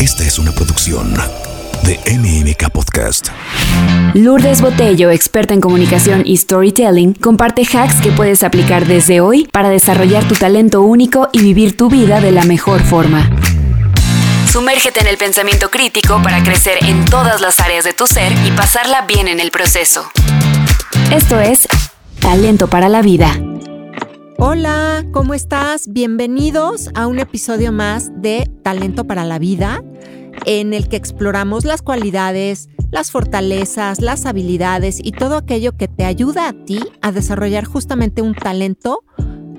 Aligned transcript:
Esta 0.00 0.24
es 0.24 0.38
una 0.38 0.52
producción 0.52 1.14
de 1.84 1.98
MMK 2.18 2.70
Podcast. 2.70 3.28
Lourdes 4.14 4.60
Botello, 4.60 5.10
experta 5.10 5.54
en 5.54 5.60
comunicación 5.60 6.22
y 6.24 6.36
storytelling, 6.36 7.14
comparte 7.14 7.62
hacks 7.62 8.00
que 8.02 8.10
puedes 8.10 8.42
aplicar 8.42 8.86
desde 8.86 9.20
hoy 9.20 9.48
para 9.52 9.68
desarrollar 9.70 10.26
tu 10.26 10.34
talento 10.34 10.82
único 10.82 11.28
y 11.32 11.40
vivir 11.42 11.76
tu 11.76 11.88
vida 11.88 12.20
de 12.20 12.32
la 12.32 12.44
mejor 12.44 12.82
forma. 12.82 13.30
Sumérgete 14.50 15.00
en 15.00 15.06
el 15.06 15.16
pensamiento 15.16 15.70
crítico 15.70 16.20
para 16.22 16.42
crecer 16.42 16.78
en 16.84 17.04
todas 17.04 17.40
las 17.40 17.60
áreas 17.60 17.84
de 17.84 17.92
tu 17.92 18.06
ser 18.06 18.32
y 18.46 18.50
pasarla 18.50 19.02
bien 19.02 19.28
en 19.28 19.40
el 19.40 19.50
proceso. 19.50 20.10
Esto 21.12 21.40
es 21.40 21.68
Talento 22.20 22.68
para 22.68 22.88
la 22.88 23.00
Vida. 23.00 23.38
Hola, 24.46 25.06
¿cómo 25.10 25.32
estás? 25.32 25.88
Bienvenidos 25.88 26.90
a 26.94 27.06
un 27.06 27.18
episodio 27.18 27.72
más 27.72 28.12
de 28.20 28.50
Talento 28.62 29.06
para 29.06 29.24
la 29.24 29.38
Vida, 29.38 29.82
en 30.44 30.74
el 30.74 30.86
que 30.86 30.96
exploramos 30.96 31.64
las 31.64 31.80
cualidades, 31.80 32.68
las 32.90 33.10
fortalezas, 33.10 34.02
las 34.02 34.26
habilidades 34.26 35.00
y 35.02 35.12
todo 35.12 35.38
aquello 35.38 35.78
que 35.78 35.88
te 35.88 36.04
ayuda 36.04 36.46
a 36.46 36.52
ti 36.52 36.78
a 37.00 37.10
desarrollar 37.10 37.64
justamente 37.64 38.20
un 38.20 38.34
talento 38.34 39.02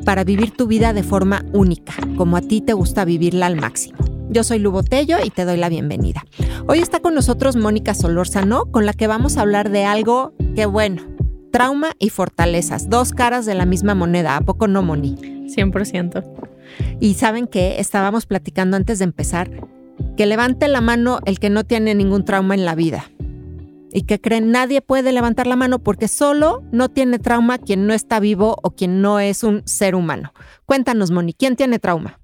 para 0.05 0.23
vivir 0.23 0.51
tu 0.51 0.67
vida 0.67 0.93
de 0.93 1.01
forma 1.01 1.43
única, 1.51 1.95
como 2.15 2.37
a 2.37 2.41
ti 2.41 2.61
te 2.61 2.73
gusta 2.73 3.05
vivirla 3.05 3.47
al 3.47 3.55
máximo. 3.55 3.97
Yo 4.29 4.43
soy 4.43 4.59
Lu 4.59 4.69
Botello 4.69 5.17
y 5.23 5.31
te 5.31 5.45
doy 5.45 5.57
la 5.57 5.69
bienvenida. 5.69 6.23
Hoy 6.67 6.77
está 6.77 6.99
con 6.99 7.15
nosotros 7.15 7.55
Mónica 7.55 7.95
Solórzano, 7.95 8.65
con 8.67 8.85
la 8.85 8.93
que 8.93 9.07
vamos 9.07 9.37
a 9.37 9.41
hablar 9.41 9.71
de 9.71 9.85
algo 9.85 10.35
que, 10.55 10.67
bueno, 10.67 11.14
trauma 11.55 11.93
y 11.99 12.09
fortalezas, 12.09 12.89
dos 12.89 13.13
caras 13.13 13.45
de 13.45 13.55
la 13.55 13.65
misma 13.65 13.95
moneda, 13.95 14.35
¿a 14.35 14.41
poco 14.41 14.67
no, 14.67 14.81
Moni? 14.81 15.15
100%. 15.15 16.21
Y 16.99 17.13
saben 17.13 17.47
que 17.47 17.79
estábamos 17.79 18.25
platicando 18.25 18.75
antes 18.75 18.99
de 18.99 19.05
empezar, 19.05 19.49
que 20.17 20.25
levante 20.25 20.67
la 20.67 20.81
mano 20.81 21.21
el 21.25 21.39
que 21.39 21.49
no 21.49 21.63
tiene 21.63 21.95
ningún 21.95 22.25
trauma 22.25 22.55
en 22.55 22.65
la 22.65 22.75
vida. 22.75 23.09
Y 23.93 24.01
que 24.01 24.19
creen, 24.19 24.51
nadie 24.51 24.81
puede 24.81 25.13
levantar 25.13 25.47
la 25.47 25.55
mano 25.55 25.79
porque 25.79 26.09
solo 26.09 26.61
no 26.73 26.89
tiene 26.89 27.19
trauma 27.19 27.57
quien 27.57 27.87
no 27.87 27.93
está 27.93 28.19
vivo 28.19 28.57
o 28.61 28.71
quien 28.71 29.01
no 29.01 29.21
es 29.21 29.41
un 29.41 29.65
ser 29.65 29.95
humano. 29.95 30.33
Cuéntanos, 30.65 31.11
Moni, 31.11 31.31
¿quién 31.31 31.55
tiene 31.55 31.79
trauma? 31.79 32.19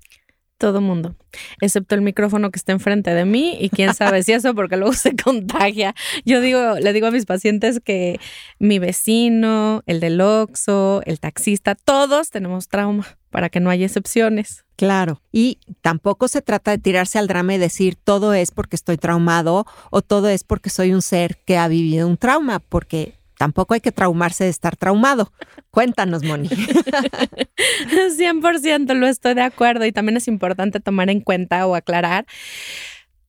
Todo 0.62 0.80
mundo, 0.80 1.16
excepto 1.60 1.96
el 1.96 2.02
micrófono 2.02 2.52
que 2.52 2.60
está 2.60 2.72
enfrente 2.72 3.16
de 3.16 3.26
mí 3.26 3.58
y 3.60 3.72
quién 3.72 3.96
sabe 3.96 4.22
si 4.22 4.34
eso 4.34 4.54
porque 4.54 4.78
luego 4.78 4.94
se 4.94 5.16
contagia. 5.16 5.96
Yo 6.24 6.40
digo, 6.40 6.76
le 6.76 6.94
digo 6.94 7.08
a 7.08 7.12
mis 7.12 7.26
pacientes 7.26 7.80
que 7.84 8.20
mi 8.60 8.78
vecino, 8.78 9.82
el 9.88 10.00
del 10.00 10.22
Oxxo, 10.22 11.02
el 11.08 11.20
taxista, 11.20 11.74
todos 11.74 12.30
tenemos 12.30 12.68
trauma 12.68 13.08
para 13.32 13.50
que 13.50 13.60
no 13.60 13.72
haya 13.72 13.88
excepciones. 13.88 14.64
Claro, 14.76 15.24
y 15.32 15.58
tampoco 15.82 16.28
se 16.28 16.44
trata 16.44 16.70
de 16.70 16.78
tirarse 16.78 17.18
al 17.18 17.26
drama 17.26 17.56
y 17.56 17.58
decir 17.58 17.96
todo 17.96 18.36
es 18.36 18.52
porque 18.52 18.76
estoy 18.76 18.98
traumado 18.98 19.66
o 19.90 20.04
todo 20.04 20.30
es 20.30 20.44
porque 20.44 20.70
soy 20.70 20.94
un 20.94 21.02
ser 21.02 21.38
que 21.38 21.58
ha 21.58 21.68
vivido 21.68 22.08
un 22.08 22.18
trauma, 22.18 22.60
porque 22.60 23.16
tampoco 23.42 23.74
hay 23.74 23.82
que 23.82 23.92
traumarse 23.92 24.44
de 24.44 24.52
estar 24.52 24.78
traumado. 24.78 25.34
Cuéntanos, 25.72 26.24
Moni. 26.24 26.48
100% 26.48 28.94
lo 28.94 29.08
estoy 29.08 29.34
de 29.34 29.42
acuerdo 29.42 29.84
y 29.88 29.92
también 29.92 30.16
es 30.16 30.28
importante 30.28 30.80
tomar 30.80 31.10
en 31.10 31.22
cuenta 31.22 31.66
o 31.66 31.74
aclarar. 31.74 32.28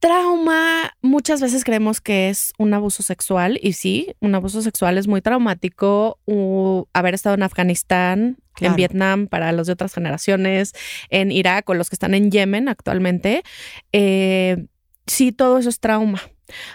Trauma, 0.01 0.93
muchas 1.01 1.41
veces 1.41 1.65
creemos 1.65 2.03
que 2.03 2.29
es 2.29 2.53
un 2.59 2.75
abuso 2.75 3.03
sexual 3.03 3.59
y 3.63 3.73
sí, 3.73 4.15
un 4.21 4.35
abuso 4.35 4.61
sexual 4.61 4.99
es 4.99 5.09
muy 5.09 5.23
traumático. 5.23 6.19
Uh, 6.27 6.85
haber 6.93 7.15
estado 7.15 7.35
en 7.35 7.45
Afganistán, 7.45 8.37
Claro. 8.53 8.73
en 8.73 8.77
Vietnam 8.77 9.29
para 9.29 9.51
los 9.53 9.67
de 9.67 9.73
otras 9.73 9.95
generaciones, 9.95 10.75
en 11.09 11.33
Irak 11.33 11.67
o 11.71 11.75
los 11.75 11.89
que 11.89 11.95
están 11.95 12.13
en 12.13 12.31
Yemen 12.31 12.69
actualmente, 12.69 13.45
eh, 13.93 14.67
sí, 15.07 15.33
todo 15.33 15.57
eso 15.57 15.71
es 15.71 15.81
trauma. 15.81 16.21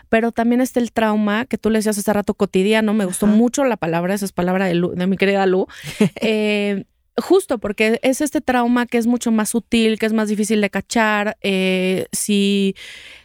Pero 0.09 0.31
también 0.31 0.61
está 0.61 0.79
el 0.79 0.91
trauma 0.91 1.45
que 1.45 1.57
tú 1.57 1.69
le 1.69 1.79
decías 1.79 1.97
hace 1.97 2.13
rato 2.13 2.33
cotidiano. 2.33 2.93
Me 2.93 3.05
gustó 3.05 3.25
Ajá. 3.25 3.35
mucho 3.35 3.63
la 3.63 3.77
palabra, 3.77 4.13
esa 4.13 4.25
es 4.25 4.31
palabra 4.31 4.65
de, 4.65 4.75
Lu- 4.75 4.93
de 4.95 5.07
mi 5.07 5.17
querida 5.17 5.45
Lu. 5.45 5.67
Eh, 6.21 6.85
justo 7.19 7.57
porque 7.57 7.99
es 8.03 8.21
este 8.21 8.41
trauma 8.41 8.85
que 8.85 8.97
es 8.97 9.07
mucho 9.07 9.31
más 9.31 9.49
sutil, 9.49 9.97
que 9.97 10.05
es 10.05 10.13
más 10.13 10.29
difícil 10.29 10.61
de 10.61 10.69
cachar. 10.69 11.37
Eh, 11.41 12.05
si 12.11 12.75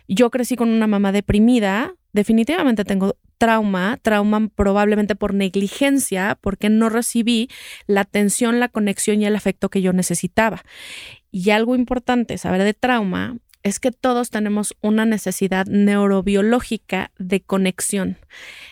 yo 0.08 0.30
crecí 0.30 0.56
con 0.56 0.70
una 0.70 0.86
mamá 0.86 1.12
deprimida, 1.12 1.94
definitivamente 2.12 2.84
tengo 2.84 3.16
trauma, 3.38 3.98
trauma 4.00 4.48
probablemente 4.54 5.16
por 5.16 5.34
negligencia, 5.34 6.38
porque 6.40 6.68
no 6.70 6.88
recibí 6.88 7.48
la 7.86 8.02
atención, 8.02 8.60
la 8.60 8.68
conexión 8.68 9.20
y 9.20 9.26
el 9.26 9.34
afecto 9.36 9.68
que 9.68 9.82
yo 9.82 9.92
necesitaba. 9.92 10.62
Y 11.30 11.50
algo 11.50 11.74
importante 11.74 12.38
saber 12.38 12.62
de 12.62 12.72
trauma 12.74 13.36
es 13.62 13.80
que 13.80 13.92
todos 13.92 14.30
tenemos 14.30 14.74
una 14.80 15.04
necesidad 15.04 15.66
neurobiológica 15.66 17.12
de 17.18 17.40
conexión. 17.40 18.18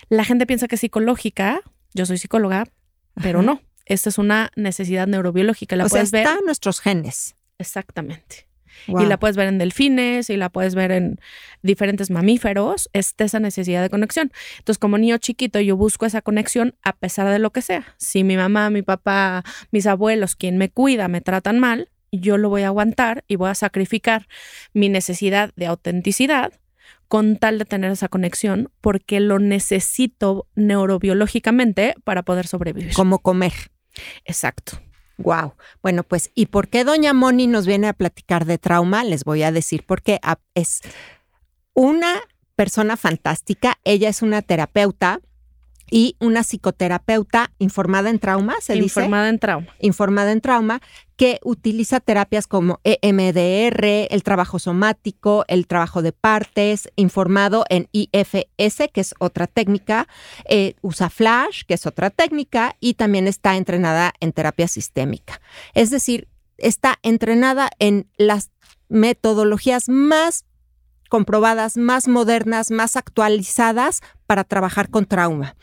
La 0.09 0.25
gente 0.25 0.47
piensa 0.47 0.69
que 0.69 0.75
es 0.75 0.81
psicológica, 0.81 1.61
yo 1.95 2.07
soy 2.07 2.19
psicóloga, 2.19 2.67
pero 3.15 3.41
Ajá. 3.41 3.47
no. 3.47 3.63
Esta 3.87 4.09
es 4.09 4.19
una 4.19 4.51
necesidad 4.55 5.07
neurobiológica. 5.07 5.75
La 5.75 5.87
o 5.87 5.89
sea, 5.89 5.97
puedes 5.97 6.11
ver 6.13 6.23
está 6.23 6.39
en 6.39 6.45
nuestros 6.45 6.81
genes. 6.81 7.35
exactamente. 7.59 8.47
Wow. 8.87 9.03
Y 9.03 9.07
la 9.07 9.19
puedes 9.19 9.37
ver 9.37 9.49
en 9.49 9.59
delfines 9.59 10.31
y 10.31 10.37
la 10.37 10.49
puedes 10.49 10.75
ver 10.75 10.93
en 10.93 11.21
diferentes 11.63 12.09
mamíferos, 12.09 12.89
está 12.93 13.25
esa 13.25 13.41
necesidad 13.41 13.83
de 13.83 13.91
conexión. 13.91 14.33
Entonces, 14.59 14.79
como 14.79 14.97
niño 14.97 15.19
chiquito, 15.19 15.61
yo 15.61 15.77
busco 15.77 16.07
esa 16.07 16.23
conexión 16.23 16.75
a 16.83 16.97
pesar 16.97 17.29
de 17.29 17.39
lo 17.39 17.51
que 17.51 17.63
sea. 17.63 17.95
Si 17.99 18.25
mi 18.25 18.37
mamá, 18.37 18.71
mi 18.71 18.83
papá, 18.83 19.45
mis 19.71 19.87
abuelos, 19.87 20.37
quien 20.37 20.57
me 20.57 20.71
cuida, 20.71 21.09
me 21.09 21.21
tratan 21.21 21.59
mal, 21.59 21.91
yo 22.13 22.39
lo 22.39 22.49
voy 22.49 22.63
a 22.63 22.69
aguantar 22.69 23.25
y 23.29 23.37
voy 23.37 23.51
a 23.51 23.55
sacrificar 23.55 24.27
mi 24.73 24.89
necesidad 24.89 25.53
de 25.57 25.67
autenticidad 25.67 26.53
con 27.09 27.37
tal 27.37 27.59
de 27.59 27.65
tener 27.65 27.91
esa 27.91 28.09
conexión 28.09 28.71
porque 28.81 29.21
lo 29.21 29.39
necesito 29.39 30.47
neurobiológicamente 30.55 31.95
para 32.05 32.23
poder 32.23 32.47
sobrevivir. 32.47 32.93
Como 32.93 33.19
comer. 33.19 33.53
Exacto. 34.25 34.81
Wow. 35.19 35.55
Bueno, 35.83 36.03
pues, 36.03 36.31
¿y 36.35 36.47
por 36.47 36.69
qué 36.69 36.85
Doña 36.85 37.13
Moni 37.13 37.47
nos 37.47 37.67
viene 37.67 37.89
a 37.89 37.93
platicar 37.93 38.45
de 38.47 38.59
trauma? 38.59 39.05
Les 39.05 39.25
voy 39.25 39.43
a 39.43 39.53
decir 39.53 39.85
porque 39.87 40.19
es 40.55 40.81
una 41.75 42.21
persona 42.57 42.97
fantástica. 42.97 43.79
Ella 43.85 44.09
es 44.09 44.23
una 44.23 44.43
terapeuta 44.43 45.21
y 45.91 46.17
una 46.21 46.43
psicoterapeuta 46.43 47.53
informada 47.59 48.11
en 48.11 48.19
trauma, 48.19 48.55
se 48.61 48.75
dice. 48.75 49.01
Informada 49.01 49.29
en 49.29 49.39
trauma. 49.39 49.67
informada 49.81 50.33
en 50.33 50.41
trauma, 50.41 50.81
que 51.17 51.39
utiliza 51.45 52.01
terapias 52.01 52.47
como 52.47 52.81
EMDR, 52.85 54.09
el 54.11 54.23
trabajo 54.23 54.59
somático, 54.59 55.45
el 55.49 55.67
trabajo 55.67 56.01
de 56.01 56.13
partes, 56.13 56.89
informado 56.97 57.65
en 57.69 57.89
IFS, 57.93 58.89
que 58.93 59.01
es 59.01 59.15
otra 59.19 59.47
técnica, 59.47 60.09
eh, 60.49 60.77
usa 60.81 61.11
Flash, 61.11 61.65
que 61.67 61.75
es 61.75 61.87
otra 61.87 62.11
técnica, 62.11 62.77
y 62.81 62.95
también 62.95 63.27
está 63.27 63.57
entrenada 63.57 64.15
en 64.21 64.33
terapia 64.33 64.69
sistémica. 64.69 65.41
Es 65.75 65.91
decir, 65.91 66.29
está 66.57 66.99
entrenada 67.03 67.71
en 67.79 68.09
las 68.17 68.51
metodologías 68.89 69.89
más 69.89 70.45
comprobadas, 71.11 71.77
más 71.77 72.09
modernas, 72.09 72.71
más 72.71 72.97
actualizadas 72.97 74.01
para 74.27 74.45
trabajar 74.45 74.89
con 74.89 75.05
trauma. 75.05 75.57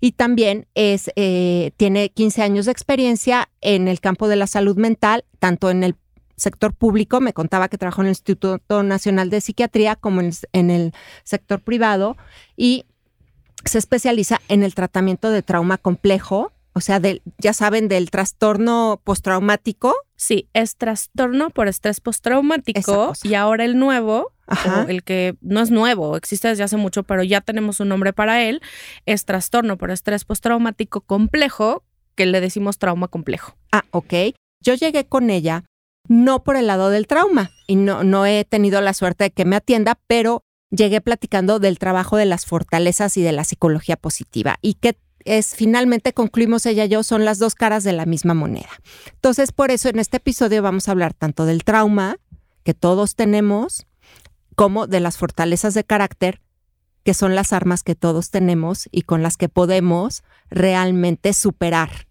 Y 0.00 0.12
también 0.12 0.66
es, 0.74 1.10
eh, 1.16 1.70
tiene 1.78 2.10
15 2.10 2.42
años 2.42 2.66
de 2.66 2.72
experiencia 2.72 3.48
en 3.62 3.88
el 3.88 4.00
campo 4.00 4.28
de 4.28 4.36
la 4.36 4.46
salud 4.46 4.76
mental, 4.76 5.24
tanto 5.38 5.70
en 5.70 5.82
el 5.82 5.96
sector 6.36 6.72
público, 6.72 7.20
me 7.20 7.32
contaba 7.32 7.68
que 7.68 7.78
trabajó 7.78 8.02
en 8.02 8.08
el 8.08 8.12
Instituto 8.12 8.82
Nacional 8.82 9.30
de 9.30 9.40
Psiquiatría, 9.40 9.96
como 9.96 10.20
en, 10.20 10.70
el 10.70 10.92
sector 11.24 11.60
privado, 11.60 12.16
y 12.56 12.84
se 13.64 13.78
especializa 13.78 14.40
en 14.48 14.62
el 14.62 14.74
tratamiento 14.74 15.30
de 15.30 15.42
trauma 15.42 15.78
complejo, 15.78 16.52
o 16.72 16.80
sea, 16.80 17.00
ya 17.38 17.52
saben, 17.52 17.88
del 17.88 18.10
trastorno 18.10 19.00
postraumático. 19.02 19.96
Sí, 20.18 20.48
es 20.52 20.76
trastorno 20.76 21.50
por 21.50 21.68
estrés 21.68 22.00
postraumático 22.00 23.12
y 23.22 23.34
ahora 23.34 23.64
el 23.64 23.78
nuevo, 23.78 24.32
o 24.48 24.88
el 24.88 25.04
que 25.04 25.36
no 25.40 25.60
es 25.60 25.70
nuevo, 25.70 26.16
existe 26.16 26.48
desde 26.48 26.64
hace 26.64 26.76
mucho, 26.76 27.04
pero 27.04 27.22
ya 27.22 27.40
tenemos 27.40 27.78
un 27.78 27.88
nombre 27.88 28.12
para 28.12 28.42
él, 28.42 28.60
es 29.06 29.24
trastorno 29.24 29.78
por 29.78 29.92
estrés 29.92 30.24
postraumático 30.24 31.02
complejo, 31.02 31.84
que 32.16 32.26
le 32.26 32.40
decimos 32.40 32.78
trauma 32.78 33.06
complejo. 33.06 33.56
Ah, 33.70 33.84
ok. 33.92 34.34
Yo 34.60 34.74
llegué 34.74 35.06
con 35.06 35.30
ella 35.30 35.64
no 36.08 36.42
por 36.42 36.56
el 36.56 36.66
lado 36.66 36.90
del 36.90 37.06
trauma 37.06 37.52
y 37.68 37.76
no, 37.76 38.02
no 38.02 38.26
he 38.26 38.44
tenido 38.44 38.80
la 38.80 38.94
suerte 38.94 39.24
de 39.24 39.30
que 39.30 39.44
me 39.44 39.56
atienda, 39.56 40.00
pero 40.08 40.42
llegué 40.70 41.00
platicando 41.00 41.60
del 41.60 41.78
trabajo 41.78 42.16
de 42.16 42.26
las 42.26 42.44
fortalezas 42.44 43.16
y 43.16 43.22
de 43.22 43.32
la 43.32 43.44
psicología 43.44 43.96
positiva 43.96 44.58
y 44.62 44.74
que 44.74 44.98
es 45.24 45.54
finalmente 45.54 46.12
concluimos 46.12 46.66
ella 46.66 46.84
y 46.84 46.88
yo 46.88 47.02
son 47.02 47.24
las 47.24 47.38
dos 47.38 47.54
caras 47.54 47.84
de 47.84 47.92
la 47.92 48.06
misma 48.06 48.34
moneda. 48.34 48.70
Entonces, 49.12 49.52
por 49.52 49.70
eso 49.70 49.88
en 49.88 49.98
este 49.98 50.18
episodio 50.18 50.62
vamos 50.62 50.88
a 50.88 50.92
hablar 50.92 51.14
tanto 51.14 51.44
del 51.44 51.64
trauma 51.64 52.16
que 52.62 52.74
todos 52.74 53.14
tenemos 53.14 53.86
como 54.54 54.86
de 54.86 55.00
las 55.00 55.18
fortalezas 55.18 55.74
de 55.74 55.84
carácter 55.84 56.40
que 57.04 57.14
son 57.14 57.34
las 57.34 57.54
armas 57.54 57.82
que 57.82 57.94
todos 57.94 58.30
tenemos 58.30 58.88
y 58.92 59.02
con 59.02 59.22
las 59.22 59.38
que 59.38 59.48
podemos 59.48 60.22
realmente 60.50 61.32
superar, 61.32 62.06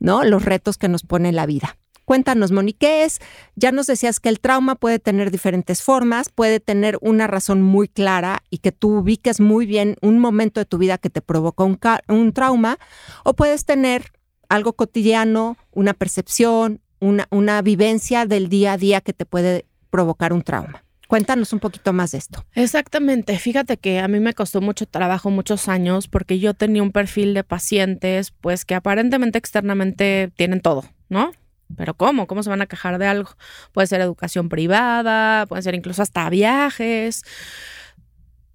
¿no? 0.00 0.22
Los 0.22 0.44
retos 0.44 0.76
que 0.76 0.88
nos 0.88 1.02
pone 1.02 1.32
la 1.32 1.46
vida. 1.46 1.78
Cuéntanos, 2.04 2.52
Moni, 2.52 2.72
¿qué 2.74 3.04
es? 3.04 3.20
Ya 3.56 3.72
nos 3.72 3.86
decías 3.86 4.20
que 4.20 4.28
el 4.28 4.40
trauma 4.40 4.74
puede 4.74 4.98
tener 4.98 5.30
diferentes 5.30 5.82
formas, 5.82 6.28
puede 6.28 6.60
tener 6.60 6.98
una 7.00 7.26
razón 7.26 7.62
muy 7.62 7.88
clara 7.88 8.42
y 8.50 8.58
que 8.58 8.72
tú 8.72 8.98
ubiques 8.98 9.40
muy 9.40 9.64
bien 9.64 9.96
un 10.02 10.18
momento 10.18 10.60
de 10.60 10.66
tu 10.66 10.78
vida 10.78 10.98
que 10.98 11.10
te 11.10 11.22
provocó 11.22 11.64
un, 11.64 12.32
trauma, 12.32 12.78
o 13.24 13.34
puedes 13.34 13.64
tener 13.64 14.12
algo 14.48 14.74
cotidiano, 14.74 15.56
una 15.72 15.94
percepción, 15.94 16.80
una, 17.00 17.26
una 17.30 17.62
vivencia 17.62 18.26
del 18.26 18.48
día 18.48 18.74
a 18.74 18.76
día 18.76 19.00
que 19.00 19.12
te 19.12 19.24
puede 19.24 19.66
provocar 19.90 20.32
un 20.32 20.42
trauma. 20.42 20.84
Cuéntanos 21.08 21.52
un 21.52 21.60
poquito 21.60 21.92
más 21.92 22.12
de 22.12 22.18
esto. 22.18 22.44
Exactamente. 22.54 23.38
Fíjate 23.38 23.76
que 23.76 24.00
a 24.00 24.08
mí 24.08 24.20
me 24.20 24.34
costó 24.34 24.60
mucho 24.60 24.86
trabajo, 24.86 25.30
muchos 25.30 25.68
años, 25.68 26.08
porque 26.08 26.38
yo 26.38 26.54
tenía 26.54 26.82
un 26.82 26.92
perfil 26.92 27.34
de 27.34 27.44
pacientes, 27.44 28.32
pues 28.40 28.64
que 28.64 28.74
aparentemente 28.74 29.38
externamente 29.38 30.32
tienen 30.36 30.60
todo, 30.60 30.84
¿no? 31.08 31.30
Pero 31.76 31.94
¿cómo? 31.94 32.26
¿Cómo 32.26 32.42
se 32.42 32.50
van 32.50 32.62
a 32.62 32.66
quejar 32.66 32.98
de 32.98 33.06
algo? 33.06 33.30
Puede 33.72 33.86
ser 33.86 34.00
educación 34.00 34.48
privada, 34.48 35.46
puede 35.46 35.62
ser 35.62 35.74
incluso 35.74 36.02
hasta 36.02 36.28
viajes. 36.30 37.22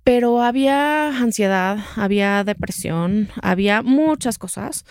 Pero 0.04 0.42
había 0.42 1.20
ansiedad, 1.20 1.80
había 1.96 2.44
depresión, 2.44 3.30
había 3.42 3.82
muchas 3.82 4.38
cosas 4.38 4.86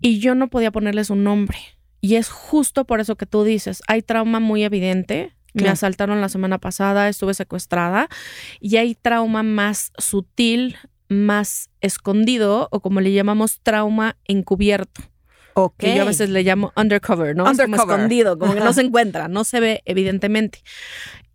y 0.00 0.18
yo 0.18 0.34
no 0.34 0.48
podía 0.48 0.70
ponerles 0.70 1.10
un 1.10 1.24
nombre. 1.24 1.58
Y 2.00 2.16
es 2.16 2.28
justo 2.30 2.84
por 2.84 3.00
eso 3.00 3.16
que 3.16 3.26
tú 3.26 3.44
dices, 3.44 3.82
hay 3.86 4.02
trauma 4.02 4.40
muy 4.40 4.64
evidente, 4.64 5.34
me 5.52 5.68
asaltaron 5.68 6.20
la 6.20 6.28
semana 6.28 6.58
pasada, 6.58 7.08
estuve 7.08 7.34
secuestrada 7.34 8.08
y 8.60 8.76
hay 8.76 8.94
trauma 8.94 9.42
más 9.42 9.92
sutil, 9.98 10.76
más 11.08 11.70
escondido 11.80 12.68
o 12.70 12.80
como 12.80 13.00
le 13.00 13.12
llamamos 13.12 13.60
trauma 13.62 14.16
encubierto. 14.26 15.09
Que 15.76 15.96
yo 15.96 16.02
a 16.02 16.06
veces 16.06 16.30
le 16.30 16.42
llamo 16.42 16.72
undercover, 16.76 17.36
¿no? 17.36 17.44
como 17.44 17.76
escondido, 17.76 18.38
como 18.38 18.54
que 18.54 18.60
no 18.60 18.72
se 18.72 18.82
encuentra, 18.82 19.28
no 19.28 19.44
se 19.44 19.60
ve 19.60 19.82
evidentemente. 19.84 20.62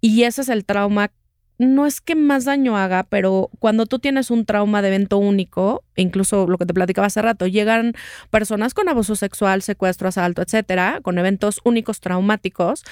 Y 0.01 0.23
ese 0.23 0.41
es 0.41 0.49
el 0.49 0.65
trauma 0.65 1.11
no 1.57 1.85
es 1.85 2.01
que 2.01 2.15
más 2.15 2.45
daño 2.45 2.77
haga, 2.77 3.03
pero 3.03 3.49
cuando 3.59 3.85
tú 3.85 3.99
tienes 3.99 4.29
un 4.29 4.45
trauma 4.45 4.81
de 4.81 4.89
evento 4.89 5.17
único, 5.17 5.83
incluso 5.95 6.47
lo 6.47 6.57
que 6.57 6.65
te 6.65 6.73
platicaba 6.73 7.07
hace 7.07 7.21
rato, 7.21 7.47
llegan 7.47 7.93
personas 8.29 8.73
con 8.73 8.89
abuso 8.89 9.15
sexual, 9.15 9.61
secuestro, 9.61 10.09
asalto, 10.09 10.41
etcétera, 10.41 10.99
con 11.01 11.17
eventos 11.17 11.61
únicos 11.63 12.01
traumáticos, 12.01 12.83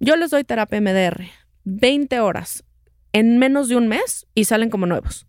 yo 0.00 0.16
les 0.16 0.30
doy 0.30 0.44
terapia 0.44 0.80
MDR, 0.80 1.28
20 1.64 2.20
horas 2.20 2.64
en 3.12 3.38
menos 3.38 3.68
de 3.68 3.76
un 3.76 3.88
mes 3.88 4.26
y 4.34 4.44
salen 4.44 4.70
como 4.70 4.86
nuevos. 4.86 5.26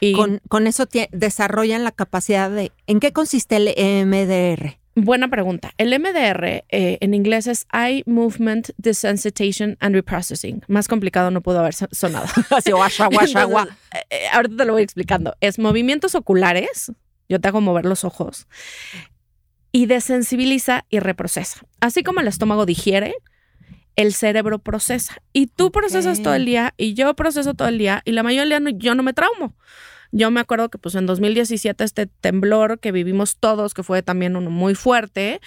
Y 0.00 0.14
con, 0.14 0.40
con 0.48 0.66
eso 0.66 0.86
desarrollan 1.12 1.84
la 1.84 1.92
capacidad 1.92 2.50
de... 2.50 2.72
¿En 2.88 2.98
qué 2.98 3.12
consiste 3.12 3.56
el 3.56 4.06
MDR? 4.06 4.78
Buena 4.96 5.28
pregunta. 5.28 5.72
El 5.76 5.98
MDR 5.98 6.64
eh, 6.68 6.98
en 7.00 7.14
inglés 7.14 7.48
es 7.48 7.66
Eye 7.72 8.04
Movement 8.06 8.70
Desensitization 8.76 9.76
and 9.80 9.94
Reprocessing. 9.94 10.62
Más 10.68 10.86
complicado 10.86 11.32
no 11.32 11.42
pudo 11.42 11.58
haber 11.58 11.74
sonado. 11.74 12.26
Así, 12.50 12.70
guasha, 12.70 13.08
guasha, 13.08 13.44
guasha. 13.44 13.76
Eh, 13.92 13.98
eh, 14.10 14.26
ahorita 14.32 14.56
te 14.56 14.64
lo 14.64 14.74
voy 14.74 14.82
explicando. 14.82 15.34
Es 15.40 15.58
movimientos 15.58 16.14
oculares. 16.14 16.92
Yo 17.28 17.40
te 17.40 17.48
hago 17.48 17.60
mover 17.60 17.86
los 17.86 18.04
ojos. 18.04 18.46
Y 19.72 19.86
desensibiliza 19.86 20.84
y 20.88 21.00
reprocesa. 21.00 21.62
Así 21.80 22.04
como 22.04 22.20
el 22.20 22.28
estómago 22.28 22.64
digiere, 22.64 23.16
el 23.96 24.14
cerebro 24.14 24.60
procesa. 24.60 25.16
Y 25.32 25.48
tú 25.48 25.72
procesas 25.72 26.22
todo 26.22 26.34
el 26.34 26.44
día 26.44 26.72
y 26.76 26.94
yo 26.94 27.14
proceso 27.14 27.54
todo 27.54 27.66
el 27.66 27.78
día 27.78 28.02
y 28.04 28.12
la 28.12 28.22
mayoría 28.22 28.60
no, 28.60 28.70
yo 28.70 28.94
no 28.94 29.02
me 29.02 29.12
traumo. 29.12 29.56
Yo 30.16 30.30
me 30.30 30.38
acuerdo 30.38 30.68
que 30.68 30.78
pues 30.78 30.94
en 30.94 31.06
2017 31.06 31.82
este 31.82 32.06
temblor 32.06 32.78
que 32.78 32.92
vivimos 32.92 33.36
todos, 33.36 33.74
que 33.74 33.82
fue 33.82 34.00
también 34.00 34.36
uno 34.36 34.48
muy 34.48 34.76
fuerte, 34.76 35.40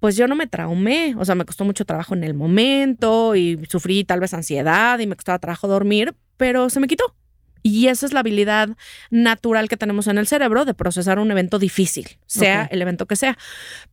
pues 0.00 0.16
yo 0.16 0.26
no 0.28 0.34
me 0.34 0.46
traumé, 0.46 1.14
o 1.18 1.26
sea, 1.26 1.34
me 1.34 1.44
costó 1.44 1.66
mucho 1.66 1.84
trabajo 1.84 2.14
en 2.14 2.24
el 2.24 2.32
momento 2.32 3.36
y 3.36 3.60
sufrí 3.68 4.02
tal 4.04 4.20
vez 4.20 4.32
ansiedad 4.32 4.98
y 4.98 5.06
me 5.06 5.14
costaba 5.14 5.38
trabajo 5.38 5.68
dormir, 5.68 6.14
pero 6.38 6.70
se 6.70 6.80
me 6.80 6.86
quitó. 6.86 7.14
Y 7.62 7.88
esa 7.88 8.06
es 8.06 8.14
la 8.14 8.20
habilidad 8.20 8.70
natural 9.10 9.68
que 9.68 9.76
tenemos 9.76 10.06
en 10.06 10.16
el 10.16 10.26
cerebro 10.26 10.64
de 10.64 10.72
procesar 10.72 11.18
un 11.18 11.30
evento 11.30 11.58
difícil, 11.58 12.16
sea 12.24 12.64
el 12.70 12.80
evento 12.80 13.04
que 13.04 13.16
sea. 13.16 13.36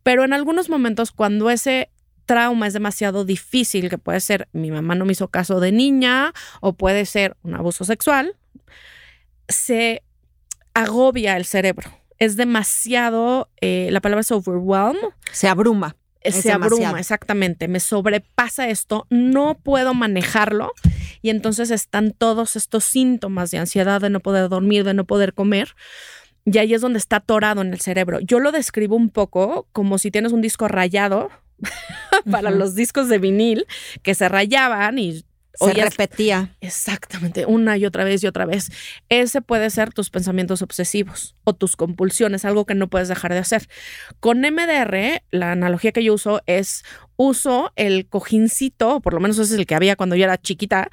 Pero 0.02 0.24
en 0.24 0.32
algunos 0.32 0.70
momentos, 0.70 1.12
cuando 1.12 1.50
ese 1.50 1.90
trauma 2.26 2.68
es 2.68 2.74
demasiado 2.74 3.26
difícil, 3.26 3.90
que 3.90 3.98
puede 3.98 4.22
ser 4.22 4.48
mi 4.54 4.72
mamá 4.72 4.96
no 4.96 5.04
me 5.04 5.12
hizo 5.12 5.28
caso 5.28 5.60
de 5.60 5.74
niña 5.74 6.32
o 6.62 6.72
puede 6.72 7.06
ser 7.06 7.36
un 7.44 7.56
abuso 7.56 7.84
sexual, 7.84 8.38
se 9.48 10.04
agobia 10.74 11.38
el 11.38 11.46
cerebro. 11.46 11.92
Es 12.20 12.36
demasiado, 12.38 13.50
eh, 13.62 13.90
la 13.92 14.02
palabra 14.02 14.22
es 14.22 14.32
overwhelm. 14.32 14.98
Se 15.32 15.48
abruma. 15.48 15.96
se 16.24 16.52
abruma, 16.52 17.00
exactamente. 17.00 17.68
Me 17.68 17.80
sobrepasa 17.80 18.70
esto, 18.70 19.08
no 19.10 19.56
puedo 19.56 19.94
manejarlo 19.94 20.72
y 21.22 21.30
entonces 21.30 21.72
están 21.72 22.12
todos 22.12 22.56
estos 22.56 22.84
síntomas 22.84 23.50
de 23.52 23.58
ansiedad, 23.58 24.02
de 24.02 24.10
no 24.10 24.20
poder 24.20 24.50
dormir, 24.50 24.84
de 24.84 24.94
no 24.94 25.06
poder 25.06 25.34
comer. 25.34 25.76
Y 26.46 26.58
ahí 26.58 26.74
es 26.74 26.82
donde 26.82 27.00
está 27.00 27.18
atorado 27.18 27.62
en 27.62 27.74
el 27.74 27.80
cerebro. 27.80 28.20
Yo 28.20 28.40
lo 28.40 28.52
describo 28.52 28.96
un 28.96 29.10
poco 29.10 29.68
como 29.72 29.98
si 29.98 30.12
tienes 30.12 30.34
un 30.34 30.42
disco 30.42 30.68
rayado 30.68 31.30
para 32.32 32.52
los 32.52 32.76
discos 32.76 33.08
de 33.08 33.20
vinil 33.20 33.66
que 34.02 34.16
se 34.16 34.28
rayaban 34.28 35.00
y 35.00 35.24
se 35.54 35.74
repetía. 35.74 36.56
Exactamente, 36.62 37.46
una 37.46 37.78
y 37.78 37.86
otra 37.86 38.04
vez 38.04 38.24
y 38.24 38.28
otra 38.28 38.46
vez. 38.46 38.72
Ese 39.10 39.42
puede 39.42 39.70
ser 39.70 39.94
tus 39.94 40.10
pensamientos 40.10 40.62
obsesivos 40.62 41.36
o 41.44 41.54
tus 41.54 41.76
compulsiones, 41.76 42.46
algo 42.46 42.66
que 42.66 42.76
no 42.76 42.90
puedes 42.90 43.08
dejar 43.08 43.34
de 43.34 43.40
hacer. 43.40 43.68
Con 44.20 44.42
MDR, 44.42 45.22
la 45.32 45.52
analogía 45.52 45.92
que 45.92 46.04
yo 46.04 46.14
uso 46.14 46.42
es 46.46 46.84
uso 47.16 47.72
el 47.76 48.08
cojincito, 48.08 49.00
por 49.02 49.14
lo 49.14 49.20
menos 49.20 49.38
ese 49.38 49.54
es 49.54 49.60
el 49.60 49.66
que 49.66 49.76
había 49.76 49.96
cuando 49.96 50.16
yo 50.16 50.24
era 50.24 50.42
chiquita, 50.42 50.90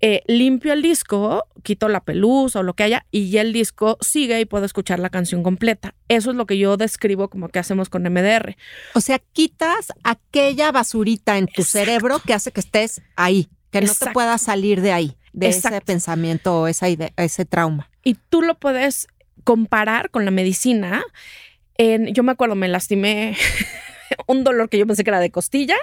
eh, 0.00 0.22
limpio 0.26 0.72
el 0.72 0.82
disco, 0.82 1.46
quito 1.62 1.88
la 1.88 2.00
pelusa 2.00 2.60
o 2.60 2.62
lo 2.62 2.74
que 2.74 2.82
haya 2.82 3.06
y 3.12 3.30
ya 3.30 3.40
el 3.40 3.52
disco 3.52 3.98
sigue 4.00 4.40
y 4.40 4.44
puedo 4.44 4.64
escuchar 4.64 4.98
la 4.98 5.10
canción 5.10 5.42
completa. 5.42 5.94
Eso 6.08 6.30
es 6.30 6.36
lo 6.36 6.46
que 6.46 6.58
yo 6.58 6.76
describo 6.76 7.28
como 7.28 7.48
que 7.48 7.60
hacemos 7.60 7.88
con 7.88 8.02
MDR. 8.02 8.56
O 8.94 9.00
sea, 9.00 9.20
quitas 9.32 9.92
aquella 10.02 10.72
basurita 10.72 11.38
en 11.38 11.46
tu 11.46 11.62
cerebro 11.62 12.18
que 12.18 12.34
hace 12.34 12.50
que 12.50 12.60
estés 12.60 13.00
ahí. 13.16 13.48
Que 13.72 13.80
no 13.80 13.92
te 13.92 14.10
pueda 14.12 14.38
salir 14.38 14.80
de 14.80 14.92
ahí, 14.92 15.16
de 15.32 15.48
ese 15.48 15.80
pensamiento 15.80 16.60
o 16.60 16.68
esa 16.68 16.88
idea, 16.88 17.10
ese 17.16 17.44
trauma. 17.44 17.90
Y 18.04 18.14
tú 18.28 18.42
lo 18.42 18.54
puedes 18.54 19.08
comparar 19.44 20.10
con 20.10 20.24
la 20.24 20.30
medicina. 20.30 21.02
En, 21.76 22.14
yo 22.14 22.22
me 22.22 22.32
acuerdo, 22.32 22.54
me 22.54 22.68
lastimé 22.68 23.36
un 24.26 24.44
dolor 24.44 24.68
que 24.68 24.78
yo 24.78 24.86
pensé 24.86 25.04
que 25.04 25.10
era 25.10 25.20
de 25.20 25.30
costilla 25.30 25.76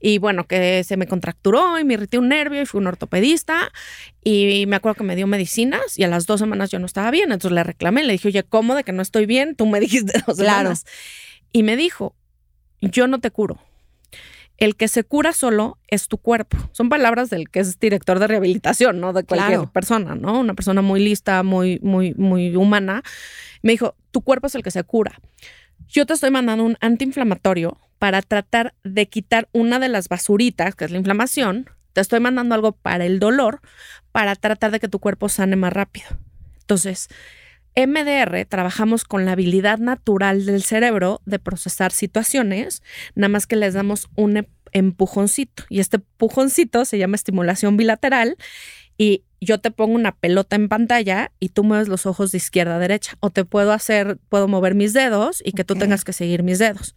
y 0.00 0.18
bueno, 0.18 0.46
que 0.46 0.84
se 0.84 0.96
me 0.96 1.06
contracturó 1.06 1.78
y 1.78 1.84
me 1.84 1.94
irrité 1.94 2.18
un 2.18 2.28
nervio 2.28 2.62
y 2.62 2.66
fui 2.66 2.80
un 2.80 2.86
ortopedista 2.86 3.72
y 4.22 4.64
me 4.68 4.76
acuerdo 4.76 4.96
que 4.98 5.04
me 5.04 5.16
dio 5.16 5.26
medicinas 5.26 5.98
y 5.98 6.04
a 6.04 6.08
las 6.08 6.26
dos 6.26 6.40
semanas 6.40 6.70
yo 6.70 6.78
no 6.78 6.86
estaba 6.86 7.10
bien, 7.10 7.32
entonces 7.32 7.52
le 7.52 7.64
reclamé, 7.64 8.04
le 8.04 8.12
dije, 8.12 8.28
oye, 8.28 8.42
¿cómo 8.44 8.74
de 8.74 8.84
que 8.84 8.92
no 8.92 9.02
estoy 9.02 9.26
bien? 9.26 9.56
Tú 9.56 9.66
me 9.66 9.80
dijiste 9.80 10.22
dos 10.26 10.36
semanas. 10.36 10.84
Y 11.52 11.62
me 11.62 11.76
dijo, 11.76 12.14
yo 12.80 13.06
no 13.06 13.20
te 13.20 13.30
curo, 13.30 13.58
el 14.58 14.76
que 14.76 14.88
se 14.88 15.04
cura 15.04 15.32
solo 15.32 15.78
es 15.88 16.08
tu 16.08 16.18
cuerpo. 16.18 16.56
Son 16.72 16.88
palabras 16.88 17.30
del 17.30 17.48
que 17.50 17.60
es 17.60 17.78
director 17.80 18.18
de 18.18 18.26
rehabilitación, 18.26 19.00
¿no? 19.00 19.12
De 19.12 19.24
cualquier 19.24 19.66
persona, 19.68 20.14
¿no? 20.14 20.40
Una 20.40 20.54
persona 20.54 20.82
muy 20.82 21.00
lista, 21.00 21.42
muy, 21.42 21.80
muy, 21.82 22.14
muy 22.14 22.54
humana. 22.54 23.02
Me 23.62 23.72
dijo, 23.72 23.96
tu 24.10 24.22
cuerpo 24.22 24.46
es 24.46 24.54
el 24.54 24.62
que 24.62 24.70
se 24.70 24.84
cura. 24.84 25.20
Yo 25.88 26.06
te 26.06 26.12
estoy 26.12 26.30
mandando 26.30 26.64
un 26.64 26.76
antiinflamatorio 26.80 27.78
para 27.98 28.22
tratar 28.22 28.74
de 28.84 29.06
quitar 29.06 29.48
una 29.52 29.78
de 29.78 29.88
las 29.88 30.08
basuritas, 30.08 30.74
que 30.74 30.84
es 30.84 30.90
la 30.90 30.98
inflamación. 30.98 31.68
Te 31.92 32.00
estoy 32.00 32.20
mandando 32.20 32.54
algo 32.54 32.72
para 32.72 33.04
el 33.06 33.18
dolor, 33.18 33.60
para 34.12 34.34
tratar 34.36 34.70
de 34.70 34.80
que 34.80 34.88
tu 34.88 34.98
cuerpo 34.98 35.28
sane 35.28 35.56
más 35.56 35.72
rápido. 35.72 36.06
Entonces, 36.60 37.08
MDR 37.76 38.44
trabajamos 38.46 39.04
con 39.04 39.24
la 39.24 39.32
habilidad 39.32 39.78
natural 39.78 40.46
del 40.46 40.62
cerebro 40.62 41.20
de 41.26 41.38
procesar 41.38 41.92
situaciones, 41.92 42.82
nada 43.14 43.28
más 43.28 43.46
que 43.46 43.56
les 43.56 43.74
damos 43.74 44.08
un 44.14 44.36
em-, 44.36 44.46
empujoncito 44.72 45.64
y 45.68 45.80
este 45.80 45.96
empujoncito 45.96 46.84
se 46.84 46.98
llama 46.98 47.16
estimulación 47.16 47.76
bilateral 47.76 48.36
y 48.98 49.24
yo 49.44 49.58
te 49.58 49.70
pongo 49.70 49.94
una 49.94 50.12
pelota 50.12 50.56
en 50.56 50.68
pantalla 50.68 51.30
y 51.38 51.50
tú 51.50 51.64
mueves 51.64 51.88
los 51.88 52.06
ojos 52.06 52.32
de 52.32 52.38
izquierda 52.38 52.76
a 52.76 52.78
derecha. 52.78 53.16
O 53.20 53.30
te 53.30 53.44
puedo 53.44 53.72
hacer, 53.72 54.18
puedo 54.28 54.48
mover 54.48 54.74
mis 54.74 54.92
dedos 54.92 55.42
y 55.44 55.52
que 55.52 55.64
tú 55.64 55.74
tengas 55.74 56.04
que 56.04 56.12
seguir 56.12 56.42
mis 56.42 56.58
dedos. 56.58 56.96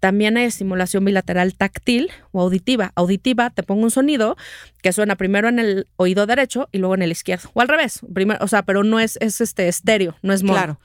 También 0.00 0.36
hay 0.36 0.44
estimulación 0.44 1.04
bilateral 1.04 1.54
táctil 1.54 2.10
o 2.32 2.40
auditiva. 2.40 2.92
Auditiva, 2.94 3.50
te 3.50 3.62
pongo 3.62 3.82
un 3.82 3.90
sonido 3.90 4.36
que 4.82 4.92
suena 4.92 5.16
primero 5.16 5.48
en 5.48 5.58
el 5.58 5.86
oído 5.96 6.26
derecho 6.26 6.68
y 6.72 6.78
luego 6.78 6.94
en 6.94 7.02
el 7.02 7.12
izquierdo. 7.12 7.50
O 7.54 7.60
al 7.60 7.68
revés. 7.68 8.00
Primero, 8.12 8.42
o 8.42 8.48
sea, 8.48 8.62
pero 8.62 8.84
no 8.84 8.98
es, 8.98 9.18
es 9.20 9.40
este 9.40 9.68
estéreo, 9.68 10.16
no 10.22 10.32
es 10.32 10.42
mono. 10.42 10.54
Claro. 10.54 10.80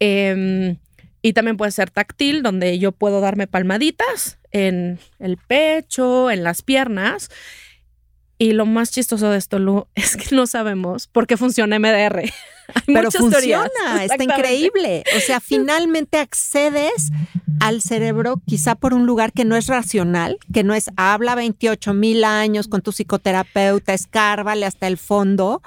Em, 0.00 0.78
y 1.20 1.32
también 1.32 1.56
puede 1.56 1.72
ser 1.72 1.90
táctil, 1.90 2.42
donde 2.42 2.78
yo 2.78 2.92
puedo 2.92 3.20
darme 3.20 3.46
palmaditas 3.46 4.38
en 4.52 4.98
el 5.18 5.36
pecho, 5.36 6.30
en 6.30 6.44
las 6.44 6.62
piernas. 6.62 7.28
Y 8.38 8.52
lo 8.52 8.66
más 8.66 8.92
chistoso 8.92 9.30
de 9.30 9.38
esto, 9.38 9.58
Lu, 9.58 9.86
es 9.94 10.16
que 10.16 10.34
no 10.34 10.46
sabemos 10.46 11.08
por 11.08 11.26
qué 11.26 11.36
funciona 11.36 11.78
MDR. 11.78 12.22
Pero 12.86 13.10
funciona, 13.10 14.04
está 14.04 14.22
increíble. 14.22 15.02
O 15.16 15.20
sea, 15.20 15.40
finalmente 15.40 16.18
accedes 16.18 17.10
al 17.60 17.80
cerebro 17.80 18.42
quizá 18.46 18.74
por 18.74 18.92
un 18.92 19.06
lugar 19.06 19.32
que 19.32 19.46
no 19.46 19.56
es 19.56 19.68
racional, 19.68 20.38
que 20.52 20.64
no 20.64 20.74
es 20.74 20.90
habla 20.96 21.34
28 21.34 21.94
mil 21.94 22.24
años 22.24 22.68
con 22.68 22.82
tu 22.82 22.92
psicoterapeuta, 22.92 23.94
escárvale 23.94 24.66
hasta 24.66 24.86
el 24.86 24.98
fondo, 24.98 25.62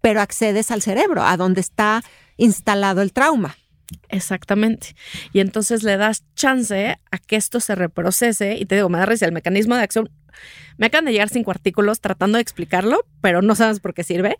pero 0.00 0.22
accedes 0.22 0.70
al 0.70 0.80
cerebro, 0.80 1.22
a 1.22 1.36
donde 1.36 1.60
está 1.60 2.02
instalado 2.38 3.02
el 3.02 3.12
trauma. 3.12 3.56
Exactamente. 4.08 4.94
Y 5.32 5.40
entonces 5.40 5.82
le 5.82 5.96
das 5.96 6.24
chance 6.34 6.98
a 7.10 7.18
que 7.18 7.36
esto 7.36 7.60
se 7.60 7.74
reprocese 7.74 8.56
y 8.56 8.64
te 8.64 8.76
digo, 8.76 8.88
me 8.88 8.98
da 8.98 9.06
risa, 9.06 9.26
el 9.26 9.32
mecanismo 9.32 9.76
de 9.76 9.82
acción 9.82 10.10
me 10.76 10.86
acaban 10.86 11.04
de 11.04 11.12
llegar 11.12 11.28
cinco 11.28 11.50
artículos 11.50 12.00
tratando 12.00 12.36
de 12.36 12.42
explicarlo, 12.42 13.04
pero 13.20 13.42
no 13.42 13.54
sabes 13.54 13.80
por 13.80 13.94
qué 13.94 14.04
sirve. 14.04 14.36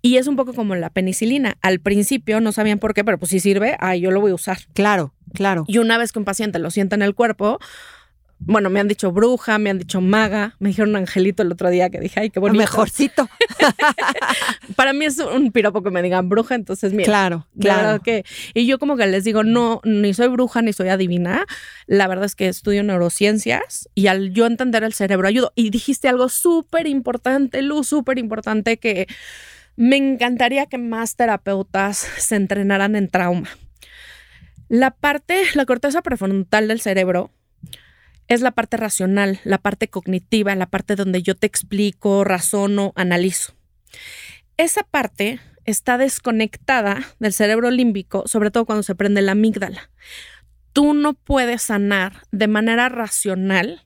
Y 0.00 0.16
es 0.16 0.26
un 0.26 0.36
poco 0.36 0.54
como 0.54 0.74
la 0.74 0.90
penicilina. 0.90 1.56
Al 1.60 1.80
principio 1.80 2.40
no 2.40 2.52
sabían 2.52 2.78
por 2.78 2.94
qué, 2.94 3.04
pero 3.04 3.18
pues 3.18 3.30
si 3.30 3.40
sirve, 3.40 3.76
ay, 3.80 4.00
yo 4.00 4.10
lo 4.10 4.20
voy 4.20 4.32
a 4.32 4.34
usar. 4.34 4.58
Claro, 4.74 5.14
claro. 5.34 5.64
Y 5.66 5.78
una 5.78 5.98
vez 5.98 6.12
que 6.12 6.18
un 6.18 6.24
paciente 6.24 6.58
lo 6.58 6.70
sienta 6.70 6.96
en 6.96 7.02
el 7.02 7.14
cuerpo, 7.14 7.58
bueno, 8.44 8.70
me 8.70 8.80
han 8.80 8.88
dicho 8.88 9.12
bruja, 9.12 9.58
me 9.58 9.70
han 9.70 9.78
dicho 9.78 10.00
maga, 10.00 10.56
me 10.58 10.70
dijeron 10.70 10.96
angelito 10.96 11.42
el 11.42 11.52
otro 11.52 11.70
día 11.70 11.90
que 11.90 12.00
dije, 12.00 12.20
ay, 12.20 12.30
qué 12.30 12.40
bonito. 12.40 12.58
Mejorcito. 12.58 13.28
Para 14.76 14.92
mí 14.92 15.04
es 15.04 15.18
un 15.18 15.52
piropo 15.52 15.82
que 15.82 15.90
me 15.90 16.02
digan 16.02 16.28
bruja, 16.28 16.54
entonces 16.54 16.92
mira. 16.92 17.04
Claro, 17.04 17.46
claro. 17.58 18.02
Que, 18.02 18.24
y 18.54 18.66
yo 18.66 18.78
como 18.78 18.96
que 18.96 19.06
les 19.06 19.24
digo, 19.24 19.44
no, 19.44 19.80
ni 19.84 20.14
soy 20.14 20.28
bruja 20.28 20.62
ni 20.62 20.72
soy 20.72 20.88
adivina. 20.88 21.46
La 21.86 22.08
verdad 22.08 22.24
es 22.24 22.34
que 22.34 22.48
estudio 22.48 22.82
neurociencias 22.82 23.88
y 23.94 24.08
al 24.08 24.32
yo 24.32 24.46
entender 24.46 24.82
el 24.84 24.92
cerebro 24.92 25.28
ayudo. 25.28 25.52
Y 25.54 25.70
dijiste 25.70 26.08
algo 26.08 26.28
súper 26.28 26.86
importante, 26.86 27.62
Lu, 27.62 27.84
súper 27.84 28.18
importante 28.18 28.78
que 28.78 29.06
me 29.76 29.96
encantaría 29.96 30.66
que 30.66 30.78
más 30.78 31.16
terapeutas 31.16 31.96
se 32.18 32.36
entrenaran 32.36 32.96
en 32.96 33.08
trauma. 33.08 33.48
La 34.68 34.90
parte, 34.90 35.42
la 35.54 35.66
corteza 35.66 36.02
prefrontal 36.02 36.68
del 36.68 36.80
cerebro 36.80 37.30
es 38.34 38.40
la 38.40 38.52
parte 38.52 38.76
racional, 38.76 39.40
la 39.44 39.58
parte 39.58 39.88
cognitiva, 39.88 40.54
la 40.54 40.66
parte 40.66 40.96
donde 40.96 41.22
yo 41.22 41.34
te 41.34 41.46
explico, 41.46 42.24
razono, 42.24 42.92
analizo. 42.96 43.54
Esa 44.56 44.82
parte 44.82 45.40
está 45.64 45.98
desconectada 45.98 47.00
del 47.18 47.32
cerebro 47.32 47.70
límbico, 47.70 48.24
sobre 48.26 48.50
todo 48.50 48.64
cuando 48.64 48.82
se 48.82 48.94
prende 48.94 49.22
la 49.22 49.32
amígdala. 49.32 49.90
Tú 50.72 50.94
no 50.94 51.14
puedes 51.14 51.62
sanar 51.62 52.22
de 52.32 52.48
manera 52.48 52.88
racional 52.88 53.82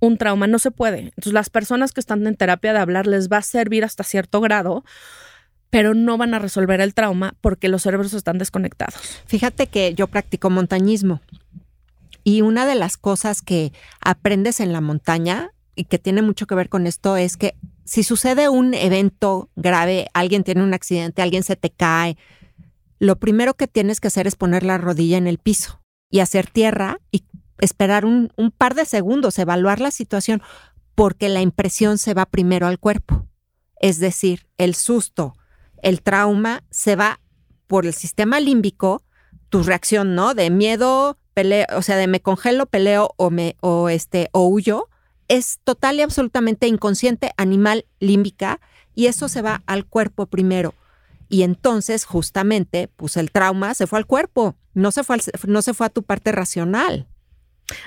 un 0.00 0.18
trauma, 0.18 0.46
no 0.46 0.58
se 0.58 0.70
puede. 0.70 1.00
Entonces 1.00 1.32
las 1.32 1.50
personas 1.50 1.92
que 1.92 2.00
están 2.00 2.26
en 2.26 2.36
terapia 2.36 2.72
de 2.72 2.80
hablar 2.80 3.06
les 3.06 3.28
va 3.28 3.38
a 3.38 3.42
servir 3.42 3.84
hasta 3.84 4.04
cierto 4.04 4.40
grado, 4.40 4.84
pero 5.70 5.94
no 5.94 6.18
van 6.18 6.34
a 6.34 6.38
resolver 6.38 6.80
el 6.80 6.94
trauma 6.94 7.34
porque 7.40 7.68
los 7.68 7.82
cerebros 7.82 8.12
están 8.12 8.38
desconectados. 8.38 9.22
Fíjate 9.26 9.66
que 9.66 9.94
yo 9.94 10.08
practico 10.08 10.50
montañismo 10.50 11.20
y 12.24 12.40
una 12.40 12.66
de 12.66 12.74
las 12.74 12.96
cosas 12.96 13.42
que 13.42 13.72
aprendes 14.00 14.58
en 14.58 14.72
la 14.72 14.80
montaña 14.80 15.52
y 15.76 15.84
que 15.84 15.98
tiene 15.98 16.22
mucho 16.22 16.46
que 16.46 16.54
ver 16.54 16.68
con 16.68 16.86
esto 16.86 17.16
es 17.16 17.36
que 17.36 17.54
si 17.84 18.02
sucede 18.02 18.48
un 18.48 18.72
evento 18.72 19.50
grave, 19.56 20.08
alguien 20.14 20.42
tiene 20.42 20.62
un 20.62 20.72
accidente, 20.72 21.20
alguien 21.20 21.42
se 21.42 21.56
te 21.56 21.70
cae, 21.70 22.16
lo 22.98 23.16
primero 23.16 23.54
que 23.54 23.68
tienes 23.68 24.00
que 24.00 24.08
hacer 24.08 24.26
es 24.26 24.36
poner 24.36 24.62
la 24.62 24.78
rodilla 24.78 25.18
en 25.18 25.26
el 25.26 25.38
piso 25.38 25.82
y 26.10 26.20
hacer 26.20 26.48
tierra 26.48 26.98
y 27.10 27.24
esperar 27.58 28.06
un, 28.06 28.32
un 28.36 28.50
par 28.50 28.74
de 28.74 28.86
segundos, 28.86 29.38
evaluar 29.38 29.80
la 29.80 29.90
situación, 29.90 30.42
porque 30.94 31.28
la 31.28 31.42
impresión 31.42 31.98
se 31.98 32.14
va 32.14 32.24
primero 32.24 32.66
al 32.66 32.78
cuerpo. 32.78 33.28
Es 33.80 33.98
decir, 33.98 34.46
el 34.56 34.74
susto, 34.74 35.34
el 35.82 36.00
trauma 36.02 36.62
se 36.70 36.96
va 36.96 37.20
por 37.66 37.84
el 37.84 37.92
sistema 37.92 38.40
límbico, 38.40 39.02
tu 39.50 39.62
reacción, 39.62 40.14
¿no? 40.14 40.34
De 40.34 40.50
miedo, 40.50 41.18
peleo, 41.34 41.66
o 41.76 41.82
sea, 41.82 41.96
de 41.96 42.06
me 42.06 42.20
congelo, 42.20 42.66
peleo 42.66 43.12
o 43.16 43.30
me 43.30 43.56
o 43.60 43.88
este 43.88 44.28
o 44.32 44.46
huyo, 44.46 44.88
es 45.28 45.58
total 45.64 45.98
y 45.98 46.02
absolutamente 46.02 46.66
inconsciente, 46.66 47.32
animal 47.36 47.86
límbica 48.00 48.60
y 48.94 49.06
eso 49.06 49.28
se 49.28 49.42
va 49.42 49.62
al 49.66 49.84
cuerpo 49.84 50.26
primero. 50.26 50.74
Y 51.28 51.42
entonces, 51.42 52.04
justamente, 52.04 52.88
pues 52.96 53.16
el 53.16 53.30
trauma 53.30 53.74
se 53.74 53.86
fue 53.86 53.98
al 53.98 54.06
cuerpo, 54.06 54.56
no 54.74 54.92
se 54.92 55.02
fue, 55.02 55.18
no 55.46 55.62
se 55.62 55.74
fue 55.74 55.86
a 55.86 55.90
tu 55.90 56.02
parte 56.02 56.32
racional. 56.32 57.08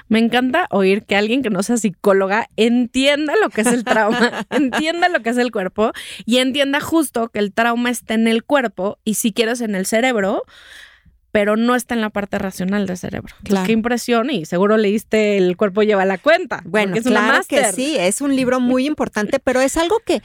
Me 0.10 0.18
encanta 0.20 0.68
oír 0.72 1.04
que 1.04 1.16
alguien 1.16 1.44
que 1.44 1.52
no 1.52 1.62
sea 1.62 1.78
psicóloga 1.78 2.50
entienda 2.58 3.36
lo 3.42 3.50
que 3.50 3.62
es 3.62 3.68
el 3.68 3.84
trauma, 3.84 4.46
entienda 4.50 5.08
lo 5.08 5.22
que 5.22 5.30
es 5.30 5.38
el 5.38 5.52
cuerpo 5.52 5.92
y 6.26 6.38
entienda 6.38 6.80
justo 6.80 7.30
que 7.30 7.40
el 7.40 7.54
trauma 7.54 7.92
está 7.92 8.16
en 8.16 8.28
el 8.28 8.44
cuerpo 8.44 8.98
y 9.04 9.14
si 9.16 9.34
quieres 9.34 9.62
en 9.62 9.76
el 9.76 9.86
cerebro, 9.86 10.44
pero 11.32 11.56
no 11.56 11.76
está 11.76 11.94
en 11.96 12.02
la 12.02 12.10
parte 12.10 12.40
racional 12.40 12.88
del 12.88 12.98
cerebro. 12.98 13.36
Qué 13.66 13.72
impresión 13.72 14.30
y 14.30 14.46
seguro 14.46 14.78
leíste 14.78 15.38
El 15.38 15.58
cuerpo 15.58 15.84
lleva 15.84 16.06
la 16.06 16.18
cuenta. 16.18 16.62
Bueno, 16.66 16.96
es 16.96 17.04
claro 17.04 17.44
que 17.48 17.72
sí, 17.74 17.96
es 17.98 18.22
un 18.22 18.36
libro 18.36 18.60
muy 18.60 18.86
importante, 18.86 19.40
pero 19.40 19.62
es 19.62 19.78
algo 19.78 20.00
que, 20.06 20.22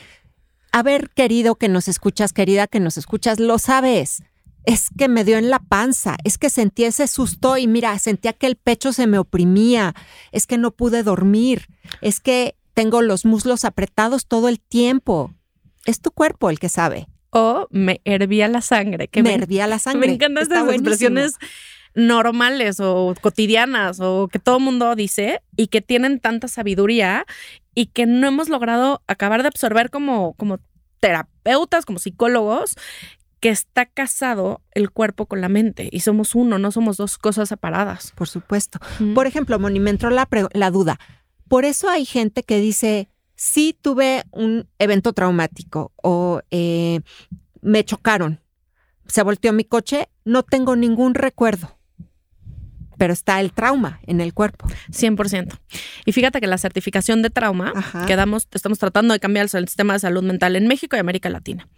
a 0.71 0.83
ver, 0.83 1.11
querido 1.11 1.57
que 1.57 1.69
nos 1.69 1.89
escuchas, 1.89 2.33
querida 2.33 2.67
que 2.67 2.81
nos 2.81 2.97
escuchas, 2.97 3.41
lo 3.41 3.59
sabes. 3.59 4.23
Es 4.65 4.91
que 4.97 5.09
me 5.09 5.25
dio 5.25 5.39
en 5.39 5.51
la 5.51 5.59
panza, 5.59 6.17
es 6.23 6.39
que 6.39 6.49
sentí 6.49 6.85
ese 6.85 7.09
susto 7.09 7.59
y 7.59 7.67
mira, 7.67 7.99
sentía 7.99 8.33
que 8.33 8.47
el 8.47 8.55
pecho 8.55 8.93
se 8.93 9.09
me 9.09 9.19
oprimía, 9.19 9.95
es 10.31 10.47
que 10.47 10.57
no 10.57 10.71
pude 10.71 11.03
dormir, 11.03 11.67
es 12.01 12.21
que 12.21 12.55
tengo 12.73 13.03
los 13.03 13.25
muslos 13.25 13.65
apretados 13.65 14.27
todo 14.27 14.49
el 14.49 14.61
tiempo. 14.61 15.35
Es 15.85 16.01
tu 16.01 16.13
cuerpo 16.13 16.49
el 16.49 16.61
que 16.61 16.69
sabe 16.69 17.09
o 17.33 17.67
me 17.71 18.01
hervía 18.05 18.47
la 18.47 18.61
sangre. 18.61 19.09
Que 19.09 19.23
me, 19.23 19.35
hervía 19.35 19.67
la 19.67 19.79
sangre. 19.79 20.07
Me 20.07 20.15
encantan 20.15 20.43
estas 20.45 20.69
expresiones 20.71 21.39
normales 21.95 22.79
o 22.81 23.15
cotidianas 23.21 24.01
o 24.01 24.29
que 24.31 24.39
todo 24.39 24.61
mundo 24.61 24.95
dice 24.95 25.43
y 25.57 25.67
que 25.67 25.81
tienen 25.81 26.21
tanta 26.21 26.49
sabiduría 26.49 27.27
y 27.75 27.87
que 27.87 28.07
no 28.07 28.29
hemos 28.29 28.49
logrado 28.49 29.03
acabar 29.07 29.43
de 29.43 29.49
absorber 29.49 29.91
como, 29.91 30.35
como 30.35 30.59
terapeutas, 31.01 31.85
como 31.85 31.99
psicólogos, 31.99 32.77
que 33.41 33.49
está 33.49 33.87
casado 33.87 34.61
el 34.73 34.91
cuerpo 34.91 35.27
con 35.27 35.41
la 35.41 35.49
mente 35.49 35.89
y 35.91 36.01
somos 36.01 36.35
uno, 36.35 36.59
no 36.59 36.71
somos 36.71 36.97
dos 36.97 37.19
cosas 37.19 37.49
separadas. 37.49 38.13
Por 38.15 38.29
supuesto. 38.29 38.79
Por 39.15 39.27
ejemplo, 39.27 39.59
Moni, 39.59 39.81
me 39.81 39.91
entró 39.91 40.11
la, 40.11 40.29
la 40.53 40.71
duda. 40.71 41.01
Por 41.49 41.65
eso 41.65 41.89
hay 41.89 42.05
gente 42.05 42.45
que 42.45 42.61
dice, 42.61 43.09
sí 43.43 43.77
tuve 43.81 44.23
un 44.31 44.69
evento 44.79 45.13
traumático 45.13 45.91
o 45.97 46.43
eh, 46.53 47.01
me 47.61 47.85
chocaron, 47.85 48.41
se 49.09 49.23
volteó 49.25 49.53
mi 49.53 49.65
coche, 49.65 50.09
no 50.25 50.45
tengo 50.45 50.77
ningún 50.77 51.15
recuerdo. 51.15 51.77
Pero 52.99 53.13
está 53.13 53.41
el 53.41 53.53
trauma 53.53 53.99
en 54.07 54.21
el 54.21 54.33
cuerpo. 54.33 54.69
100%. 54.91 55.59
Y 56.05 56.13
fíjate 56.13 56.41
que 56.41 56.47
la 56.47 56.57
certificación 56.57 57.21
de 57.21 57.31
trauma 57.31 57.73
que 58.07 58.15
damos, 58.15 58.47
estamos 58.53 58.79
tratando 58.79 59.13
de 59.13 59.19
cambiar 59.19 59.49
el 59.53 59.67
sistema 59.67 59.95
de 59.95 59.99
salud 59.99 60.23
mental 60.23 60.55
en 60.55 60.69
México 60.69 60.95
y 60.95 61.01
América 61.01 61.29
Latina. 61.29 61.69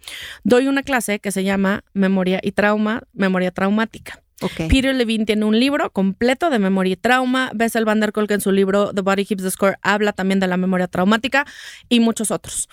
Doy 0.43 0.67
una 0.67 0.83
clase 0.83 1.19
que 1.19 1.31
se 1.31 1.43
llama 1.43 1.83
Memoria 1.93 2.41
y 2.43 2.51
Trauma, 2.51 3.01
Memoria 3.11 3.49
Traumática. 3.49 4.21
Peter 4.39 4.93
Levine 4.93 5.25
tiene 5.25 5.45
un 5.45 5.59
libro 5.59 5.91
completo 5.91 6.49
de 6.49 6.59
memoria 6.59 6.93
y 6.93 6.95
trauma. 6.97 7.51
Bessel 7.53 7.85
van 7.85 7.99
der 7.99 8.11
Kolk 8.11 8.31
en 8.31 8.41
su 8.41 8.51
libro 8.51 8.93
The 8.93 9.01
Body 9.01 9.25
Keeps 9.25 9.43
the 9.43 9.51
Score 9.51 9.77
habla 9.81 10.11
también 10.13 10.39
de 10.39 10.47
la 10.47 10.57
memoria 10.57 10.87
traumática 10.87 11.45
y 11.89 11.99
muchos 11.99 12.31
otros. 12.31 12.69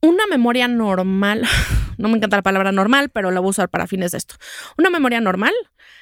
Una 0.00 0.26
memoria 0.26 0.66
normal, 0.68 1.42
no 1.98 2.08
me 2.08 2.16
encanta 2.16 2.36
la 2.36 2.42
palabra 2.42 2.72
normal, 2.72 3.10
pero 3.10 3.30
la 3.30 3.40
voy 3.40 3.48
a 3.48 3.50
usar 3.50 3.68
para 3.68 3.86
fines 3.86 4.12
de 4.12 4.18
esto. 4.18 4.36
Una 4.78 4.90
memoria 4.90 5.20
normal, 5.20 5.52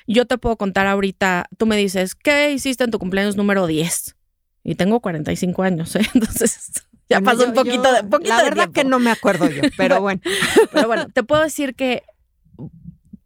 yo 0.07 0.27
te 0.27 0.39
puedo 0.39 0.57
contar 0.57 0.87
ahorita, 0.87 1.47
tú 1.59 1.67
me 1.67 1.77
dices, 1.77 2.15
¿qué 2.15 2.51
hiciste 2.53 2.85
en 2.85 2.91
tu 2.91 2.99
cumpleaños 2.99 3.37
número 3.37 3.67
10? 3.67 4.17
Y 4.65 4.75
tengo 4.75 5.01
45 5.01 5.63
años, 5.63 5.97
¿eh? 5.97 6.07
entonces 6.15 6.85
ya 7.09 7.21
pasó 7.21 7.45
un 7.45 7.55
poquito 7.55 7.93
de 7.93 8.05
poquito 8.05 8.31
La 8.31 8.43
verdad 8.43 8.71
que 8.71 8.85
no 8.85 9.01
me 9.01 9.11
acuerdo 9.11 9.51
yo, 9.51 9.63
pero 9.77 10.01
bueno. 10.01 10.21
pero 10.73 10.87
bueno, 10.87 11.09
te 11.13 11.23
puedo 11.23 11.43
decir 11.43 11.75
que 11.75 12.05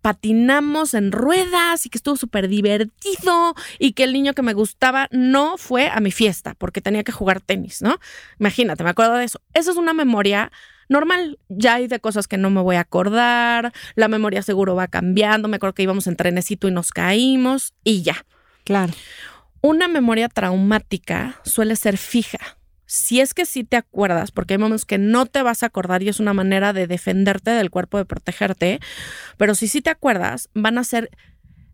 patinamos 0.05 0.93
en 0.93 1.13
ruedas 1.13 1.87
y 1.87 1.89
que 1.89 1.97
estuvo 1.97 2.17
súper 2.17 2.47
divertido 2.47 3.55
y 3.79 3.93
que 3.93 4.05
el 4.05 4.13
niño 4.13 4.35
que 4.35 4.43
me 4.43 4.53
gustaba 4.53 5.09
no 5.13 5.57
fue 5.57 5.89
a 5.89 5.99
mi 6.01 6.13
fiesta 6.13 6.55
porque 6.59 6.83
tenía 6.83 7.05
que 7.05 7.11
jugar 7.11 7.41
tenis, 7.41 7.81
¿no? 7.81 7.99
Imagínate, 8.39 8.85
me 8.85 8.91
acuerdo 8.91 9.15
de 9.15 9.25
eso. 9.25 9.41
Esa 9.55 9.71
es 9.71 9.79
una 9.79 9.95
memoria 9.95 10.53
normal. 10.91 11.39
Ya 11.49 11.77
hay 11.77 11.87
de 11.87 12.01
cosas 12.01 12.29
que 12.29 12.37
no 12.37 12.51
me 12.51 12.61
voy 12.61 12.77
a 12.77 12.81
acordar, 12.81 13.73
la 13.95 14.09
memoria 14.09 14.43
seguro 14.43 14.75
va 14.75 14.89
cambiando, 14.89 15.49
me 15.49 15.57
acuerdo 15.57 15.73
que 15.73 15.85
íbamos 15.85 16.07
en 16.07 16.17
trenecito 16.17 16.69
y 16.69 16.71
nos 16.71 16.91
caímos 16.91 17.73
y 17.83 18.03
ya. 18.03 18.27
Claro. 18.65 18.93
Una 19.63 19.89
memoria 19.89 20.29
traumática 20.29 21.41
suele 21.45 21.77
ser 21.77 21.97
fija 21.97 22.59
si 22.95 23.21
es 23.21 23.35
que 23.35 23.45
sí 23.45 23.65
te 23.65 23.77
acuerdas, 23.77 24.31
porque 24.31 24.55
hay 24.55 24.59
momentos 24.59 24.87
que 24.87 24.99
no 24.99 25.27
te 25.27 25.43
vas 25.43 25.65
a 25.65 25.67
acordar 25.67 26.05
y 26.05 26.09
es 26.09 26.21
una 26.21 26.33
manera 26.33 26.73
de 26.73 26.87
defenderte 26.87 27.51
del 27.51 27.71
cuerpo, 27.71 27.99
de 27.99 28.05
protegerte, 28.05 28.79
pero 29.37 29.57
si 29.57 29.67
sí 29.67 29.83
te 29.83 29.91
acuerdas, 29.91 30.49
van 30.55 30.79
a 30.79 30.85
ser, 30.85 31.11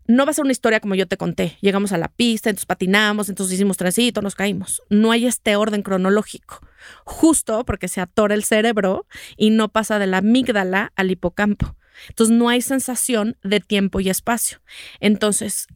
no 0.07 0.25
va 0.25 0.31
a 0.31 0.33
ser 0.33 0.45
una 0.45 0.51
historia 0.51 0.79
como 0.79 0.95
yo 0.95 1.07
te 1.07 1.17
conté. 1.17 1.59
Llegamos 1.61 1.91
a 1.91 1.99
la 1.99 2.07
pista, 2.07 2.49
entonces 2.49 2.65
patinamos, 2.65 3.29
entonces 3.29 3.53
hicimos 3.53 3.77
trencito, 3.77 4.23
nos 4.23 4.33
caímos. 4.33 4.81
No 4.89 5.11
hay 5.11 5.27
este 5.27 5.55
orden 5.55 5.83
cronológico. 5.83 6.65
justo 7.05 7.65
porque 7.65 7.87
se 7.87 8.01
atora 8.01 8.33
el 8.33 8.43
cerebro 8.43 9.05
y 9.37 9.51
no 9.51 9.69
pasa 9.69 9.99
de 9.99 10.07
la 10.07 10.17
amígdala 10.17 10.91
al 10.95 11.11
hipocampo. 11.11 11.75
Entonces 12.09 12.35
no 12.35 12.49
hay 12.49 12.61
sensación 12.61 13.37
de 13.43 13.59
tiempo 13.59 13.99
y 13.99 14.09
espacio. 14.09 14.59
Entonces, 14.99 15.67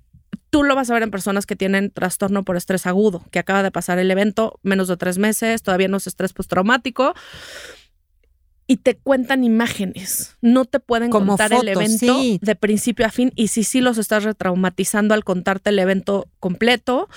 tú 0.55 0.63
lo 0.63 0.74
vas 0.74 0.89
a 0.89 0.93
ver 0.93 1.03
en 1.03 1.12
personas 1.12 1.45
que 1.45 1.57
tienen 1.57 1.91
trastorno 1.91 2.45
por 2.45 2.55
estrés 2.55 2.85
agudo, 2.85 3.25
que 3.29 3.39
acaba 3.39 3.62
de 3.62 3.71
pasar 3.71 4.00
el 4.00 4.09
evento 4.09 4.57
menos 4.63 4.88
de 4.88 4.95
tres 4.95 5.17
meses, 5.17 5.62
todavía 5.62 5.89
no 5.89 5.97
es 5.97 6.07
estrés 6.07 6.31
postraumático 6.31 7.13
y 8.65 8.77
te 8.77 8.95
cuentan 8.95 9.43
imágenes. 9.43 10.38
No 10.39 10.63
te 10.63 10.79
pueden 10.79 11.09
contar 11.09 11.51
el 11.51 11.67
evento 11.67 12.21
de 12.39 12.55
principio 12.55 13.05
a 13.05 13.09
fin. 13.09 13.33
Y 13.35 13.50
si 13.50 13.65
sí 13.65 13.81
los 13.81 13.97
estás 13.97 14.24
retraumatizando 14.24 15.13
al 15.13 15.25
contarte 15.25 15.71
el 15.71 15.79
evento 15.79 16.29
completo, 16.39 17.09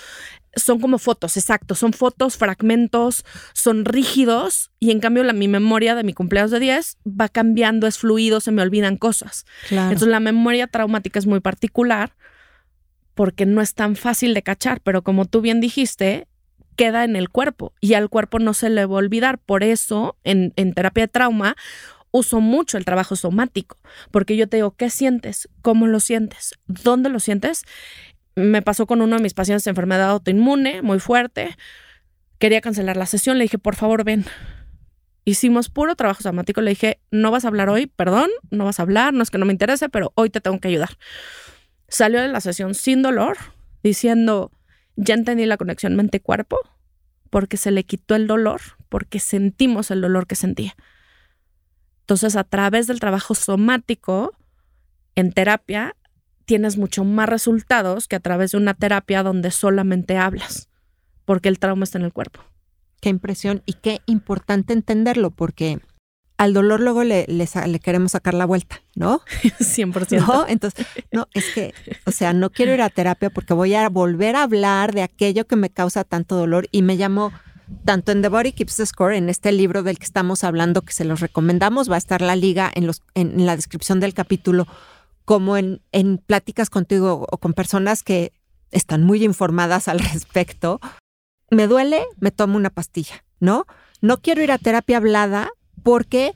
son 0.56 0.80
como 0.80 0.98
fotos, 0.98 1.36
exacto. 1.36 1.76
Son 1.76 1.92
fotos, 1.92 2.38
fragmentos, 2.38 3.24
son 3.52 3.84
rígidos. 3.84 4.72
Y 4.80 4.90
en 4.90 4.98
cambio, 4.98 5.22
la, 5.22 5.32
mi 5.32 5.46
memoria 5.46 5.94
de 5.94 6.02
mi 6.02 6.12
cumpleaños 6.12 6.50
de 6.50 6.58
10 6.58 6.98
va 7.06 7.28
cambiando, 7.28 7.86
es 7.86 7.98
fluido, 7.98 8.40
se 8.40 8.50
me 8.50 8.62
olvidan 8.62 8.96
cosas. 8.96 9.46
Entonces, 9.70 10.08
la 10.08 10.18
memoria 10.18 10.66
traumática 10.66 11.20
es 11.20 11.26
muy 11.26 11.38
particular 11.38 12.16
porque 13.18 13.46
no 13.46 13.60
es 13.62 13.74
tan 13.74 13.96
fácil 13.96 14.32
de 14.32 14.44
cachar. 14.44 14.80
Pero 14.80 15.02
como 15.02 15.24
tú 15.24 15.40
bien 15.40 15.60
dijiste, 15.60 16.28
queda 16.76 17.02
en 17.02 17.16
el 17.16 17.30
cuerpo 17.30 17.72
y 17.80 17.94
al 17.94 18.08
cuerpo 18.08 18.38
no 18.38 18.54
se 18.54 18.70
le 18.70 18.86
va 18.86 18.94
a 18.94 18.98
olvidar. 18.98 19.38
Por 19.38 19.64
eso, 19.64 20.16
en, 20.22 20.52
terapia 20.52 21.02
de 21.02 21.08
trauma, 21.08 21.56
uso 22.12 22.40
mucho 22.40 22.78
el 22.78 22.84
trabajo 22.84 23.16
somático, 23.16 23.76
porque 24.12 24.36
yo 24.36 24.48
te 24.48 24.58
digo, 24.58 24.70
¿qué 24.76 24.88
sientes? 24.88 25.48
¿Cómo 25.62 25.88
lo 25.88 25.98
sientes? 25.98 26.54
¿Dónde 26.68 27.08
lo 27.08 27.18
sientes? 27.18 27.64
Me 28.36 28.62
pasó 28.62 28.86
con 28.86 29.02
uno 29.02 29.16
de 29.16 29.22
mis 29.24 29.34
pacientes 29.34 29.64
de 29.64 29.70
enfermedad 29.70 30.10
autoinmune, 30.10 30.82
muy 30.82 31.00
fuerte. 31.00 31.56
Quería 32.38 32.60
cancelar 32.60 32.96
la 32.96 33.06
sesión, 33.06 33.38
le 33.38 33.46
dije, 33.46 33.58
por 33.58 33.74
favor, 33.74 34.04
ven. 34.04 34.26
Hicimos 35.24 35.70
puro 35.70 35.96
trabajo 35.96 36.22
somático, 36.22 36.60
le 36.60 36.70
dije, 36.70 37.00
no 37.10 37.32
vas 37.32 37.44
a 37.44 37.48
hablar 37.48 37.68
hoy, 37.68 37.88
perdón, 37.88 38.30
no 38.52 38.64
vas 38.64 38.78
a 38.78 38.82
hablar, 38.82 39.12
no 39.12 39.24
es 39.24 39.30
que 39.30 39.38
no 39.38 39.44
me 39.44 39.52
interese, 39.52 39.88
pero 39.88 40.12
hoy 40.14 40.30
te 40.30 40.40
tengo 40.40 40.60
que 40.60 40.68
ayudar. 40.68 40.90
Salió 41.88 42.20
de 42.20 42.28
la 42.28 42.40
sesión 42.40 42.74
sin 42.74 43.02
dolor, 43.02 43.38
diciendo, 43.82 44.52
ya 44.96 45.14
entendí 45.14 45.46
la 45.46 45.56
conexión 45.56 45.96
mente-cuerpo 45.96 46.58
porque 47.30 47.56
se 47.56 47.70
le 47.70 47.84
quitó 47.84 48.14
el 48.14 48.26
dolor, 48.26 48.60
porque 48.88 49.20
sentimos 49.20 49.90
el 49.90 50.00
dolor 50.00 50.26
que 50.26 50.34
sentía. 50.34 50.74
Entonces, 52.00 52.36
a 52.36 52.44
través 52.44 52.86
del 52.86 53.00
trabajo 53.00 53.34
somático 53.34 54.32
en 55.14 55.32
terapia, 55.32 55.94
tienes 56.46 56.78
mucho 56.78 57.04
más 57.04 57.28
resultados 57.28 58.08
que 58.08 58.16
a 58.16 58.20
través 58.20 58.52
de 58.52 58.58
una 58.58 58.74
terapia 58.74 59.22
donde 59.22 59.50
solamente 59.50 60.16
hablas, 60.16 60.68
porque 61.24 61.48
el 61.48 61.58
trauma 61.58 61.84
está 61.84 61.98
en 61.98 62.04
el 62.04 62.12
cuerpo. 62.12 62.40
Qué 63.00 63.10
impresión 63.10 63.62
y 63.66 63.74
qué 63.74 64.00
importante 64.06 64.72
entenderlo, 64.72 65.30
porque 65.30 65.80
al 66.38 66.54
dolor 66.54 66.80
luego 66.80 67.02
le, 67.02 67.26
le, 67.26 67.80
queremos 67.80 68.12
sacar 68.12 68.32
la 68.32 68.46
vuelta, 68.46 68.80
¿no? 68.94 69.20
100%. 69.42 70.24
¿No? 70.24 70.46
Entonces, 70.48 70.86
no, 71.12 71.26
es 71.34 71.44
que, 71.52 71.74
o 72.06 72.12
sea, 72.12 72.32
no 72.32 72.50
quiero 72.50 72.72
ir 72.72 72.80
a 72.80 72.88
terapia 72.88 73.28
porque 73.28 73.54
voy 73.54 73.74
a 73.74 73.88
volver 73.88 74.36
a 74.36 74.44
hablar 74.44 74.94
de 74.94 75.02
aquello 75.02 75.46
que 75.46 75.56
me 75.56 75.68
causa 75.68 76.04
tanto 76.04 76.36
dolor 76.36 76.68
y 76.70 76.82
me 76.82 76.96
llamo 76.96 77.32
tanto 77.84 78.12
en 78.12 78.22
The 78.22 78.28
Body 78.28 78.52
Keeps 78.52 78.76
the 78.76 78.86
Score, 78.86 79.14
en 79.14 79.28
este 79.28 79.50
libro 79.50 79.82
del 79.82 79.98
que 79.98 80.04
estamos 80.04 80.44
hablando, 80.44 80.82
que 80.82 80.92
se 80.92 81.04
los 81.04 81.20
recomendamos, 81.20 81.90
va 81.90 81.96
a 81.96 81.98
estar 81.98 82.22
la 82.22 82.36
liga 82.36 82.70
en, 82.72 82.86
los, 82.86 83.02
en 83.14 83.44
la 83.44 83.56
descripción 83.56 83.98
del 83.98 84.14
capítulo, 84.14 84.66
como 85.24 85.56
en, 85.56 85.82
en 85.92 86.18
pláticas 86.18 86.70
contigo 86.70 87.26
o 87.30 87.38
con 87.38 87.52
personas 87.52 88.02
que 88.02 88.32
están 88.70 89.02
muy 89.02 89.24
informadas 89.24 89.88
al 89.88 89.98
respecto. 89.98 90.80
Me 91.50 91.66
duele, 91.66 92.04
me 92.20 92.30
tomo 92.30 92.56
una 92.56 92.70
pastilla, 92.70 93.24
¿no? 93.40 93.66
No 94.00 94.20
quiero 94.22 94.42
ir 94.42 94.52
a 94.52 94.58
terapia 94.58 94.98
hablada 94.98 95.50
porque 95.82 96.34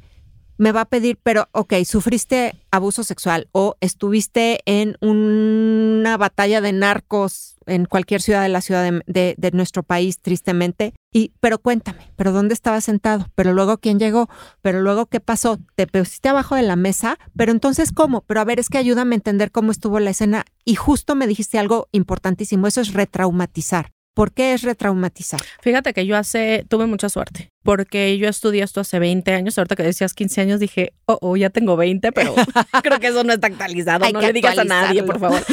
me 0.58 0.72
va 0.72 0.82
a 0.82 0.88
pedir, 0.88 1.18
pero 1.22 1.48
ok, 1.52 1.74
sufriste 1.84 2.54
abuso 2.70 3.04
sexual 3.04 3.48
o 3.52 3.76
estuviste 3.80 4.60
en 4.66 4.96
una 5.00 6.16
batalla 6.16 6.60
de 6.60 6.72
narcos 6.72 7.56
en 7.66 7.84
cualquier 7.84 8.22
ciudad 8.22 8.42
de 8.42 8.48
la 8.48 8.60
ciudad 8.60 8.90
de, 9.06 9.50
nuestro 9.52 9.82
país, 9.82 10.20
tristemente. 10.20 10.94
Y, 11.12 11.32
pero 11.40 11.58
cuéntame, 11.58 12.10
¿pero 12.16 12.32
dónde 12.32 12.54
estabas 12.54 12.84
sentado? 12.84 13.26
¿Pero 13.34 13.52
luego 13.52 13.78
quién 13.78 13.98
llegó? 13.98 14.28
¿Pero 14.62 14.82
luego 14.82 15.06
qué 15.06 15.20
pasó? 15.20 15.58
¿Te 15.74 15.86
pusiste 15.86 16.28
abajo 16.28 16.54
de 16.54 16.62
la 16.62 16.76
mesa? 16.76 17.18
¿Pero 17.36 17.52
entonces 17.52 17.92
cómo? 17.92 18.22
Pero 18.22 18.40
a 18.40 18.44
ver, 18.44 18.60
es 18.60 18.68
que 18.68 18.78
ayúdame 18.78 19.14
a 19.14 19.18
entender 19.18 19.50
cómo 19.52 19.70
estuvo 19.72 20.00
la 20.00 20.10
escena. 20.10 20.44
Y 20.64 20.76
justo 20.76 21.14
me 21.14 21.26
dijiste 21.26 21.58
algo 21.58 21.88
importantísimo, 21.92 22.66
eso 22.66 22.80
es 22.80 22.92
retraumatizar. 22.92 23.91
¿Por 24.14 24.32
qué 24.32 24.52
es 24.52 24.62
retraumatizar? 24.62 25.40
Fíjate 25.62 25.94
que 25.94 26.04
yo 26.04 26.18
hace, 26.18 26.66
tuve 26.68 26.84
mucha 26.84 27.08
suerte, 27.08 27.50
porque 27.62 28.18
yo 28.18 28.28
estudié 28.28 28.62
esto 28.62 28.80
hace 28.80 28.98
20 28.98 29.32
años, 29.32 29.56
ahorita 29.56 29.74
que 29.74 29.84
decías 29.84 30.12
15 30.12 30.40
años 30.42 30.60
dije, 30.60 30.92
oh, 31.06 31.18
oh 31.22 31.36
ya 31.36 31.48
tengo 31.48 31.76
20, 31.76 32.12
pero 32.12 32.34
creo 32.82 33.00
que 33.00 33.06
eso 33.06 33.24
no 33.24 33.32
está 33.32 33.46
actualizado, 33.46 34.06
no 34.12 34.20
le 34.20 34.34
digas 34.34 34.58
a 34.58 34.64
nadie, 34.64 35.02
por 35.02 35.18
favor. 35.18 35.42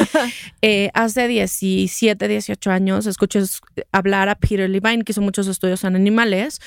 Eh, 0.62 0.90
hace 0.92 1.26
17, 1.26 2.28
18 2.28 2.70
años 2.70 3.06
escuché 3.06 3.40
hablar 3.92 4.28
a 4.28 4.34
Peter 4.34 4.68
Levine, 4.68 5.04
que 5.04 5.12
hizo 5.12 5.22
muchos 5.22 5.46
estudios 5.46 5.84
en 5.84 5.96
animales, 5.96 6.60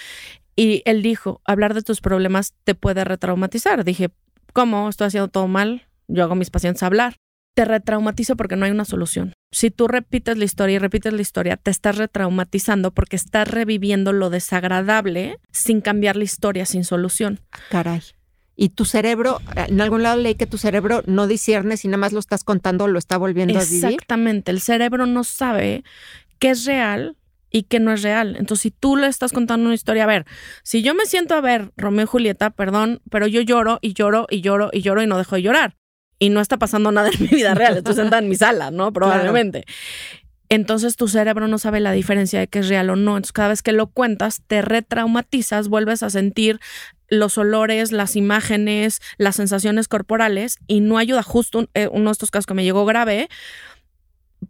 y 0.55 0.81
él 0.85 1.03
dijo, 1.03 1.41
hablar 1.45 1.75
de 1.75 1.83
tus 1.83 2.01
problemas 2.01 2.53
te 2.63 2.73
puede 2.73 3.03
retraumatizar. 3.03 3.83
Dije, 3.83 4.09
¿cómo? 4.51 4.89
¿Estoy 4.89 5.07
haciendo 5.07 5.27
todo 5.27 5.47
mal? 5.47 5.87
Yo 6.07 6.23
hago 6.23 6.33
a 6.33 6.35
mis 6.35 6.49
pacientes 6.49 6.81
hablar 6.81 7.15
te 7.53 7.65
retraumatizo 7.65 8.35
porque 8.35 8.55
no 8.55 8.65
hay 8.65 8.71
una 8.71 8.85
solución. 8.85 9.33
Si 9.51 9.69
tú 9.69 9.87
repites 9.87 10.37
la 10.37 10.45
historia 10.45 10.75
y 10.75 10.79
repites 10.79 11.13
la 11.13 11.21
historia, 11.21 11.57
te 11.57 11.71
estás 11.71 11.97
retraumatizando 11.97 12.91
porque 12.91 13.15
estás 13.15 13.47
reviviendo 13.47 14.13
lo 14.13 14.29
desagradable 14.29 15.37
sin 15.51 15.81
cambiar 15.81 16.15
la 16.15 16.23
historia, 16.23 16.65
sin 16.65 16.83
solución. 16.83 17.39
Caray. 17.69 18.01
Y 18.55 18.69
tu 18.69 18.85
cerebro, 18.85 19.41
en 19.55 19.81
algún 19.81 20.03
lado 20.03 20.17
leí 20.17 20.35
que 20.35 20.45
tu 20.45 20.57
cerebro 20.57 21.03
no 21.07 21.27
discierne 21.27 21.77
si 21.77 21.87
nada 21.87 21.97
más 21.97 22.13
lo 22.13 22.19
estás 22.19 22.43
contando, 22.43 22.87
lo 22.87 22.99
está 22.99 23.17
volviendo 23.17 23.57
a 23.59 23.63
vivir. 23.63 23.85
Exactamente, 23.85 24.51
el 24.51 24.61
cerebro 24.61 25.05
no 25.05 25.23
sabe 25.23 25.83
qué 26.39 26.51
es 26.51 26.65
real 26.65 27.17
y 27.49 27.63
qué 27.63 27.79
no 27.79 27.91
es 27.93 28.03
real. 28.03 28.35
Entonces, 28.37 28.61
si 28.61 28.71
tú 28.71 28.95
le 28.95 29.07
estás 29.07 29.31
contando 29.31 29.65
una 29.65 29.75
historia, 29.75 30.03
a 30.03 30.07
ver, 30.07 30.25
si 30.63 30.83
yo 30.83 30.93
me 30.93 31.05
siento 31.05 31.33
a 31.33 31.41
ver 31.41 31.71
Romeo 31.77 32.03
y 32.03 32.07
Julieta, 32.07 32.51
perdón, 32.51 33.01
pero 33.09 33.25
yo 33.25 33.41
lloro 33.41 33.79
y 33.81 33.93
lloro 33.93 34.27
y 34.29 34.41
lloro 34.41 34.69
y 34.71 34.81
lloro 34.81 35.01
y 35.01 35.07
no 35.07 35.17
dejo 35.17 35.35
de 35.35 35.41
llorar 35.43 35.75
y 36.19 36.29
no 36.29 36.41
está 36.41 36.57
pasando 36.57 36.91
nada 36.91 37.09
en 37.09 37.21
mi 37.21 37.27
vida 37.27 37.53
real. 37.53 37.77
Estoy 37.77 37.95
sentada 37.95 38.21
en 38.21 38.29
mi 38.29 38.35
sala, 38.35 38.71
¿no? 38.71 38.91
Probablemente. 38.93 39.65
Entonces 40.49 40.95
tu 40.95 41.07
cerebro 41.07 41.47
no 41.47 41.57
sabe 41.57 41.79
la 41.79 41.91
diferencia 41.91 42.39
de 42.39 42.47
que 42.47 42.59
es 42.59 42.69
real 42.69 42.89
o 42.89 42.95
no. 42.95 43.17
Entonces 43.17 43.33
cada 43.33 43.49
vez 43.49 43.63
que 43.63 43.71
lo 43.71 43.87
cuentas, 43.87 44.41
te 44.45 44.61
retraumatizas, 44.61 45.67
vuelves 45.67 46.03
a 46.03 46.09
sentir 46.09 46.59
los 47.09 47.37
olores, 47.37 47.91
las 47.91 48.15
imágenes, 48.15 49.01
las 49.17 49.35
sensaciones 49.35 49.87
corporales 49.87 50.59
y 50.67 50.81
no 50.81 50.97
ayuda. 50.97 51.23
Justo 51.23 51.67
eh, 51.73 51.89
uno 51.91 52.05
de 52.09 52.11
estos 52.11 52.31
casos 52.31 52.45
que 52.45 52.53
me 52.53 52.63
llegó 52.63 52.85
grave, 52.85 53.29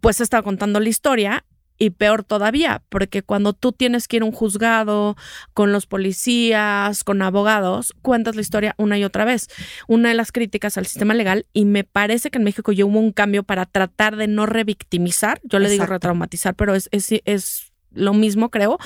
pues 0.00 0.20
estaba 0.20 0.42
contando 0.42 0.80
la 0.80 0.88
historia 0.88 1.44
y 1.78 1.90
peor 1.90 2.24
todavía, 2.24 2.82
porque 2.88 3.22
cuando 3.22 3.52
tú 3.52 3.72
tienes 3.72 4.06
que 4.06 4.16
ir 4.16 4.22
a 4.22 4.26
un 4.26 4.32
juzgado 4.32 5.16
con 5.52 5.72
los 5.72 5.86
policías, 5.86 7.04
con 7.04 7.22
abogados, 7.22 7.94
cuentas 8.02 8.36
la 8.36 8.42
historia 8.42 8.74
una 8.78 8.98
y 8.98 9.04
otra 9.04 9.24
vez. 9.24 9.48
Una 9.88 10.10
de 10.10 10.14
las 10.14 10.32
críticas 10.32 10.78
al 10.78 10.86
sistema 10.86 11.14
legal, 11.14 11.46
y 11.52 11.64
me 11.64 11.84
parece 11.84 12.30
que 12.30 12.38
en 12.38 12.44
México 12.44 12.72
ya 12.72 12.84
hubo 12.84 12.98
un 12.98 13.12
cambio 13.12 13.42
para 13.42 13.66
tratar 13.66 14.16
de 14.16 14.28
no 14.28 14.46
revictimizar, 14.46 15.40
yo 15.42 15.58
le 15.58 15.68
digo 15.68 15.86
retraumatizar, 15.86 16.54
pero 16.54 16.74
es, 16.74 16.88
es, 16.92 17.12
es 17.24 17.72
lo 17.92 18.14
mismo, 18.14 18.50
creo. 18.50 18.78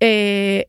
Eh, 0.00 0.68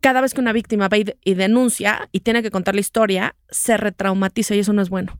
cada 0.00 0.20
vez 0.20 0.34
que 0.34 0.40
una 0.40 0.52
víctima 0.52 0.88
va 0.88 0.98
y 0.98 1.34
denuncia 1.34 2.08
y 2.12 2.20
tiene 2.20 2.42
que 2.42 2.50
contar 2.50 2.74
la 2.74 2.80
historia, 2.80 3.36
se 3.48 3.76
retraumatiza 3.76 4.54
y 4.54 4.58
eso 4.58 4.72
no 4.72 4.82
es 4.82 4.90
bueno. 4.90 5.18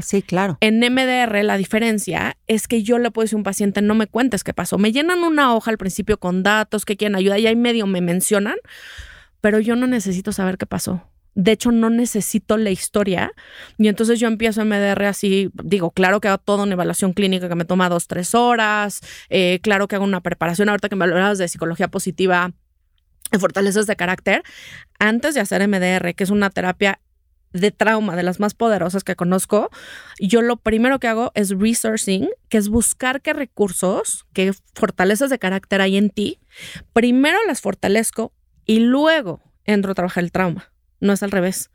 Sí, 0.00 0.22
claro. 0.22 0.56
En 0.60 0.78
MDR 0.78 1.42
la 1.44 1.56
diferencia 1.56 2.36
es 2.46 2.66
que 2.66 2.82
yo 2.82 2.98
le 2.98 3.10
puedo 3.10 3.24
decir 3.24 3.36
a 3.36 3.38
un 3.38 3.42
paciente, 3.42 3.82
no 3.82 3.94
me 3.94 4.06
cuentes 4.06 4.42
qué 4.44 4.54
pasó. 4.54 4.78
Me 4.78 4.92
llenan 4.92 5.22
una 5.22 5.54
hoja 5.54 5.70
al 5.70 5.78
principio 5.78 6.18
con 6.18 6.42
datos 6.42 6.84
que 6.84 6.96
quieren 6.96 7.16
ayuda 7.16 7.38
y 7.38 7.46
ahí 7.46 7.56
medio 7.56 7.86
me 7.86 8.00
mencionan, 8.00 8.56
pero 9.40 9.60
yo 9.60 9.76
no 9.76 9.86
necesito 9.86 10.32
saber 10.32 10.56
qué 10.56 10.66
pasó. 10.66 11.06
De 11.34 11.52
hecho, 11.52 11.72
no 11.72 11.88
necesito 11.88 12.58
la 12.58 12.70
historia. 12.70 13.32
Y 13.78 13.88
entonces 13.88 14.20
yo 14.20 14.28
empiezo 14.28 14.64
MDR 14.64 15.04
así, 15.04 15.50
digo, 15.64 15.90
claro 15.90 16.20
que 16.20 16.28
hago 16.28 16.38
toda 16.38 16.64
una 16.64 16.74
evaluación 16.74 17.14
clínica 17.14 17.48
que 17.48 17.54
me 17.54 17.64
toma 17.64 17.88
dos, 17.88 18.06
tres 18.06 18.34
horas. 18.34 19.00
Eh, 19.30 19.58
claro 19.62 19.88
que 19.88 19.96
hago 19.96 20.04
una 20.04 20.20
preparación. 20.20 20.68
Ahorita 20.68 20.88
que 20.88 20.96
me 20.96 21.04
hablabas 21.04 21.38
de 21.38 21.48
psicología 21.48 21.88
positiva, 21.88 22.52
fortalezas 23.38 23.86
de 23.86 23.96
carácter, 23.96 24.42
antes 24.98 25.34
de 25.34 25.40
hacer 25.40 25.66
MDR, 25.66 26.14
que 26.14 26.24
es 26.24 26.30
una 26.30 26.50
terapia 26.50 27.00
de 27.52 27.70
trauma, 27.70 28.16
de 28.16 28.22
las 28.22 28.40
más 28.40 28.54
poderosas 28.54 29.04
que 29.04 29.16
conozco, 29.16 29.70
yo 30.18 30.42
lo 30.42 30.56
primero 30.56 30.98
que 30.98 31.08
hago 31.08 31.32
es 31.34 31.50
researching, 31.50 32.28
que 32.48 32.58
es 32.58 32.68
buscar 32.68 33.20
qué 33.20 33.32
recursos, 33.32 34.26
qué 34.32 34.52
fortalezas 34.74 35.30
de 35.30 35.38
carácter 35.38 35.80
hay 35.80 35.96
en 35.96 36.10
ti. 36.10 36.40
Primero 36.92 37.38
las 37.46 37.60
fortalezco 37.60 38.32
y 38.64 38.80
luego 38.80 39.40
entro 39.64 39.92
a 39.92 39.94
trabajar 39.94 40.24
el 40.24 40.32
trauma. 40.32 40.72
No 41.00 41.12
es 41.12 41.22
al 41.22 41.30
revés. 41.30 41.70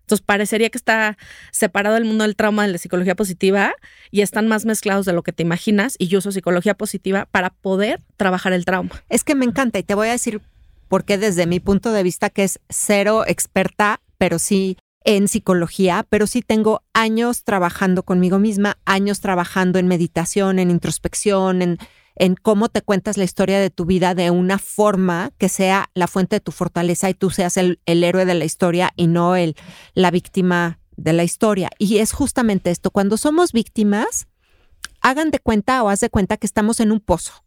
Entonces 0.00 0.26
parecería 0.26 0.70
que 0.70 0.78
está 0.78 1.16
separado 1.52 1.96
el 1.96 2.04
mundo 2.04 2.24
del 2.24 2.34
trauma 2.34 2.66
de 2.66 2.72
la 2.72 2.78
psicología 2.78 3.14
positiva 3.14 3.74
y 4.10 4.22
están 4.22 4.48
más 4.48 4.64
mezclados 4.64 5.06
de 5.06 5.12
lo 5.12 5.22
que 5.22 5.32
te 5.32 5.44
imaginas 5.44 5.94
y 5.98 6.08
yo 6.08 6.18
uso 6.18 6.32
psicología 6.32 6.74
positiva 6.74 7.28
para 7.30 7.50
poder 7.50 8.02
trabajar 8.16 8.52
el 8.52 8.64
trauma. 8.64 8.90
Es 9.08 9.22
que 9.22 9.36
me 9.36 9.44
encanta 9.44 9.78
y 9.78 9.84
te 9.84 9.94
voy 9.94 10.08
a 10.08 10.12
decir 10.12 10.40
porque 10.88 11.16
desde 11.16 11.46
mi 11.46 11.60
punto 11.60 11.92
de 11.92 12.02
vista, 12.02 12.30
que 12.30 12.42
es 12.42 12.58
cero 12.68 13.22
experta, 13.24 14.00
pero 14.18 14.40
sí 14.40 14.76
en 15.04 15.28
psicología, 15.28 16.06
pero 16.08 16.26
sí 16.26 16.42
tengo 16.42 16.82
años 16.92 17.44
trabajando 17.44 18.02
conmigo 18.02 18.38
misma, 18.38 18.78
años 18.84 19.20
trabajando 19.20 19.78
en 19.78 19.88
meditación, 19.88 20.58
en 20.58 20.70
introspección, 20.70 21.62
en, 21.62 21.78
en 22.16 22.34
cómo 22.34 22.68
te 22.68 22.82
cuentas 22.82 23.16
la 23.16 23.24
historia 23.24 23.58
de 23.60 23.70
tu 23.70 23.86
vida 23.86 24.14
de 24.14 24.30
una 24.30 24.58
forma 24.58 25.32
que 25.38 25.48
sea 25.48 25.90
la 25.94 26.06
fuente 26.06 26.36
de 26.36 26.40
tu 26.40 26.52
fortaleza 26.52 27.08
y 27.08 27.14
tú 27.14 27.30
seas 27.30 27.56
el, 27.56 27.80
el 27.86 28.04
héroe 28.04 28.26
de 28.26 28.34
la 28.34 28.44
historia 28.44 28.92
y 28.96 29.06
no 29.06 29.36
el, 29.36 29.56
la 29.94 30.10
víctima 30.10 30.78
de 30.96 31.14
la 31.14 31.24
historia. 31.24 31.70
Y 31.78 31.98
es 31.98 32.12
justamente 32.12 32.70
esto, 32.70 32.90
cuando 32.90 33.16
somos 33.16 33.52
víctimas, 33.52 34.28
hagan 35.00 35.30
de 35.30 35.38
cuenta 35.38 35.82
o 35.82 35.88
haz 35.88 36.00
de 36.00 36.10
cuenta 36.10 36.36
que 36.36 36.46
estamos 36.46 36.78
en 36.80 36.92
un 36.92 37.00
pozo 37.00 37.44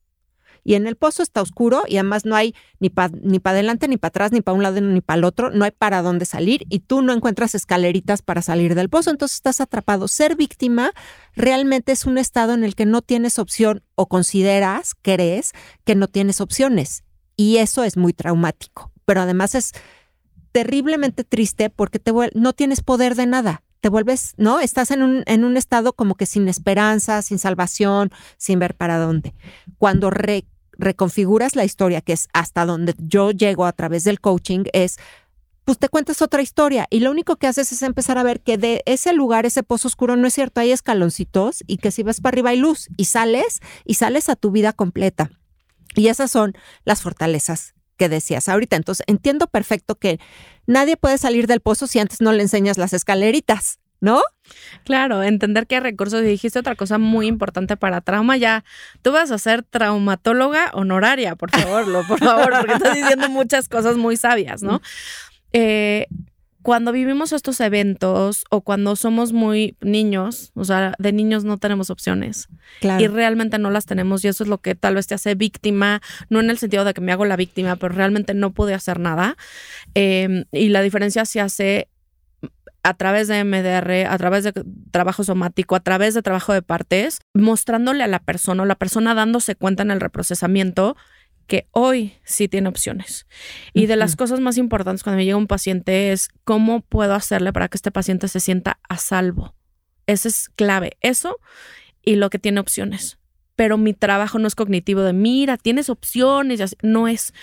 y 0.63 0.75
en 0.75 0.87
el 0.87 0.95
pozo 0.95 1.23
está 1.23 1.41
oscuro 1.41 1.83
y 1.87 1.97
además 1.97 2.25
no 2.25 2.35
hay 2.35 2.55
ni 2.79 2.89
para 2.89 3.13
ni 3.21 3.39
para 3.39 3.55
adelante, 3.55 3.87
ni 3.87 3.97
para 3.97 4.09
atrás, 4.09 4.31
ni 4.31 4.41
para 4.41 4.55
un 4.55 4.63
lado, 4.63 4.81
ni 4.81 5.01
para 5.01 5.17
el 5.17 5.23
otro, 5.25 5.51
no 5.51 5.65
hay 5.65 5.71
para 5.71 6.01
dónde 6.01 6.25
salir 6.25 6.65
y 6.69 6.79
tú 6.79 7.01
no 7.01 7.13
encuentras 7.13 7.55
escaleritas 7.55 8.21
para 8.21 8.41
salir 8.41 8.75
del 8.75 8.89
pozo, 8.89 9.09
entonces 9.11 9.35
estás 9.35 9.61
atrapado. 9.61 10.07
Ser 10.07 10.35
víctima 10.35 10.91
realmente 11.35 11.91
es 11.91 12.05
un 12.05 12.17
estado 12.17 12.53
en 12.53 12.63
el 12.63 12.75
que 12.75 12.85
no 12.85 13.01
tienes 13.01 13.39
opción 13.39 13.83
o 13.95 14.07
consideras, 14.07 14.93
crees 15.01 15.51
que 15.83 15.95
no 15.95 16.07
tienes 16.07 16.41
opciones 16.41 17.03
y 17.35 17.57
eso 17.57 17.83
es 17.83 17.97
muy 17.97 18.13
traumático, 18.13 18.91
pero 19.05 19.21
además 19.21 19.55
es 19.55 19.71
terriblemente 20.51 21.23
triste 21.23 21.69
porque 21.69 21.99
te, 21.99 22.13
no 22.35 22.53
tienes 22.53 22.81
poder 22.81 23.15
de 23.15 23.25
nada 23.25 23.63
te 23.83 23.89
vuelves, 23.89 24.33
¿no? 24.37 24.61
Estás 24.61 24.91
en 24.91 25.03
un, 25.03 25.23
en 25.25 25.43
un 25.43 25.57
estado 25.57 25.91
como 25.91 26.15
que 26.15 26.25
sin 26.25 26.47
esperanza, 26.47 27.21
sin 27.21 27.37
salvación, 27.37 28.11
sin 28.37 28.57
ver 28.57 28.75
para 28.75 28.97
dónde. 28.97 29.33
Cuando 29.77 30.09
re, 30.09 30.45
reconfiguras 30.77 31.55
la 31.55 31.65
historia, 31.65 32.01
que 32.01 32.13
es 32.13 32.27
hasta 32.33 32.65
donde 32.65 32.95
yo 32.97 33.31
llego 33.31 33.65
a 33.65 33.73
través 33.73 34.03
del 34.03 34.19
coaching, 34.19 34.65
es, 34.73 34.97
pues 35.65 35.77
te 35.77 35.89
cuentas 35.89 36.21
otra 36.21 36.41
historia 36.41 36.87
y 36.89 36.99
lo 36.99 37.11
único 37.11 37.37
que 37.37 37.47
haces 37.47 37.71
es 37.71 37.81
empezar 37.83 38.17
a 38.17 38.23
ver 38.23 38.41
que 38.41 38.57
de 38.57 38.81
ese 38.85 39.13
lugar, 39.13 39.45
ese 39.45 39.63
pozo 39.63 39.87
oscuro, 39.87 40.15
no 40.15 40.27
es 40.27 40.33
cierto, 40.33 40.61
hay 40.61 40.71
escaloncitos 40.71 41.63
y 41.67 41.77
que 41.77 41.91
si 41.91 42.03
vas 42.03 42.21
para 42.21 42.35
arriba 42.35 42.49
hay 42.49 42.57
luz 42.57 42.89
y 42.97 43.05
sales 43.05 43.59
y 43.85 43.95
sales 43.95 44.29
a 44.29 44.35
tu 44.35 44.51
vida 44.51 44.73
completa. 44.73 45.31
Y 45.95 46.07
esas 46.07 46.31
son 46.31 46.53
las 46.85 47.01
fortalezas 47.01 47.75
que 47.97 48.09
decías 48.09 48.49
ahorita. 48.49 48.75
Entonces, 48.75 49.05
entiendo 49.07 49.47
perfecto 49.47 49.95
que 49.95 50.19
nadie 50.65 50.97
puede 50.97 51.17
salir 51.17 51.47
del 51.47 51.61
pozo 51.61 51.87
si 51.87 51.99
antes 51.99 52.21
no 52.21 52.31
le 52.31 52.41
enseñas 52.41 52.77
las 52.77 52.93
escaleritas. 52.93 53.79
¿No? 54.03 54.21
Claro, 54.83 55.23
entender 55.23 55.65
que 55.65 55.75
hay 55.75 55.81
recursos. 55.81 56.21
Y 56.21 56.25
dijiste 56.25 56.59
otra 56.59 56.75
cosa 56.75 56.97
muy 56.97 57.27
importante 57.27 57.77
para 57.77 58.01
trauma. 58.01 58.35
Ya, 58.35 58.65
tú 59.01 59.13
vas 59.13 59.31
a 59.31 59.37
ser 59.37 59.63
traumatóloga 59.63 60.71
honoraria, 60.73 61.37
por 61.37 61.51
favor, 61.51 61.87
lo, 61.87 62.05
por 62.05 62.19
favor, 62.19 62.53
porque 62.59 62.73
estás 62.73 62.95
diciendo 62.95 63.29
muchas 63.29 63.69
cosas 63.69 63.95
muy 63.95 64.17
sabias, 64.17 64.61
¿no? 64.61 64.81
Eh, 65.53 66.07
cuando 66.63 66.91
vivimos 66.91 67.31
estos 67.31 67.61
eventos 67.61 68.43
o 68.49 68.61
cuando 68.61 68.97
somos 68.97 69.31
muy 69.31 69.77
niños, 69.79 70.51
o 70.53 70.65
sea, 70.65 70.95
de 70.97 71.13
niños 71.13 71.45
no 71.45 71.57
tenemos 71.57 71.89
opciones 71.89 72.49
y 72.81 73.07
realmente 73.07 73.59
no 73.59 73.69
las 73.69 73.85
tenemos 73.85 74.23
y 74.23 74.29
eso 74.29 74.43
es 74.43 74.49
lo 74.49 74.59
que 74.59 74.73
tal 74.73 74.95
vez 74.95 75.07
te 75.07 75.15
hace 75.15 75.35
víctima, 75.35 76.01
no 76.29 76.39
en 76.39 76.49
el 76.49 76.57
sentido 76.57 76.85
de 76.85 76.93
que 76.93 77.01
me 77.01 77.11
hago 77.11 77.25
la 77.25 77.35
víctima, 77.35 77.75
pero 77.75 77.93
realmente 77.93 78.33
no 78.33 78.51
pude 78.51 78.73
hacer 78.73 78.99
nada. 78.99 79.35
Eh, 79.93 80.45
y 80.53 80.69
la 80.69 80.81
diferencia 80.81 81.25
se 81.25 81.41
hace 81.41 81.89
a 82.83 82.93
través 82.93 83.27
de 83.29 83.43
MDR, 83.43 84.05
a 84.07 84.17
través 84.17 84.43
de 84.43 84.53
trabajo 84.91 85.23
somático, 85.23 85.75
a 85.75 85.79
través 85.79 86.13
de 86.13 86.21
trabajo 86.21 86.53
de 86.53 86.61
partes, 86.61 87.19
mostrándole 87.33 88.03
a 88.03 88.07
la 88.07 88.19
persona 88.19 88.63
o 88.63 88.65
la 88.65 88.75
persona 88.75 89.15
dándose 89.15 89.55
cuenta 89.55 89.83
en 89.83 89.91
el 89.91 90.01
reprocesamiento 90.01 90.95
que 91.47 91.67
hoy 91.71 92.13
sí 92.23 92.47
tiene 92.47 92.69
opciones. 92.69 93.25
Y 93.73 93.85
de 93.85 93.95
las 93.95 94.15
cosas 94.15 94.39
más 94.39 94.57
importantes 94.57 95.03
cuando 95.03 95.17
me 95.17 95.25
llega 95.25 95.37
un 95.37 95.47
paciente 95.47 96.11
es 96.11 96.29
cómo 96.43 96.81
puedo 96.81 97.15
hacerle 97.15 97.53
para 97.53 97.67
que 97.67 97.77
este 97.77 97.91
paciente 97.91 98.27
se 98.27 98.39
sienta 98.39 98.79
a 98.87 98.97
salvo. 98.97 99.55
Eso 100.05 100.27
es 100.27 100.49
clave. 100.49 100.97
Eso 101.01 101.39
y 102.01 102.15
lo 102.15 102.29
que 102.29 102.39
tiene 102.39 102.59
opciones. 102.59 103.17
Pero 103.55 103.77
mi 103.77 103.93
trabajo 103.93 104.39
no 104.39 104.47
es 104.47 104.55
cognitivo 104.55 105.01
de, 105.01 105.13
mira, 105.13 105.57
tienes 105.57 105.89
opciones. 105.89 106.75
No 106.81 107.07
es, 107.07 107.33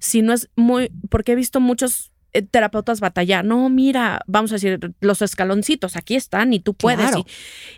sino 0.00 0.32
es 0.32 0.50
muy, 0.56 0.90
porque 1.08 1.32
he 1.32 1.36
visto 1.36 1.60
muchos 1.60 2.09
terapeutas 2.50 3.00
batallar. 3.00 3.44
No, 3.44 3.68
mira, 3.68 4.20
vamos 4.26 4.52
a 4.52 4.56
decir, 4.56 4.94
los 5.00 5.22
escaloncitos 5.22 5.96
aquí 5.96 6.16
están 6.16 6.52
y 6.52 6.60
tú 6.60 6.74
puedes. 6.74 7.10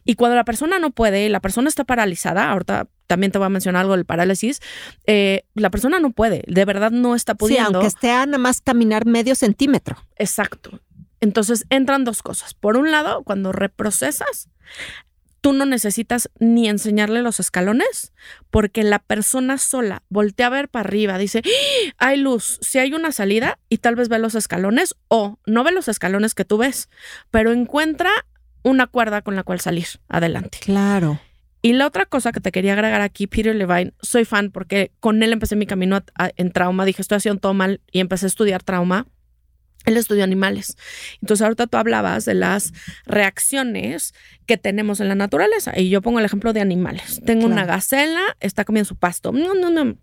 Y, 0.05 0.15
cuando 0.15 0.37
la 0.37 0.45
persona 0.45 0.79
no 0.79 0.91
puede, 0.91 1.29
la 1.29 1.41
persona 1.41 1.69
está 1.69 1.85
paralizada, 1.85 2.51
ahorita 2.51 2.89
también 3.07 3.33
te 3.33 3.39
voy 3.39 3.47
a 3.47 3.51
mencionar 3.51 3.83
algo 3.83 3.95
del 3.95 4.07
parálisis, 4.07 4.61
eh, 5.07 5.45
la 5.55 5.71
persona 5.71 6.01
no 6.01 6.11
puede, 6.11 6.45
de 6.47 6.65
verdad 6.65 6.91
no 6.91 7.15
está 7.15 7.35
pudiendo. 7.35 7.69
Sí, 7.69 7.75
aunque 7.75 7.89
esté 7.89 8.11
a 8.11 8.25
nada 8.27 8.39
más 8.39 8.61
caminar 8.61 9.07
medio 9.07 9.35
centímetro. 9.35 9.97
Exacto. 10.17 10.81
Entonces 11.21 11.67
entran 11.71 12.05
dos 12.05 12.23
cosas. 12.23 12.55
Por 12.55 12.77
un 12.77 12.91
lado, 12.91 13.23
cuando 13.23 13.53
reprocesas, 13.53 14.49
tú 15.43 15.53
no 15.53 15.67
necesitas 15.67 16.31
ni 16.39 16.69
enseñarle 16.69 17.21
los 17.21 17.41
escalones, 17.41 18.13
porque 18.51 18.85
la 18.85 19.01
persona 19.01 19.59
sola 19.59 20.03
voltea 20.09 20.47
a 20.47 20.51
ver 20.51 20.69
para 20.69 20.89
arriba, 20.89 21.19
dice, 21.19 21.43
¡Ah! 21.45 21.93
hay 21.99 22.17
luz, 22.19 22.59
si 22.63 22.79
hay 22.79 22.95
una 22.95 23.13
salida 23.13 23.59
y 23.69 23.79
tal 23.79 23.97
vez 23.97 24.09
ve 24.09 24.19
los 24.19 24.35
escalones 24.35 24.95
o 25.09 25.39
no 25.45 25.65
ve 25.65 25.73
los 25.73 25.89
escalones 25.89 26.35
que 26.35 26.47
tú 26.47 26.59
ves, 26.59 26.89
pero 27.31 27.53
encuentra 27.53 28.11
una 28.63 28.87
cuerda 28.87 29.21
con 29.23 29.35
la 29.35 29.43
cual 29.43 29.61
salir 29.61 29.87
adelante. 30.09 30.59
Claro. 30.61 31.21
Y 31.61 31.75
la 31.75 31.87
otra 31.87 32.07
cosa 32.07 32.33
que 32.33 32.41
te 32.41 32.53
quería 32.53 32.73
agregar 32.73 33.01
aquí, 33.01 33.27
Peter 33.27 33.55
Levine, 33.55 33.93
soy 34.01 34.25
fan 34.25 34.51
porque 34.51 34.93
con 35.01 35.23
él 35.23 35.33
empecé 35.33 35.57
mi 35.57 35.67
camino 35.67 36.01
en 36.37 36.53
trauma, 36.53 36.85
dije, 36.85 37.03
estoy 37.03 37.17
haciendo 37.17 37.41
todo 37.41 37.55
mal 37.55 37.81
y 37.91 38.01
empecé 38.01 38.27
a 38.27 38.29
estudiar 38.29 38.63
trauma 38.63 39.07
él 39.85 39.97
estudió 39.97 40.25
animales. 40.25 40.77
Entonces, 41.21 41.43
ahorita 41.43 41.67
tú 41.67 41.77
hablabas 41.77 42.25
de 42.25 42.35
las 42.35 42.73
reacciones 43.07 44.15
que 44.47 44.57
tenemos 44.57 45.01
en 45.01 45.09
la 45.09 45.15
naturaleza. 45.15 45.79
Y 45.79 45.89
yo 45.89 46.03
pongo 46.03 46.19
el 46.19 46.25
ejemplo 46.25 46.53
de 46.53 46.61
animales. 46.61 47.21
Tengo 47.25 47.47
una 47.47 47.65
gacela, 47.65 48.37
está 48.41 48.65
comiendo 48.65 48.89
su 48.89 48.97
pasto. 48.97 49.33
No, 49.33 49.55
no, 49.55 49.71
no. 49.71 49.97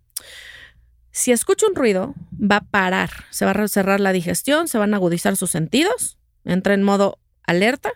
Si 1.12 1.32
escucha 1.32 1.68
un 1.68 1.76
ruido, 1.76 2.16
va 2.32 2.58
a 2.58 2.62
parar. 2.62 3.10
Se 3.30 3.46
va 3.46 3.52
a 3.52 3.68
cerrar 3.68 4.00
la 4.00 4.12
digestión, 4.12 4.68
se 4.68 4.78
van 4.78 4.94
a 4.94 4.98
agudizar 4.98 5.36
sus 5.36 5.50
sentidos, 5.50 6.18
entra 6.46 6.74
en 6.74 6.84
modo 6.84 7.20
alerta. 7.46 7.92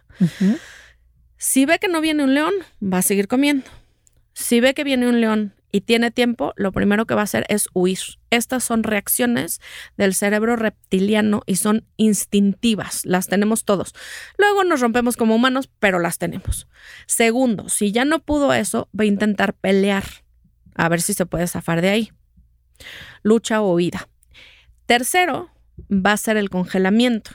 Si 1.38 1.66
ve 1.66 1.80
que 1.80 1.88
no 1.88 2.02
viene 2.02 2.24
un 2.24 2.34
león, 2.34 2.54
va 2.82 3.00
a 3.00 3.02
seguir 3.02 3.28
comiendo. 3.28 3.70
Si 4.34 4.60
ve 4.60 4.74
que 4.74 4.84
viene 4.84 5.08
un 5.08 5.22
león 5.22 5.54
y 5.76 5.82
tiene 5.82 6.12
tiempo, 6.12 6.54
lo 6.56 6.72
primero 6.72 7.08
que 7.08 7.16
va 7.16 7.22
a 7.22 7.24
hacer 7.24 7.48
es 7.50 7.68
huir. 7.74 7.98
Estas 8.30 8.64
son 8.64 8.84
reacciones 8.84 9.60
del 9.98 10.14
cerebro 10.14 10.56
reptiliano 10.56 11.42
y 11.48 11.56
son 11.56 11.88
instintivas, 11.98 13.04
las 13.08 13.28
tenemos 13.28 13.66
todos. 13.66 13.96
Luego 14.38 14.64
nos 14.64 14.82
rompemos 14.82 15.18
como 15.18 15.34
humanos, 15.34 15.72
pero 15.80 15.98
las 15.98 16.20
tenemos. 16.20 16.68
Segundo, 17.08 17.70
si 17.70 17.92
ya 17.92 18.06
no 18.06 18.20
pudo 18.20 18.54
eso, 18.54 18.88
va 18.98 19.04
a 19.04 19.08
intentar 19.08 19.56
pelear, 19.56 20.04
a 20.76 20.90
ver 20.90 21.02
si 21.02 21.16
se 21.16 21.26
puede 21.26 21.48
zafar 21.48 21.82
de 21.82 21.90
ahí. 21.90 22.12
Lucha 23.24 23.60
o 23.60 23.74
huida. 23.74 24.08
Tercero, 24.86 25.50
va 25.90 26.12
a 26.12 26.18
ser 26.18 26.38
el 26.38 26.52
congelamiento 26.52 27.32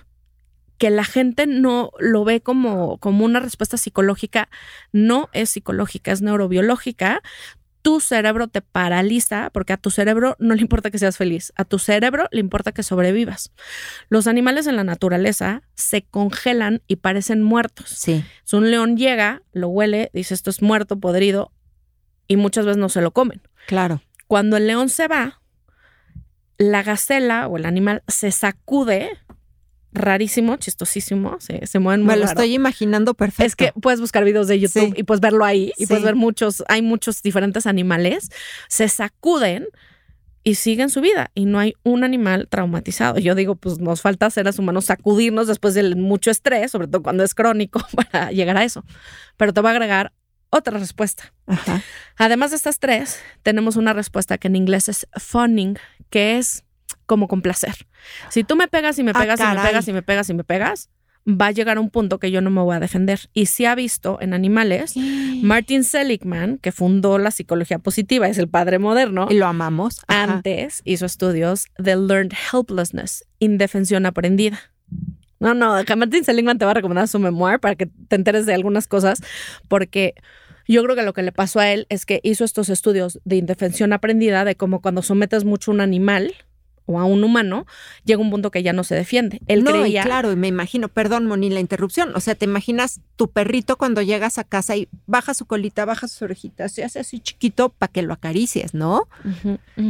que 0.78 0.90
la 0.90 1.02
gente 1.02 1.48
no 1.48 1.90
lo 1.98 2.24
ve 2.24 2.40
como, 2.40 2.98
como 2.98 3.24
una 3.24 3.40
respuesta 3.40 3.76
psicológica, 3.76 4.48
no 4.92 5.28
es 5.32 5.50
psicológica, 5.50 6.12
es 6.12 6.22
neurobiológica 6.22 7.20
tu 7.82 8.00
cerebro 8.00 8.48
te 8.48 8.60
paraliza 8.60 9.50
porque 9.52 9.72
a 9.72 9.76
tu 9.76 9.90
cerebro 9.90 10.36
no 10.38 10.54
le 10.54 10.60
importa 10.60 10.90
que 10.90 10.98
seas 10.98 11.16
feliz, 11.16 11.52
a 11.56 11.64
tu 11.64 11.78
cerebro 11.78 12.28
le 12.30 12.40
importa 12.40 12.72
que 12.72 12.82
sobrevivas. 12.82 13.52
Los 14.08 14.26
animales 14.26 14.66
en 14.66 14.76
la 14.76 14.84
naturaleza 14.84 15.62
se 15.74 16.02
congelan 16.02 16.82
y 16.86 16.96
parecen 16.96 17.42
muertos. 17.42 17.90
Sí. 17.90 18.24
Si 18.44 18.56
un 18.56 18.70
león 18.70 18.96
llega, 18.96 19.42
lo 19.52 19.68
huele, 19.68 20.10
dice 20.12 20.34
esto 20.34 20.50
es 20.50 20.62
muerto, 20.62 20.98
podrido, 20.98 21.52
y 22.26 22.36
muchas 22.36 22.66
veces 22.66 22.78
no 22.78 22.88
se 22.88 23.00
lo 23.00 23.12
comen. 23.12 23.40
Claro. 23.66 24.02
Cuando 24.26 24.56
el 24.56 24.66
león 24.66 24.88
se 24.88 25.08
va, 25.08 25.40
la 26.58 26.82
gacela 26.82 27.46
o 27.46 27.56
el 27.56 27.64
animal 27.64 28.02
se 28.08 28.32
sacude 28.32 29.10
rarísimo, 29.92 30.56
chistosísimo, 30.56 31.36
se, 31.40 31.66
se 31.66 31.78
mueven 31.78 32.02
muy 32.02 32.14
Me 32.14 32.20
lo 32.20 32.26
estoy 32.26 32.54
imaginando 32.54 33.14
perfecto. 33.14 33.44
Es 33.46 33.56
que 33.56 33.72
puedes 33.80 34.00
buscar 34.00 34.24
videos 34.24 34.48
de 34.48 34.60
YouTube 34.60 34.94
y 34.96 35.02
puedes 35.02 35.20
verlo 35.20 35.44
ahí 35.44 35.72
y 35.76 35.86
puedes 35.86 36.04
ver 36.04 36.14
muchos, 36.14 36.62
hay 36.68 36.82
muchos 36.82 37.22
diferentes 37.22 37.66
animales, 37.66 38.30
se 38.68 38.88
sacuden 38.88 39.66
y 40.44 40.54
siguen 40.54 40.88
su 40.88 41.00
vida 41.00 41.30
y 41.34 41.46
no 41.46 41.58
hay 41.58 41.74
un 41.82 42.04
animal 42.04 42.48
traumatizado. 42.48 43.18
Yo 43.18 43.34
digo, 43.34 43.54
pues 43.54 43.78
nos 43.78 44.00
falta 44.00 44.30
seres 44.30 44.58
humanos 44.58 44.86
sacudirnos 44.86 45.46
después 45.46 45.74
de 45.74 45.94
mucho 45.94 46.30
estrés, 46.30 46.70
sobre 46.70 46.88
todo 46.88 47.02
cuando 47.02 47.24
es 47.24 47.34
crónico, 47.34 47.80
para 47.94 48.30
llegar 48.30 48.56
a 48.56 48.64
eso. 48.64 48.84
Pero 49.36 49.52
te 49.52 49.60
voy 49.60 49.68
a 49.68 49.72
agregar 49.72 50.12
otra 50.50 50.78
respuesta. 50.78 51.34
Además 52.16 52.50
de 52.50 52.56
estas 52.56 52.78
tres, 52.78 53.20
tenemos 53.42 53.76
una 53.76 53.92
respuesta 53.92 54.38
que 54.38 54.48
en 54.48 54.56
inglés 54.56 54.88
es 54.88 55.06
fawning, 55.12 55.78
que 56.08 56.38
es 56.38 56.64
como 57.08 57.26
con 57.26 57.42
placer. 57.42 57.74
Si 58.28 58.44
tú 58.44 58.54
me 58.54 58.68
pegas 58.68 58.98
y 58.98 59.02
me 59.02 59.10
ah, 59.10 59.18
pegas 59.18 59.40
y 59.40 59.42
me 59.42 59.62
pegas 59.62 59.88
y 59.88 59.92
me 59.92 60.02
pegas 60.02 60.30
y 60.30 60.34
me 60.34 60.44
pegas, 60.44 60.90
va 61.26 61.46
a 61.46 61.50
llegar 61.50 61.78
a 61.78 61.80
un 61.80 61.88
punto 61.90 62.18
que 62.18 62.30
yo 62.30 62.40
no 62.42 62.50
me 62.50 62.60
voy 62.60 62.76
a 62.76 62.80
defender. 62.80 63.28
Y 63.32 63.46
si 63.46 63.64
ha 63.64 63.74
visto 63.74 64.18
en 64.20 64.34
animales, 64.34 64.94
Martin 65.42 65.84
Seligman, 65.84 66.58
que 66.58 66.70
fundó 66.70 67.18
la 67.18 67.30
psicología 67.30 67.78
positiva, 67.78 68.28
es 68.28 68.36
el 68.36 68.48
padre 68.48 68.78
moderno. 68.78 69.26
Y 69.30 69.34
lo 69.34 69.46
amamos. 69.46 70.02
Antes 70.06 70.82
hizo 70.84 71.06
estudios 71.06 71.66
de 71.78 71.96
Learned 71.96 72.34
Helplessness, 72.52 73.24
indefensión 73.38 74.04
aprendida. 74.04 74.60
No, 75.40 75.54
no, 75.54 75.76
Martin 75.96 76.24
Seligman 76.24 76.58
te 76.58 76.66
va 76.66 76.72
a 76.72 76.74
recomendar 76.74 77.08
su 77.08 77.18
memoir 77.18 77.58
para 77.58 77.74
que 77.74 77.86
te 77.86 78.16
enteres 78.16 78.44
de 78.44 78.52
algunas 78.52 78.86
cosas, 78.86 79.22
porque 79.68 80.14
yo 80.66 80.82
creo 80.82 80.94
que 80.94 81.02
lo 81.02 81.14
que 81.14 81.22
le 81.22 81.32
pasó 81.32 81.60
a 81.60 81.70
él 81.70 81.86
es 81.88 82.04
que 82.04 82.20
hizo 82.22 82.44
estos 82.44 82.68
estudios 82.68 83.20
de 83.24 83.36
indefensión 83.36 83.94
aprendida, 83.94 84.44
de 84.44 84.54
cómo 84.54 84.82
cuando 84.82 85.00
sometes 85.00 85.44
mucho 85.44 85.70
a 85.70 85.74
un 85.74 85.80
animal, 85.80 86.34
o 86.88 86.98
a 86.98 87.04
un 87.04 87.22
humano, 87.22 87.66
llega 88.04 88.20
un 88.20 88.30
punto 88.30 88.50
que 88.50 88.62
ya 88.62 88.72
no 88.72 88.82
se 88.82 88.94
defiende. 88.94 89.40
Él 89.46 89.62
no, 89.62 89.72
creía... 89.72 90.00
y 90.00 90.04
claro, 90.04 90.32
y 90.32 90.36
me 90.36 90.48
imagino, 90.48 90.88
perdón, 90.88 91.26
Moni, 91.26 91.50
la 91.50 91.60
interrupción. 91.60 92.16
O 92.16 92.20
sea, 92.20 92.34
te 92.34 92.46
imaginas 92.46 93.02
tu 93.14 93.30
perrito 93.30 93.76
cuando 93.76 94.00
llegas 94.00 94.38
a 94.38 94.44
casa 94.44 94.74
y 94.74 94.88
baja 95.06 95.34
su 95.34 95.44
colita, 95.44 95.84
baja 95.84 96.08
sus 96.08 96.22
orejitas, 96.22 96.72
se 96.72 96.84
hace 96.84 97.00
así 97.00 97.20
chiquito 97.20 97.68
para 97.68 97.92
que 97.92 98.00
lo 98.00 98.14
acaricies, 98.14 98.72
¿no? 98.72 99.06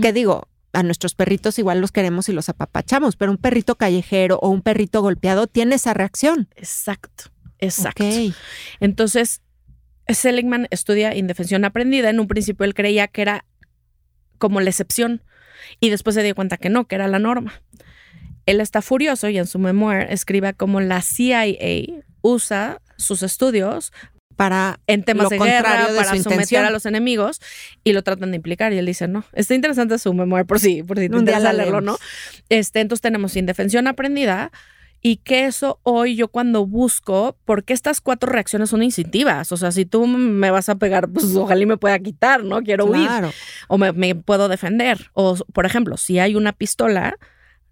Que 0.02 0.12
digo, 0.12 0.48
a 0.72 0.82
nuestros 0.82 1.14
perritos 1.14 1.58
igual 1.60 1.80
los 1.80 1.92
queremos 1.92 2.28
y 2.28 2.32
los 2.32 2.48
apapachamos, 2.48 3.14
pero 3.14 3.30
un 3.30 3.38
perrito 3.38 3.76
callejero 3.76 4.40
o 4.42 4.48
un 4.48 4.62
perrito 4.62 5.00
golpeado 5.00 5.46
tiene 5.46 5.76
esa 5.76 5.94
reacción. 5.94 6.48
Exacto, 6.56 7.30
exacto. 7.60 8.04
Entonces, 8.80 9.40
Seligman 10.08 10.66
estudia 10.70 11.14
indefensión 11.14 11.64
aprendida. 11.64 12.10
En 12.10 12.18
un 12.18 12.26
principio 12.26 12.64
él 12.64 12.74
creía 12.74 13.06
que 13.06 13.22
era 13.22 13.44
como 14.38 14.60
la 14.60 14.70
excepción 14.70 15.22
y 15.80 15.90
después 15.90 16.14
se 16.14 16.22
dio 16.22 16.34
cuenta 16.34 16.56
que 16.56 16.68
no, 16.68 16.86
que 16.86 16.94
era 16.94 17.08
la 17.08 17.18
norma. 17.18 17.62
Él 18.46 18.60
está 18.60 18.82
furioso 18.82 19.28
y 19.28 19.38
en 19.38 19.46
su 19.46 19.58
memoir 19.58 20.06
escribe 20.10 20.54
cómo 20.54 20.80
la 20.80 21.02
CIA 21.02 21.44
usa 22.22 22.80
sus 22.96 23.22
estudios 23.22 23.92
para 24.38 24.78
en 24.86 25.02
temas 25.02 25.30
de 25.30 25.38
guerra, 25.38 25.88
para 25.96 26.16
someter 26.22 26.64
a 26.64 26.70
los 26.70 26.86
enemigos 26.86 27.40
y 27.82 27.92
lo 27.92 28.04
tratan 28.04 28.30
de 28.30 28.36
implicar 28.36 28.72
y 28.72 28.78
él 28.78 28.86
dice 28.86 29.08
no. 29.08 29.24
Está 29.32 29.54
interesante 29.54 29.98
su 29.98 30.14
memoir 30.14 30.46
por 30.46 30.60
si 30.60 30.84
por 30.84 30.96
si 30.96 31.08
te 31.08 31.16
interesa 31.16 31.52
leerlo, 31.52 31.80
¿no? 31.80 31.98
Este, 32.48 32.78
entonces 32.78 33.02
tenemos 33.02 33.36
indefensión 33.36 33.88
aprendida, 33.88 34.52
y 35.00 35.16
que 35.18 35.46
eso 35.46 35.80
hoy 35.82 36.16
yo 36.16 36.28
cuando 36.28 36.66
busco, 36.66 37.36
porque 37.44 37.72
estas 37.72 38.00
cuatro 38.00 38.30
reacciones 38.30 38.70
son 38.70 38.82
instintivas, 38.82 39.52
o 39.52 39.56
sea, 39.56 39.70
si 39.70 39.86
tú 39.86 40.06
me 40.06 40.50
vas 40.50 40.68
a 40.68 40.76
pegar, 40.76 41.08
pues 41.08 41.34
ojalá 41.36 41.62
y 41.62 41.66
me 41.66 41.76
pueda 41.76 41.98
quitar, 41.98 42.44
¿no? 42.44 42.62
Quiero 42.62 42.86
huir 42.86 43.08
o 43.68 43.78
me, 43.78 44.14
puedo 44.14 44.48
defender. 44.48 45.10
O, 45.12 45.36
por 45.52 45.66
ejemplo, 45.66 45.96
si 45.96 46.18
hay 46.18 46.34
una 46.34 46.52
pistola, 46.52 47.16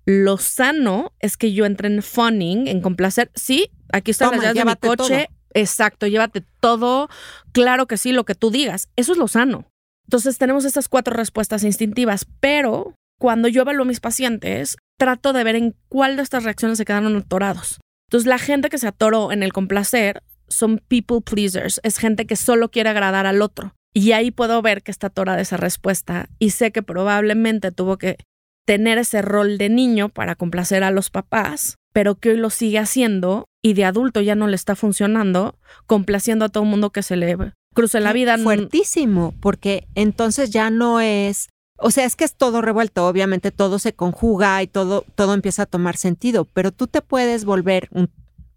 lo 0.05 0.39
sano 0.39 1.12
es 1.19 1.37
que 1.37 1.53
yo 1.53 1.67
entre 1.67 1.89
en 1.89 2.03
funning, 2.03 2.69
en 2.69 2.81
complacer. 2.81 3.31
Sí, 3.35 3.71
aquí 3.93 4.12
está 4.12 4.31
llave 4.31 4.55
de 4.55 4.65
mi 4.65 4.77
coche. 4.77 5.29
Exacto, 5.53 6.07
llévate 6.07 6.45
todo. 6.61 7.09
Claro 7.53 7.87
que 7.87 7.97
sí, 7.97 8.12
lo 8.12 8.25
que 8.25 8.35
tú 8.35 8.51
digas. 8.51 8.89
Eso 8.97 9.12
es 9.12 9.19
lo 9.19 9.27
sano. 9.27 9.65
Entonces 10.07 10.39
tenemos 10.39 10.65
estas 10.65 10.89
cuatro 10.89 11.15
respuestas 11.15 11.65
instintivas, 11.65 12.27
pero 12.41 12.95
cuando 13.18 13.48
yo 13.48 13.62
evalúo 13.62 13.83
a 13.83 13.88
mis 13.88 14.00
pacientes, 14.00 14.76
trato 14.98 15.33
de 15.33 15.44
ver 15.44 15.57
en 15.57 15.74
cuál 15.88 16.16
de 16.16 16.22
estas 16.22 16.44
reacciones 16.44 16.79
se 16.79 16.85
quedaron 16.85 17.16
atorados. 17.16 17.81
Entonces, 18.09 18.26
la 18.29 18.38
gente 18.38 18.68
que 18.68 18.79
se 18.79 18.87
atoró 18.87 19.33
en 19.33 19.42
el 19.42 19.52
complacer 19.52 20.22
son 20.48 20.79
people 20.88 21.20
pleasers, 21.22 21.81
es 21.83 21.98
gente 21.98 22.26
que 22.26 22.37
solo 22.37 22.70
quiere 22.70 22.90
agradar 22.90 23.26
al 23.26 23.42
otro. 23.42 23.74
Y 23.92 24.12
ahí 24.12 24.31
puedo 24.31 24.61
ver 24.62 24.83
que 24.83 24.90
está 24.90 25.09
atorada 25.09 25.40
esa 25.40 25.57
respuesta 25.57 26.29
y 26.38 26.50
sé 26.50 26.70
que 26.70 26.83
probablemente 26.83 27.72
tuvo 27.72 27.96
que 27.96 28.18
tener 28.66 28.98
ese 28.98 29.22
rol 29.22 29.59
de 29.59 29.70
niño 29.70 30.09
para 30.11 30.35
complacer 30.35 30.85
a 30.85 30.90
los 30.90 31.09
papás, 31.09 31.76
pero 31.92 32.16
que 32.16 32.31
hoy 32.31 32.37
lo 32.37 32.50
sigue 32.50 32.79
haciendo 32.79 33.46
y 33.62 33.72
de 33.72 33.85
adulto 33.85 34.20
ya 34.20 34.35
no 34.35 34.48
le 34.48 34.57
está 34.57 34.76
funcionando, 34.76 35.59
complaciendo 35.87 36.44
a 36.44 36.48
todo 36.50 36.64
el 36.64 36.70
mundo 36.70 36.90
que 36.90 37.02
se 37.02 37.16
le 37.16 37.37
cruce 37.74 38.00
la 38.00 38.12
vida. 38.12 38.37
Fuertísimo, 38.37 39.35
porque 39.40 39.87
entonces 39.94 40.50
ya 40.50 40.68
no 40.68 41.00
es 41.00 41.48
o 41.79 41.91
sea, 41.91 42.05
es 42.05 42.17
que 42.17 42.25
es 42.25 42.35
todo 42.35 42.62
revuelto, 42.62 43.07
obviamente 43.07 43.51
todo 43.51 43.79
se 43.79 43.93
conjuga 43.93 44.62
y 44.62 44.67
todo, 44.67 45.05
todo 45.15 45.35
empieza 45.35 45.62
a 45.62 45.67
tomar 45.67 45.97
sentido, 45.97 46.45
pero 46.45 46.73
tú 46.73 46.87
te 46.87 47.03
puedes 47.03 47.45
volver 47.45 47.89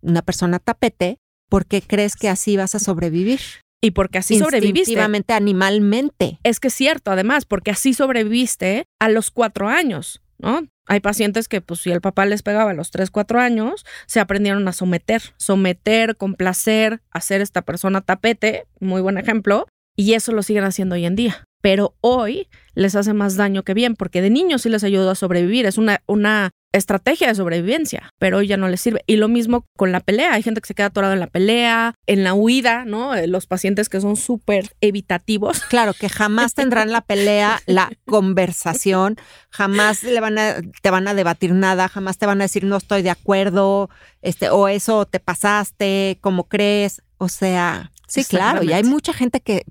una 0.01 0.21
persona 0.21 0.59
tapete 0.59 1.17
porque 1.49 1.81
crees 1.81 2.15
que 2.15 2.29
así 2.29 2.55
vas 2.57 2.75
a 2.75 2.79
sobrevivir. 2.79 3.41
Y 3.81 3.91
porque 3.91 4.17
así 4.17 4.37
sobreviviste. 4.37 4.99
animalmente. 5.33 6.39
Es 6.43 6.59
que 6.59 6.67
es 6.67 6.73
cierto, 6.73 7.11
además, 7.11 7.45
porque 7.45 7.71
así 7.71 7.93
sobreviviste 7.93 8.85
a 8.99 9.07
los 9.07 9.31
cuatro 9.31 9.69
años, 9.69 10.21
¿no? 10.37 10.67
Hay 10.85 10.99
pacientes 10.99 11.47
que, 11.47 11.61
pues, 11.61 11.81
si 11.81 11.91
el 11.91 12.01
papá 12.01 12.25
les 12.25 12.41
pegaba 12.41 12.71
a 12.71 12.73
los 12.73 12.91
tres, 12.91 13.09
cuatro 13.09 13.39
años, 13.39 13.85
se 14.05 14.19
aprendieron 14.19 14.67
a 14.67 14.73
someter, 14.73 15.21
someter, 15.37 16.17
complacer, 16.17 17.01
hacer 17.11 17.41
esta 17.41 17.61
persona 17.61 18.01
tapete, 18.01 18.65
muy 18.81 19.01
buen 19.01 19.17
ejemplo, 19.17 19.65
y 19.99 20.13
eso 20.13 20.31
lo 20.31 20.43
siguen 20.43 20.63
haciendo 20.63 20.95
hoy 20.95 21.05
en 21.05 21.15
día 21.17 21.43
pero 21.61 21.95
hoy 22.01 22.47
les 22.73 22.95
hace 22.95 23.13
más 23.13 23.35
daño 23.35 23.63
que 23.63 23.73
bien, 23.73 23.95
porque 23.95 24.21
de 24.21 24.29
niños 24.29 24.61
sí 24.61 24.69
les 24.69 24.83
ayudó 24.83 25.11
a 25.11 25.15
sobrevivir, 25.15 25.65
es 25.65 25.77
una, 25.77 26.01
una 26.05 26.51
estrategia 26.71 27.27
de 27.27 27.35
sobrevivencia, 27.35 28.13
pero 28.19 28.37
hoy 28.37 28.47
ya 28.47 28.55
no 28.55 28.69
les 28.69 28.79
sirve. 28.79 29.03
Y 29.05 29.17
lo 29.17 29.27
mismo 29.27 29.65
con 29.75 29.91
la 29.91 29.99
pelea, 29.99 30.33
hay 30.33 30.43
gente 30.43 30.61
que 30.61 30.67
se 30.67 30.75
queda 30.75 30.87
atorada 30.87 31.13
en 31.13 31.19
la 31.19 31.27
pelea, 31.27 31.95
en 32.05 32.23
la 32.23 32.33
huida, 32.33 32.85
¿no? 32.85 33.15
Eh, 33.15 33.27
los 33.27 33.47
pacientes 33.47 33.89
que 33.89 33.99
son 33.99 34.15
súper 34.15 34.71
evitativos. 34.81 35.61
Claro, 35.69 35.93
que 35.93 36.09
jamás 36.09 36.55
tendrán 36.55 36.91
la 36.91 37.01
pelea, 37.01 37.61
la 37.65 37.91
conversación, 38.05 39.17
jamás 39.51 40.03
le 40.03 40.19
van 40.19 40.37
a, 40.37 40.55
te 40.81 40.89
van 40.89 41.07
a 41.07 41.13
debatir 41.13 41.53
nada, 41.53 41.87
jamás 41.87 42.17
te 42.17 42.25
van 42.25 42.41
a 42.41 42.45
decir 42.45 42.63
no 42.63 42.77
estoy 42.77 43.01
de 43.01 43.11
acuerdo, 43.11 43.89
este, 44.21 44.49
o 44.49 44.67
eso 44.67 45.05
te 45.05 45.19
pasaste, 45.19 46.17
¿cómo 46.21 46.45
crees? 46.45 47.03
O 47.17 47.29
sea, 47.29 47.91
sí, 48.07 48.25
claro, 48.25 48.63
y 48.63 48.73
hay 48.73 48.83
mucha 48.83 49.13
gente 49.13 49.41
que, 49.41 49.63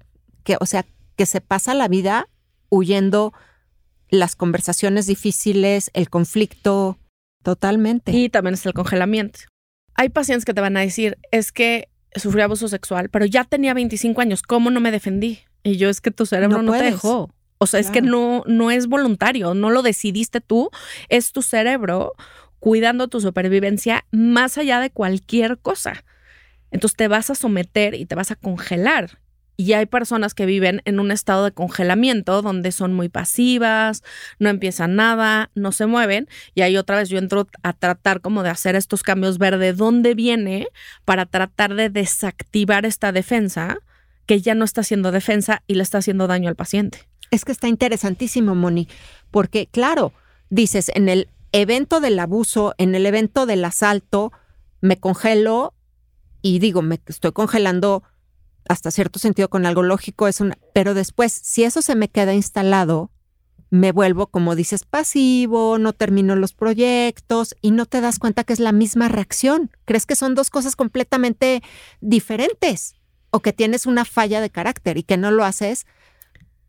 que, 0.48 0.56
o 0.60 0.64
sea, 0.64 0.86
que 1.16 1.26
se 1.26 1.42
pasa 1.42 1.74
la 1.74 1.88
vida 1.88 2.26
huyendo 2.70 3.34
las 4.08 4.34
conversaciones 4.34 5.06
difíciles, 5.06 5.90
el 5.92 6.08
conflicto, 6.08 6.96
totalmente. 7.42 8.12
Y 8.12 8.30
también 8.30 8.54
es 8.54 8.64
el 8.64 8.72
congelamiento. 8.72 9.40
Hay 9.94 10.08
pacientes 10.08 10.46
que 10.46 10.54
te 10.54 10.62
van 10.62 10.78
a 10.78 10.80
decir, 10.80 11.18
es 11.32 11.52
que 11.52 11.90
sufrí 12.14 12.40
abuso 12.40 12.66
sexual, 12.66 13.10
pero 13.10 13.26
ya 13.26 13.44
tenía 13.44 13.74
25 13.74 14.22
años, 14.22 14.40
¿cómo 14.40 14.70
no 14.70 14.80
me 14.80 14.90
defendí? 14.90 15.40
Y 15.64 15.76
yo 15.76 15.90
es 15.90 16.00
que 16.00 16.10
tu 16.10 16.24
cerebro 16.24 16.62
no, 16.62 16.72
te 16.72 16.82
dejó. 16.82 17.30
O 17.58 17.66
sea, 17.66 17.78
es 17.78 17.90
que 17.90 18.00
no, 18.00 18.42
no 18.46 18.70
es 18.70 18.86
voluntario, 18.86 19.52
no 19.52 19.68
lo 19.68 19.82
decidiste 19.82 20.40
tú, 20.40 20.70
es 21.10 21.32
tu 21.32 21.42
cerebro 21.42 22.14
cuidando 22.58 23.08
tu 23.08 23.20
supervivencia 23.20 24.06
más 24.12 24.56
allá 24.56 24.80
de 24.80 24.88
cualquier 24.88 25.58
cosa. 25.58 26.04
Entonces 26.70 26.96
te 26.96 27.06
vas 27.08 27.28
a 27.28 27.34
someter 27.34 27.92
y 27.92 28.06
te 28.06 28.14
vas 28.14 28.30
a 28.30 28.36
congelar. 28.36 29.18
Y 29.60 29.72
hay 29.72 29.86
personas 29.86 30.34
que 30.34 30.46
viven 30.46 30.82
en 30.84 31.00
un 31.00 31.10
estado 31.10 31.44
de 31.44 31.50
congelamiento 31.50 32.42
donde 32.42 32.70
son 32.70 32.92
muy 32.94 33.08
pasivas, 33.08 34.04
no 34.38 34.50
empiezan 34.50 34.94
nada, 34.94 35.50
no 35.56 35.72
se 35.72 35.86
mueven. 35.86 36.28
Y 36.54 36.60
ahí 36.60 36.76
otra 36.76 36.96
vez 36.96 37.08
yo 37.08 37.18
entro 37.18 37.48
a 37.64 37.72
tratar 37.72 38.20
como 38.20 38.44
de 38.44 38.50
hacer 38.50 38.76
estos 38.76 39.02
cambios, 39.02 39.38
ver 39.38 39.58
de 39.58 39.72
dónde 39.72 40.14
viene 40.14 40.68
para 41.04 41.26
tratar 41.26 41.74
de 41.74 41.90
desactivar 41.90 42.86
esta 42.86 43.10
defensa 43.10 43.78
que 44.26 44.40
ya 44.40 44.54
no 44.54 44.64
está 44.64 44.82
haciendo 44.82 45.10
defensa 45.10 45.64
y 45.66 45.74
le 45.74 45.82
está 45.82 45.98
haciendo 45.98 46.28
daño 46.28 46.48
al 46.48 46.54
paciente. 46.54 47.08
Es 47.32 47.44
que 47.44 47.50
está 47.50 47.66
interesantísimo, 47.66 48.54
Moni, 48.54 48.86
porque 49.32 49.66
claro, 49.66 50.12
dices, 50.50 50.88
en 50.94 51.08
el 51.08 51.30
evento 51.50 51.98
del 51.98 52.20
abuso, 52.20 52.76
en 52.78 52.94
el 52.94 53.06
evento 53.06 53.44
del 53.44 53.64
asalto, 53.64 54.30
me 54.80 55.00
congelo 55.00 55.74
y 56.42 56.60
digo, 56.60 56.80
me 56.80 57.00
estoy 57.06 57.32
congelando 57.32 58.04
hasta 58.68 58.90
cierto 58.90 59.18
sentido 59.18 59.48
con 59.48 59.66
algo 59.66 59.82
lógico 59.82 60.28
es 60.28 60.40
una, 60.40 60.58
pero 60.72 60.94
después, 60.94 61.32
si 61.32 61.64
eso 61.64 61.82
se 61.82 61.94
me 61.94 62.08
queda 62.08 62.34
instalado, 62.34 63.10
me 63.70 63.92
vuelvo, 63.92 64.28
como 64.28 64.54
dices, 64.54 64.84
pasivo, 64.84 65.78
no 65.78 65.92
termino 65.92 66.36
los 66.36 66.52
proyectos 66.52 67.54
y 67.60 67.70
no 67.70 67.86
te 67.86 68.00
das 68.00 68.18
cuenta 68.18 68.44
que 68.44 68.52
es 68.52 68.60
la 68.60 68.72
misma 68.72 69.08
reacción. 69.08 69.70
Crees 69.84 70.06
que 70.06 70.16
son 70.16 70.34
dos 70.34 70.50
cosas 70.50 70.76
completamente 70.76 71.62
diferentes 72.00 72.94
o 73.30 73.40
que 73.40 73.52
tienes 73.52 73.86
una 73.86 74.04
falla 74.04 74.40
de 74.40 74.50
carácter 74.50 74.96
y 74.96 75.02
que 75.02 75.16
no 75.16 75.30
lo 75.30 75.44
haces 75.44 75.86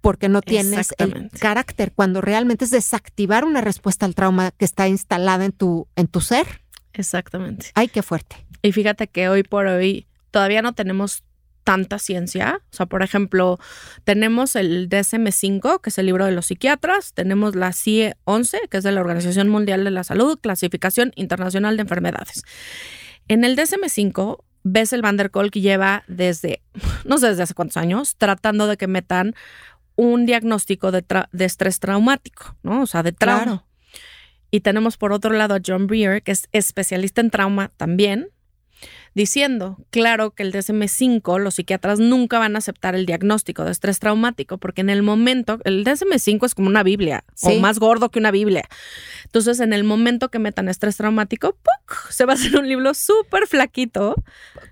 porque 0.02 0.30
no 0.30 0.42
tienes 0.42 0.94
el 0.98 1.30
carácter, 1.40 1.92
cuando 1.94 2.22
realmente 2.22 2.66
es 2.66 2.72
desactivar 2.72 3.44
una 3.44 3.62
respuesta 3.62 4.06
al 4.06 4.16
trauma 4.16 4.52
que 4.52 4.66
está 4.66 4.88
instalada 4.88 5.46
en 5.46 5.52
tu, 5.52 5.88
en 5.96 6.08
tu 6.08 6.22
ser. 6.22 6.62
Exactamente. 6.94 7.68
Ay, 7.76 7.90
qué 7.90 8.02
fuerte. 8.02 8.48
Y 8.62 8.72
fíjate 8.72 9.08
que 9.08 9.30
hoy 9.30 9.44
por 9.44 9.68
hoy 9.68 10.08
todavía 10.32 10.62
no 10.62 10.74
tenemos 10.74 11.24
tanta 11.64 12.00
ciencia. 12.00 12.62
O 12.72 12.76
sea, 12.76 12.86
por 12.86 13.04
ejemplo, 13.04 13.60
tenemos 14.04 14.56
el 14.56 14.90
DSM-5, 14.90 15.82
que 15.82 15.90
es 15.90 15.98
el 15.98 16.06
libro 16.08 16.26
de 16.26 16.32
los 16.32 16.48
psiquiatras, 16.48 17.14
tenemos 17.14 17.56
la 17.56 17.74
CIE 17.74 18.16
11, 18.26 18.62
que 18.70 18.78
es 18.78 18.84
de 18.84 18.92
la 18.92 19.02
Organización 19.02 19.50
Mundial 19.50 19.84
de 19.84 19.92
la 19.92 20.04
Salud, 20.04 20.40
Clasificación 20.40 21.12
Internacional 21.16 21.78
de 21.78 21.82
Enfermedades. 21.82 22.44
En 23.28 23.44
el 23.44 23.56
DSM-5, 23.56 24.44
Bessel 24.64 25.02
van 25.02 25.18
der 25.18 25.32
Kolk 25.32 25.54
lleva 25.54 26.04
desde, 26.08 26.62
no 27.06 27.18
sé 27.18 27.28
desde 27.28 27.44
hace 27.44 27.54
cuántos 27.54 27.78
años, 27.78 28.16
tratando 28.18 28.68
de 28.68 28.78
que 28.78 28.88
metan 28.88 29.36
un 29.96 30.26
diagnóstico 30.26 30.92
de, 30.92 31.04
estrés 31.40 31.80
traumático, 31.80 32.56
¿no? 32.64 32.84
O 32.84 32.88
sea, 32.88 33.04
de 33.04 33.12
trauma. 33.12 33.66
Y 34.52 34.62
tenemos 34.62 34.98
por 34.98 35.12
otro 35.12 35.32
lado 35.32 35.56
a 35.56 35.60
John 35.66 35.88
Breer, 35.88 36.24
que 36.24 36.32
es 36.32 36.48
especialista 36.52 37.22
en 37.22 37.30
trauma 37.30 37.70
también, 37.78 38.30
diciendo, 39.14 39.78
claro 39.90 40.32
que 40.32 40.44
el 40.44 40.52
DSM5, 40.52 41.40
los 41.40 41.56
psiquiatras 41.56 42.00
nunca 42.00 42.40
van 42.40 42.56
a 42.56 42.60
aceptar 42.60 42.96
el 42.96 43.06
diagnóstico 43.06 43.64
de 43.66 43.72
estrés 43.72 44.00
traumático, 44.00 44.58
porque 44.58 44.82
en 44.82 44.90
el 44.90 45.04
momento, 45.04 45.60
el 45.64 45.84
DSM5 45.84 46.46
es 46.46 46.56
como 46.56 46.70
una 46.70 46.84
Biblia, 46.84 47.24
o 47.44 47.54
más 47.60 47.80
gordo 47.80 48.10
que 48.10 48.20
una 48.20 48.32
Biblia. 48.32 48.68
Entonces, 49.26 49.60
en 49.60 49.74
el 49.74 49.84
momento 49.84 50.30
que 50.30 50.40
metan 50.40 50.70
estrés 50.70 50.98
traumático, 50.98 51.58
se 52.10 52.26
va 52.26 52.34
a 52.34 52.36
hacer 52.36 52.58
un 52.58 52.68
libro 52.68 52.94
súper 52.94 53.48
flaquito. 53.48 54.16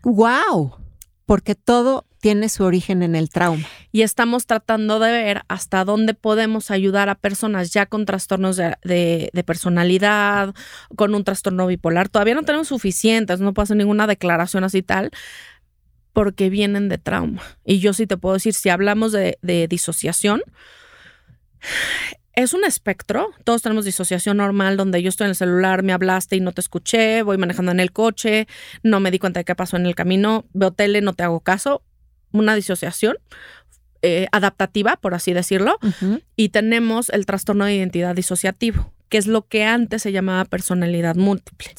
¡Wow! 0.03 0.86
Porque 1.27 1.53
todo 1.53 2.07
tiene 2.19 2.49
su 2.49 2.63
origen 2.63 3.03
en 3.03 3.15
el 3.15 3.29
trauma. 3.29 3.65
Y 3.91 4.01
estamos 4.01 4.47
tratando 4.47 4.99
de 4.99 5.11
ver 5.11 5.41
hasta 5.47 5.85
dónde 5.85 6.13
podemos 6.13 6.71
ayudar 6.71 7.09
a 7.09 7.15
personas 7.15 7.71
ya 7.71 7.85
con 7.85 8.05
trastornos 8.05 8.57
de, 8.57 9.43
personalidad, 9.45 10.55
con 10.95 11.13
un 11.13 11.23
trastorno 11.23 11.67
bipolar. 11.67 12.09
Todavía 12.09 12.35
no 12.35 12.43
tenemos 12.43 12.69
suficientes, 12.69 13.39
no 13.39 13.53
puedo 13.53 13.65
hacer 13.65 13.77
ninguna 13.77 14.07
declaración 14.07 14.63
así 14.63 14.81
tal, 14.81 15.11
porque 16.11 16.49
vienen 16.49 16.89
de 16.89 16.97
trauma. 16.97 17.41
Y 17.63 17.79
yo 17.79 17.93
sí 17.93 18.07
te 18.07 18.17
puedo 18.17 18.33
decir, 18.33 18.53
si 18.53 18.69
hablamos 18.69 19.11
de, 19.11 19.37
disociación, 19.69 20.41
es 22.37 22.53
un 22.53 22.63
espectro. 22.63 23.31
Todos 23.43 23.63
tenemos 23.63 23.83
disociación 23.83 24.37
normal 24.37 24.77
donde 24.77 25.01
yo 25.01 25.09
estoy 25.09 25.25
en 25.25 25.29
el 25.29 25.35
celular, 25.35 25.81
me 25.81 25.91
hablaste 25.91 26.35
y 26.35 26.39
no 26.39 26.51
te 26.51 26.61
escuché, 26.61 27.23
voy 27.23 27.37
manejando 27.37 27.71
en 27.71 27.79
el 27.79 27.91
coche, 27.91 28.47
no 28.83 28.99
me 28.99 29.09
di 29.09 29.17
cuenta 29.17 29.39
de 29.39 29.43
qué 29.43 29.55
pasó 29.55 29.75
en 29.75 29.87
el 29.87 29.95
camino, 29.95 30.45
veo 30.53 30.71
tele, 30.71 31.01
no 31.01 31.13
te 31.13 31.23
hago 31.23 31.39
caso 31.39 31.81
una 32.31 32.53
disociación 32.53 33.17
eh, 34.03 34.27
adaptativa, 34.31 34.97
por 34.97 35.15
así 35.15 35.33
decirlo, 35.33 35.79
y 36.35 36.49
tenemos 36.49 37.09
el 37.09 37.25
trastorno 37.25 37.65
de 37.65 37.73
identidad 37.73 38.15
disociativo, 38.15 38.93
que 39.09 39.17
es 39.17 39.25
lo 39.25 39.47
que 39.47 39.65
antes 39.65 40.03
se 40.03 40.11
llamaba 40.11 40.45
personalidad 40.45 41.15
múltiple. 41.15 41.73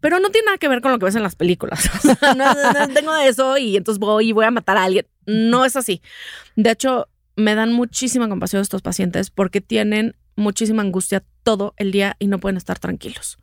Pero 0.00 0.20
no 0.20 0.28
tiene 0.28 0.46
nada 0.46 0.58
que 0.58 0.68
ver 0.68 0.82
con 0.82 0.92
lo 0.92 0.98
que 0.98 1.06
ves 1.06 1.16
en 1.16 1.22
las 1.22 1.36
películas. 1.36 1.88
no, 2.36 2.88
tengo 2.92 3.16
eso 3.16 3.56
y 3.56 3.78
entonces 3.78 3.98
voy 3.98 4.28
y 4.28 4.32
voy 4.32 4.44
a 4.44 4.50
matar 4.50 4.76
a 4.76 4.84
alguien. 4.84 5.06
No 5.24 5.64
es 5.64 5.74
así. 5.74 6.02
De 6.54 6.70
hecho, 6.70 7.08
me 7.36 7.54
dan 7.54 7.72
muchísima 7.72 8.28
compasión 8.28 8.62
estos 8.62 8.82
pacientes 8.82 9.30
porque 9.30 9.60
tienen 9.60 10.16
muchísima 10.36 10.82
angustia 10.82 11.24
todo 11.42 11.74
el 11.76 11.92
día 11.92 12.16
y 12.18 12.26
no 12.26 12.38
pueden 12.38 12.56
estar 12.56 12.78
tranquilos. 12.78 13.38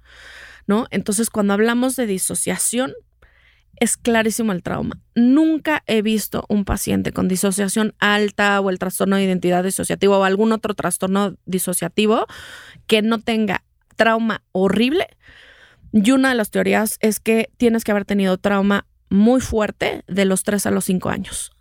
¿No? 0.66 0.88
Entonces, 0.92 1.30
cuando 1.30 1.54
hablamos 1.54 1.96
de 1.96 2.08
disociación, 2.08 2.94
es 3.80 3.98
clarísimo 3.98 4.52
el 4.52 4.64
trauma. 4.64 5.00
Nunca 5.16 5.84
he 5.88 6.02
visto 6.02 6.46
un 6.48 6.64
paciente 6.64 7.12
con 7.12 7.28
disociación 7.28 7.96
alta 8.00 8.60
o 8.62 8.70
el 8.70 8.80
trastorno 8.80 9.16
de 9.16 9.24
identidad 9.24 9.64
disociativo 9.64 10.18
o 10.18 10.24
algún 10.24 10.52
otro 10.52 10.74
trastorno 10.74 11.36
disociativo 11.46 12.28
que 12.88 13.02
no 13.02 13.20
tenga 13.20 13.64
trauma 13.96 14.44
horrible. 14.52 15.08
Y 15.92 16.12
una 16.12 16.30
de 16.30 16.36
las 16.36 16.50
teorías 16.50 16.98
es 17.02 17.20
que 17.20 17.50
tienes 17.58 17.84
que 17.84 17.92
haber 17.92 18.06
tenido 18.06 18.38
trauma 18.38 18.88
muy 19.10 19.42
fuerte 19.42 20.04
de 20.08 20.26
los 20.26 20.44
3 20.44 20.66
a 20.68 20.72
los 20.72 20.86
5 20.86 21.10
años. 21.10 21.52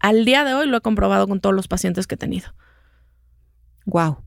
Al 0.00 0.24
día 0.24 0.44
de 0.44 0.54
hoy 0.54 0.66
lo 0.66 0.78
he 0.78 0.80
comprobado 0.80 1.28
con 1.28 1.40
todos 1.40 1.54
los 1.54 1.68
pacientes 1.68 2.06
que 2.06 2.16
he 2.16 2.18
tenido. 2.18 2.54
Wow. 3.84 4.18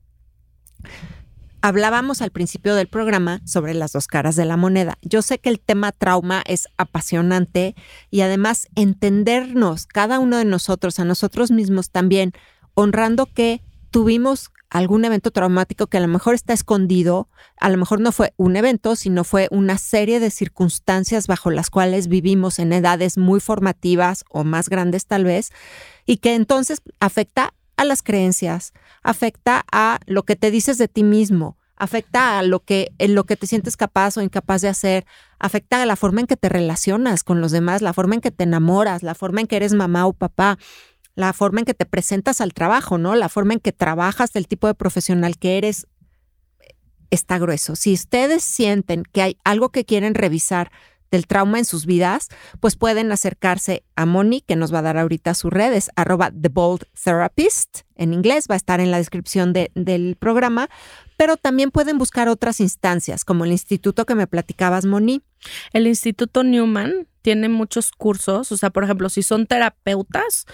Hablábamos 1.62 2.20
al 2.20 2.30
principio 2.30 2.74
del 2.74 2.88
programa 2.88 3.40
sobre 3.46 3.72
las 3.72 3.92
dos 3.92 4.06
caras 4.06 4.36
de 4.36 4.44
la 4.44 4.56
moneda. 4.56 4.98
Yo 5.00 5.22
sé 5.22 5.38
que 5.38 5.48
el 5.48 5.60
tema 5.60 5.92
trauma 5.92 6.42
es 6.46 6.68
apasionante 6.76 7.74
y 8.10 8.20
además 8.20 8.68
entendernos, 8.74 9.86
cada 9.86 10.18
uno 10.18 10.36
de 10.36 10.44
nosotros, 10.44 11.00
a 11.00 11.06
nosotros 11.06 11.50
mismos 11.50 11.90
también, 11.90 12.32
honrando 12.74 13.26
que 13.26 13.62
tuvimos 13.90 14.50
algún 14.74 15.04
evento 15.04 15.30
traumático 15.30 15.86
que 15.86 15.98
a 15.98 16.00
lo 16.00 16.08
mejor 16.08 16.34
está 16.34 16.52
escondido, 16.52 17.28
a 17.60 17.70
lo 17.70 17.78
mejor 17.78 18.00
no 18.00 18.10
fue 18.10 18.34
un 18.36 18.56
evento, 18.56 18.96
sino 18.96 19.22
fue 19.22 19.46
una 19.52 19.78
serie 19.78 20.18
de 20.18 20.30
circunstancias 20.30 21.28
bajo 21.28 21.52
las 21.52 21.70
cuales 21.70 22.08
vivimos 22.08 22.58
en 22.58 22.72
edades 22.72 23.16
muy 23.16 23.38
formativas 23.38 24.24
o 24.30 24.42
más 24.42 24.68
grandes 24.68 25.06
tal 25.06 25.22
vez, 25.22 25.52
y 26.06 26.16
que 26.16 26.34
entonces 26.34 26.82
afecta 26.98 27.54
a 27.76 27.84
las 27.84 28.02
creencias, 28.02 28.72
afecta 29.04 29.64
a 29.70 30.00
lo 30.06 30.24
que 30.24 30.34
te 30.34 30.50
dices 30.50 30.76
de 30.76 30.88
ti 30.88 31.04
mismo, 31.04 31.56
afecta 31.76 32.40
a 32.40 32.42
lo 32.42 32.58
que, 32.58 32.90
en 32.98 33.14
lo 33.14 33.24
que 33.24 33.36
te 33.36 33.46
sientes 33.46 33.76
capaz 33.76 34.16
o 34.16 34.22
incapaz 34.22 34.60
de 34.60 34.68
hacer, 34.68 35.06
afecta 35.38 35.82
a 35.82 35.86
la 35.86 35.94
forma 35.94 36.20
en 36.20 36.26
que 36.26 36.36
te 36.36 36.48
relacionas 36.48 37.22
con 37.22 37.40
los 37.40 37.52
demás, 37.52 37.80
la 37.80 37.92
forma 37.92 38.16
en 38.16 38.20
que 38.20 38.32
te 38.32 38.42
enamoras, 38.42 39.04
la 39.04 39.14
forma 39.14 39.40
en 39.40 39.46
que 39.46 39.54
eres 39.54 39.72
mamá 39.72 40.04
o 40.06 40.12
papá, 40.12 40.58
la 41.14 41.32
forma 41.32 41.60
en 41.60 41.64
que 41.64 41.74
te 41.74 41.86
presentas 41.86 42.40
al 42.40 42.52
trabajo, 42.52 42.98
¿no? 42.98 43.14
La 43.14 43.28
forma 43.28 43.54
en 43.54 43.60
que 43.60 43.72
trabajas, 43.72 44.32
del 44.32 44.48
tipo 44.48 44.66
de 44.66 44.74
profesional 44.74 45.38
que 45.38 45.58
eres, 45.58 45.86
está 47.10 47.38
grueso. 47.38 47.76
Si 47.76 47.92
ustedes 47.92 48.42
sienten 48.42 49.04
que 49.04 49.22
hay 49.22 49.38
algo 49.44 49.70
que 49.70 49.84
quieren 49.84 50.14
revisar 50.14 50.70
del 51.10 51.28
trauma 51.28 51.58
en 51.58 51.64
sus 51.64 51.86
vidas, 51.86 52.28
pues 52.58 52.74
pueden 52.74 53.12
acercarse 53.12 53.84
a 53.94 54.04
Moni, 54.04 54.40
que 54.40 54.56
nos 54.56 54.74
va 54.74 54.80
a 54.80 54.82
dar 54.82 54.98
ahorita 54.98 55.34
sus 55.34 55.52
redes, 55.52 55.90
arroba 55.94 56.32
The 56.32 56.48
Bold 56.48 56.86
Therapist, 57.04 57.82
en 57.94 58.12
inglés, 58.12 58.46
va 58.50 58.54
a 58.54 58.56
estar 58.56 58.80
en 58.80 58.90
la 58.90 58.96
descripción 58.96 59.52
del 59.52 60.16
programa, 60.18 60.68
pero 61.16 61.36
también 61.36 61.70
pueden 61.70 61.98
buscar 61.98 62.28
otras 62.28 62.58
instancias, 62.58 63.24
como 63.24 63.44
el 63.44 63.52
instituto 63.52 64.06
que 64.06 64.16
me 64.16 64.26
platicabas, 64.26 64.86
Moni. 64.86 65.22
El 65.72 65.86
Instituto 65.86 66.42
Newman 66.42 67.06
tiene 67.22 67.48
muchos 67.48 67.92
cursos, 67.92 68.50
o 68.50 68.56
sea, 68.56 68.70
por 68.70 68.82
ejemplo, 68.82 69.08
si 69.08 69.22
son 69.22 69.46
terapeutas, 69.46 70.46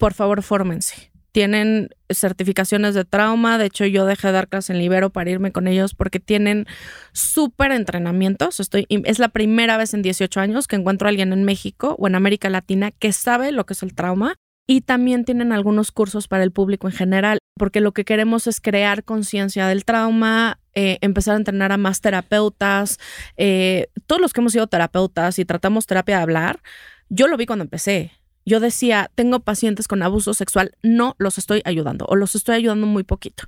por 0.00 0.14
favor, 0.14 0.42
fórmense 0.42 1.10
tienen 1.32 1.90
certificaciones 2.08 2.94
de 2.94 3.04
trauma. 3.04 3.58
De 3.58 3.66
hecho, 3.66 3.86
yo 3.86 4.06
dejé 4.06 4.28
de 4.28 4.32
dar 4.32 4.48
clases 4.48 4.70
en 4.70 4.78
Libero 4.78 5.10
para 5.10 5.30
irme 5.30 5.52
con 5.52 5.68
ellos 5.68 5.94
porque 5.94 6.20
tienen 6.20 6.66
súper 7.12 7.72
entrenamientos. 7.72 8.60
Estoy, 8.60 8.86
es 8.88 9.18
la 9.18 9.28
primera 9.28 9.76
vez 9.76 9.94
en 9.94 10.02
18 10.02 10.40
años 10.40 10.66
que 10.66 10.76
encuentro 10.76 11.06
a 11.06 11.10
alguien 11.10 11.32
en 11.32 11.44
México 11.44 11.96
o 11.98 12.06
en 12.06 12.14
América 12.14 12.50
Latina 12.50 12.90
que 12.90 13.12
sabe 13.12 13.52
lo 13.52 13.64
que 13.64 13.74
es 13.74 13.82
el 13.82 13.94
trauma. 13.94 14.34
Y 14.66 14.82
también 14.82 15.24
tienen 15.24 15.50
algunos 15.50 15.90
cursos 15.90 16.28
para 16.28 16.44
el 16.44 16.52
público 16.52 16.86
en 16.86 16.92
general, 16.92 17.38
porque 17.58 17.80
lo 17.80 17.90
que 17.90 18.04
queremos 18.04 18.46
es 18.46 18.60
crear 18.60 19.02
conciencia 19.02 19.66
del 19.66 19.84
trauma, 19.84 20.60
eh, 20.74 20.98
empezar 21.00 21.34
a 21.34 21.38
entrenar 21.38 21.72
a 21.72 21.76
más 21.76 22.00
terapeutas. 22.00 22.98
Eh, 23.36 23.88
todos 24.06 24.20
los 24.22 24.32
que 24.32 24.40
hemos 24.40 24.52
sido 24.52 24.68
terapeutas 24.68 25.40
y 25.40 25.44
tratamos 25.44 25.86
terapia 25.86 26.18
de 26.18 26.22
hablar, 26.22 26.60
yo 27.08 27.26
lo 27.26 27.36
vi 27.36 27.46
cuando 27.46 27.64
empecé 27.64 28.12
yo 28.44 28.60
decía, 28.60 29.10
tengo 29.14 29.40
pacientes 29.40 29.88
con 29.88 30.02
abuso 30.02 30.34
sexual, 30.34 30.76
no 30.82 31.14
los 31.18 31.38
estoy 31.38 31.62
ayudando 31.64 32.06
o 32.08 32.16
los 32.16 32.34
estoy 32.34 32.56
ayudando 32.56 32.86
muy 32.86 33.04
poquito. 33.04 33.44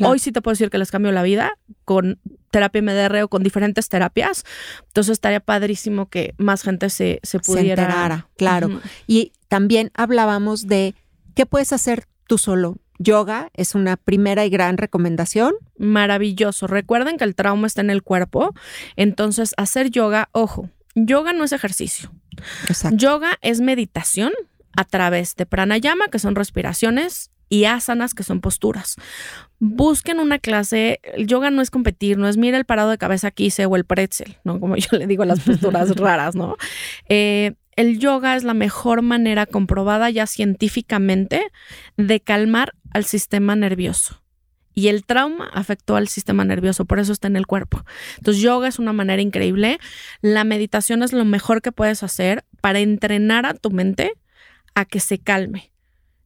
Hoy 0.00 0.18
sí 0.18 0.32
te 0.32 0.42
puedo 0.42 0.52
decir 0.52 0.70
que 0.70 0.78
les 0.78 0.90
cambio 0.90 1.12
la 1.12 1.22
vida 1.22 1.58
con 1.84 2.20
terapia 2.50 2.82
MDR 2.82 3.22
o 3.22 3.28
con 3.28 3.42
diferentes 3.42 3.88
terapias. 3.88 4.44
Entonces 4.88 5.12
estaría 5.12 5.40
padrísimo 5.40 6.08
que 6.08 6.34
más 6.36 6.62
gente 6.62 6.90
se, 6.90 7.20
se 7.22 7.40
pudiera. 7.40 8.28
claro. 8.36 8.80
Y 9.06 9.32
también 9.48 9.90
hablábamos 9.94 10.66
de 10.66 10.94
qué 11.34 11.46
puedes 11.46 11.72
hacer 11.72 12.06
tú 12.26 12.38
solo. 12.38 12.76
Yoga 12.98 13.50
es 13.54 13.74
una 13.74 13.96
primera 13.96 14.44
y 14.44 14.50
gran 14.50 14.76
recomendación. 14.76 15.54
Maravilloso. 15.78 16.66
Recuerden 16.66 17.16
que 17.16 17.24
el 17.24 17.34
trauma 17.34 17.66
está 17.66 17.80
en 17.80 17.90
el 17.90 18.02
cuerpo. 18.02 18.54
Entonces, 18.96 19.54
hacer 19.56 19.90
yoga, 19.90 20.28
ojo, 20.32 20.68
yoga 20.94 21.32
no 21.32 21.44
es 21.44 21.52
ejercicio. 21.52 22.10
Yoga 22.92 23.38
es 23.42 23.60
meditación 23.60 24.32
a 24.76 24.84
través 24.84 25.34
de 25.36 25.46
pranayama, 25.46 26.08
que 26.08 26.18
son 26.18 26.34
respiraciones, 26.34 27.30
y 27.48 27.64
asanas, 27.64 28.14
que 28.14 28.22
son 28.22 28.40
posturas. 28.40 28.96
Busquen 29.58 30.20
una 30.20 30.38
clase. 30.38 31.00
El 31.02 31.26
yoga 31.26 31.50
no 31.50 31.62
es 31.62 31.70
competir, 31.70 32.18
no 32.18 32.28
es 32.28 32.36
mira 32.36 32.58
el 32.58 32.64
parado 32.64 32.90
de 32.90 32.98
cabeza 32.98 33.30
que 33.30 33.44
hice 33.44 33.66
o 33.66 33.76
el 33.76 33.84
pretzel, 33.84 34.36
¿no? 34.44 34.60
Como 34.60 34.76
yo 34.76 34.98
le 34.98 35.06
digo 35.06 35.24
las 35.24 35.40
posturas 35.40 35.90
raras, 35.96 36.34
¿no? 36.34 36.56
Eh, 37.08 37.54
el 37.76 37.98
yoga 37.98 38.36
es 38.36 38.44
la 38.44 38.54
mejor 38.54 39.02
manera 39.02 39.46
comprobada 39.46 40.10
ya 40.10 40.26
científicamente 40.26 41.50
de 41.96 42.20
calmar 42.20 42.74
al 42.92 43.04
sistema 43.04 43.54
nervioso 43.56 44.20
y 44.78 44.86
el 44.86 45.04
trauma 45.04 45.50
afectó 45.54 45.96
al 45.96 46.06
sistema 46.06 46.44
nervioso, 46.44 46.84
por 46.84 47.00
eso 47.00 47.12
está 47.12 47.26
en 47.26 47.34
el 47.34 47.48
cuerpo. 47.48 47.84
Entonces, 48.18 48.40
yoga 48.40 48.68
es 48.68 48.78
una 48.78 48.92
manera 48.92 49.20
increíble. 49.20 49.80
La 50.20 50.44
meditación 50.44 51.02
es 51.02 51.12
lo 51.12 51.24
mejor 51.24 51.62
que 51.62 51.72
puedes 51.72 52.04
hacer 52.04 52.44
para 52.60 52.78
entrenar 52.78 53.44
a 53.44 53.54
tu 53.54 53.72
mente 53.72 54.12
a 54.76 54.84
que 54.84 55.00
se 55.00 55.18
calme. 55.18 55.72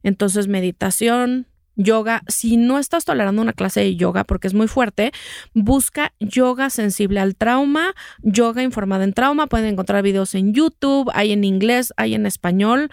Entonces, 0.03 0.47
meditación, 0.47 1.47
yoga. 1.75 2.21
Si 2.27 2.55
no 2.55 2.77
estás 2.77 3.05
tolerando 3.05 3.41
una 3.41 3.53
clase 3.53 3.79
de 3.79 3.95
yoga 3.95 4.23
porque 4.23 4.45
es 4.45 4.53
muy 4.53 4.67
fuerte, 4.67 5.13
busca 5.55 6.13
yoga 6.19 6.69
sensible 6.69 7.21
al 7.21 7.35
trauma, 7.35 7.95
yoga 8.21 8.61
informada 8.61 9.03
en 9.03 9.13
trauma. 9.13 9.47
Pueden 9.47 9.65
encontrar 9.65 10.03
videos 10.03 10.35
en 10.35 10.53
YouTube, 10.53 11.09
hay 11.15 11.31
en 11.31 11.43
inglés, 11.43 11.91
hay 11.97 12.13
en 12.13 12.27
español. 12.27 12.91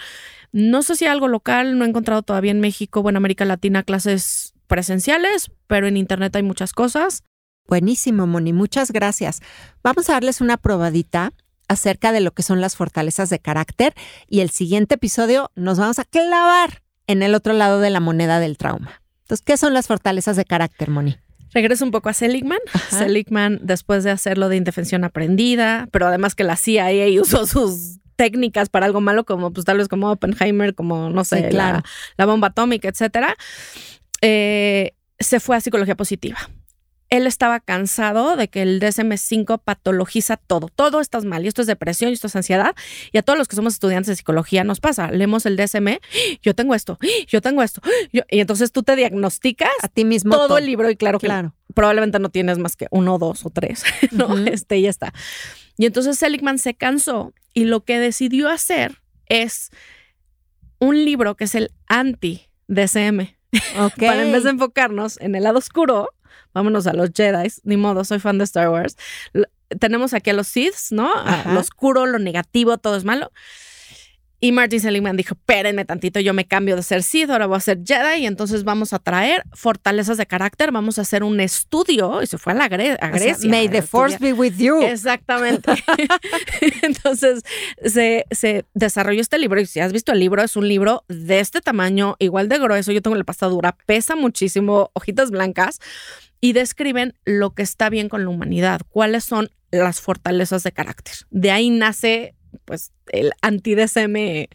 No 0.53 0.81
sé 0.81 0.96
si 0.96 1.05
algo 1.05 1.29
local, 1.29 1.77
no 1.77 1.85
he 1.85 1.88
encontrado 1.88 2.23
todavía 2.23 2.51
en 2.51 2.61
México 2.61 3.01
o 3.01 3.11
en 3.11 3.18
América 3.18 3.45
Latina 3.45 3.82
clases 3.82 4.55
presenciales, 4.71 5.51
pero 5.66 5.89
en 5.89 5.97
Internet 5.97 6.35
hay 6.37 6.45
muchas 6.45 6.73
cosas. 6.73 7.25
Buenísimo, 7.66 8.29
Moni, 8.29 8.53
muchas 8.53 8.93
gracias. 8.93 9.41
Vamos 9.83 10.09
a 10.09 10.12
darles 10.12 10.41
una 10.41 10.57
probadita 10.57 11.33
acerca 11.68 12.12
de 12.12 12.21
lo 12.21 12.31
que 12.31 12.45
son 12.45 12.61
las 12.61 12.77
fortalezas 12.77 13.31
de 13.31 13.41
carácter 13.41 13.95
y 14.29 14.41
el 14.41 14.51
siguiente 14.51 14.95
episodio 14.95 15.51
nos 15.57 15.79
vamos 15.79 15.99
a 15.99 16.05
clavar 16.05 16.83
en 17.09 17.23
el 17.23 17.35
otro 17.35 17.53
lado 17.53 17.81
de 17.81 17.91
la 17.91 17.99
moneda 17.99 18.39
del 18.39 18.57
trauma. 18.57 19.03
Entonces, 19.23 19.45
¿qué 19.45 19.57
son 19.57 19.75
las 19.75 19.89
fortalezas 19.89 20.37
de 20.37 20.45
carácter, 20.45 20.89
Moni? 20.89 21.18
Regreso 21.53 21.85
un 21.85 21.91
poco 21.91 22.09
a 22.09 22.12
Seligman. 22.12 22.61
Seligman, 22.91 23.59
después 23.62 24.05
de 24.05 24.12
hacerlo 24.12 24.49
de 24.49 24.57
indefensión 24.57 25.03
aprendida, 25.03 25.89
pero 25.91 26.07
además 26.07 26.37
que 26.37 26.45
la 26.45 26.57
CIA 26.57 27.07
usó 27.21 27.45
sus 27.45 27.99
técnicas 28.21 28.68
para 28.68 28.85
algo 28.85 29.01
malo, 29.01 29.25
como 29.25 29.51
pues 29.51 29.64
tal 29.64 29.79
vez 29.79 29.89
como 29.89 30.11
Oppenheimer, 30.11 30.75
como 30.75 31.09
no 31.09 31.25
sé, 31.25 31.51
la, 31.53 31.83
bomba 32.18 32.49
atómica, 32.49 32.87
etcétera, 32.87 33.35
eh, 34.21 34.95
se 35.18 35.41
fue 35.41 35.57
a 35.57 35.61
psicología 35.61 35.97
positiva 35.97 36.39
él 37.11 37.27
estaba 37.27 37.59
cansado 37.59 38.37
de 38.37 38.49
que 38.49 38.62
el 38.62 38.81
DSM-5 38.81 39.61
patologiza 39.62 40.37
todo. 40.37 40.68
Todo 40.68 41.01
estás 41.01 41.25
mal 41.25 41.45
y 41.45 41.49
esto 41.49 41.61
es 41.61 41.66
depresión 41.66 42.11
y 42.11 42.14
esto 42.14 42.29
es 42.29 42.37
ansiedad. 42.37 42.75
Y 43.12 43.18
a 43.18 43.23
todos 43.23 43.37
los 43.37 43.49
que 43.49 43.57
somos 43.57 43.75
estudiantes 43.75 44.07
de 44.07 44.16
psicología 44.16 44.62
nos 44.62 44.79
pasa. 44.79 45.11
Leemos 45.11 45.45
el 45.45 45.57
DSM, 45.57 45.99
yo 46.41 46.55
tengo 46.55 46.75
esto, 46.75 46.99
yo 47.27 47.43
tengo 47.43 47.62
esto. 47.62 47.83
y 48.12 48.41
entonces 48.41 48.71
tú 48.71 48.85
te 48.85 48.95
diagnosticas 48.95 49.71
a 49.83 49.89
ti 49.89 50.05
mismo 50.05 50.37
todo, 50.37 50.57
el 50.57 50.66
libro 50.66 50.89
y 50.89 50.97
claro 50.97 51.18
que 51.18 51.29
probablemente 51.75 52.21
no 52.21 52.31
tienes 52.31 52.59
más 52.59 52.77
que 52.77 52.87
uno, 52.91 53.18
dos 53.18 53.45
o 53.45 53.51
tres, 53.51 53.83
¿no? 54.12 54.39
Este 54.39 54.81
ya 54.81 54.89
está. 54.89 55.12
Y 55.77 55.87
entonces 55.87 56.16
Seligman 56.16 56.59
se 56.59 56.75
cansó 56.75 57.35
y 57.53 57.64
lo 57.64 57.85
que 57.85 57.99
decidió 57.99 58.49
hacer 58.49 59.03
es 59.27 59.71
un 60.79 61.05
libro 61.05 61.37
que 61.37 61.45
es 61.45 61.57
el 61.57 61.73
anti-DSM. 61.89 63.39
Para 63.98 64.22
en 64.22 64.32
vez 64.32 64.44
de 64.44 64.51
enfocarnos 64.51 65.20
en 65.20 65.34
el 65.34 65.44
lado 65.44 65.59
oscuro, 65.59 66.11
vámonos 66.53 66.86
a 66.86 66.92
los 66.92 67.11
Jedi, 67.14 67.48
ni 67.64 67.76
modo, 67.76 68.05
soy 68.05 68.18
fan 68.18 68.38
de 68.38 68.44
Star 68.44 68.68
Wars. 68.68 68.96
tenemos 69.78 70.14
aquí 70.14 70.30
a 70.30 70.32
los 70.32 70.48
Sith, 70.48 70.90
¿no? 70.90 71.11
lo 71.46 71.61
oscuro, 71.61 72.07
lo 72.07 72.18
negativo, 72.18 72.78
todo 72.78 72.96
es 72.96 73.05
malo. 73.05 73.30
Y 74.43 74.53
Martin 74.53 74.80
Seligman 74.80 75.16
dijo, 75.16 75.34
espérenme 75.34 75.84
tantito, 75.84 76.18
yo 76.18 76.32
me 76.32 76.47
cambio 76.47 76.74
de 76.74 76.82
ser 76.82 77.03
Sith, 77.03 77.28
ahora 77.28 77.47
voy 77.47 77.59
a 77.59 77.61
ser 77.61 77.80
Jedi 77.84 78.22
y 78.22 78.26
entonces 78.26 78.64
vamos 78.64 78.95
a 78.95 78.99
traer 78.99 79.45
fortalezas 79.53 80.16
de 80.16 80.24
carácter, 80.24 80.72
vamos 80.72 80.99
a 80.99 81.03
hacer 81.03 81.22
un 81.22 81.41
estudio 81.41 82.22
y 82.22 82.26
se 82.26 82.38
fue 82.38 82.55
a, 82.55 82.57
la 82.57 82.68
Grecia. 82.68 82.99
may 83.45 83.68
the 83.68 83.82
force 83.82 84.16
be 84.18 84.32
with 84.32 84.55
you. 84.57 84.80
Exactamente. 84.80 85.72
entonces 86.82 87.43
se, 87.84 88.24
se, 88.30 88.64
desarrolló 88.72 89.20
este 89.20 89.38
libro 89.38 89.61
y 89.61 89.66
si 89.66 89.80
has 89.80 89.93
visto 89.93 90.12
el 90.12 90.20
libro, 90.20 90.43
es 90.43 90.57
un 90.57 90.66
libro 90.66 91.05
de 91.09 91.41
este 91.41 91.61
tamaño, 91.61 92.16
igual 92.18 92.49
de 92.49 92.59
grueso, 92.59 92.93
yo 92.93 93.03
tengo 93.03 93.16
la 93.16 93.24
pasta 93.24 93.47
dura, 93.47 93.76
pesa 93.84 94.16
muchísimo, 94.16 94.91
hojitas 94.95 95.30
blancas 95.30 95.80
y 96.41 96.55
describen 96.55 97.14
lo 97.26 97.51
que 97.51 97.62
está 97.62 97.91
bien 97.91 98.09
con 98.09 98.24
la 98.24 98.30
humanidad, 98.30 98.80
cuáles 98.88 99.24
son 99.24 99.51
las 99.70 100.01
fortalezas 100.01 100.62
de 100.62 100.72
carácter. 100.72 101.14
De 101.30 101.51
ahí 101.51 101.68
nace 101.70 102.34
pues 102.64 102.92
el 103.12 103.32
anti-DSM 103.42 104.48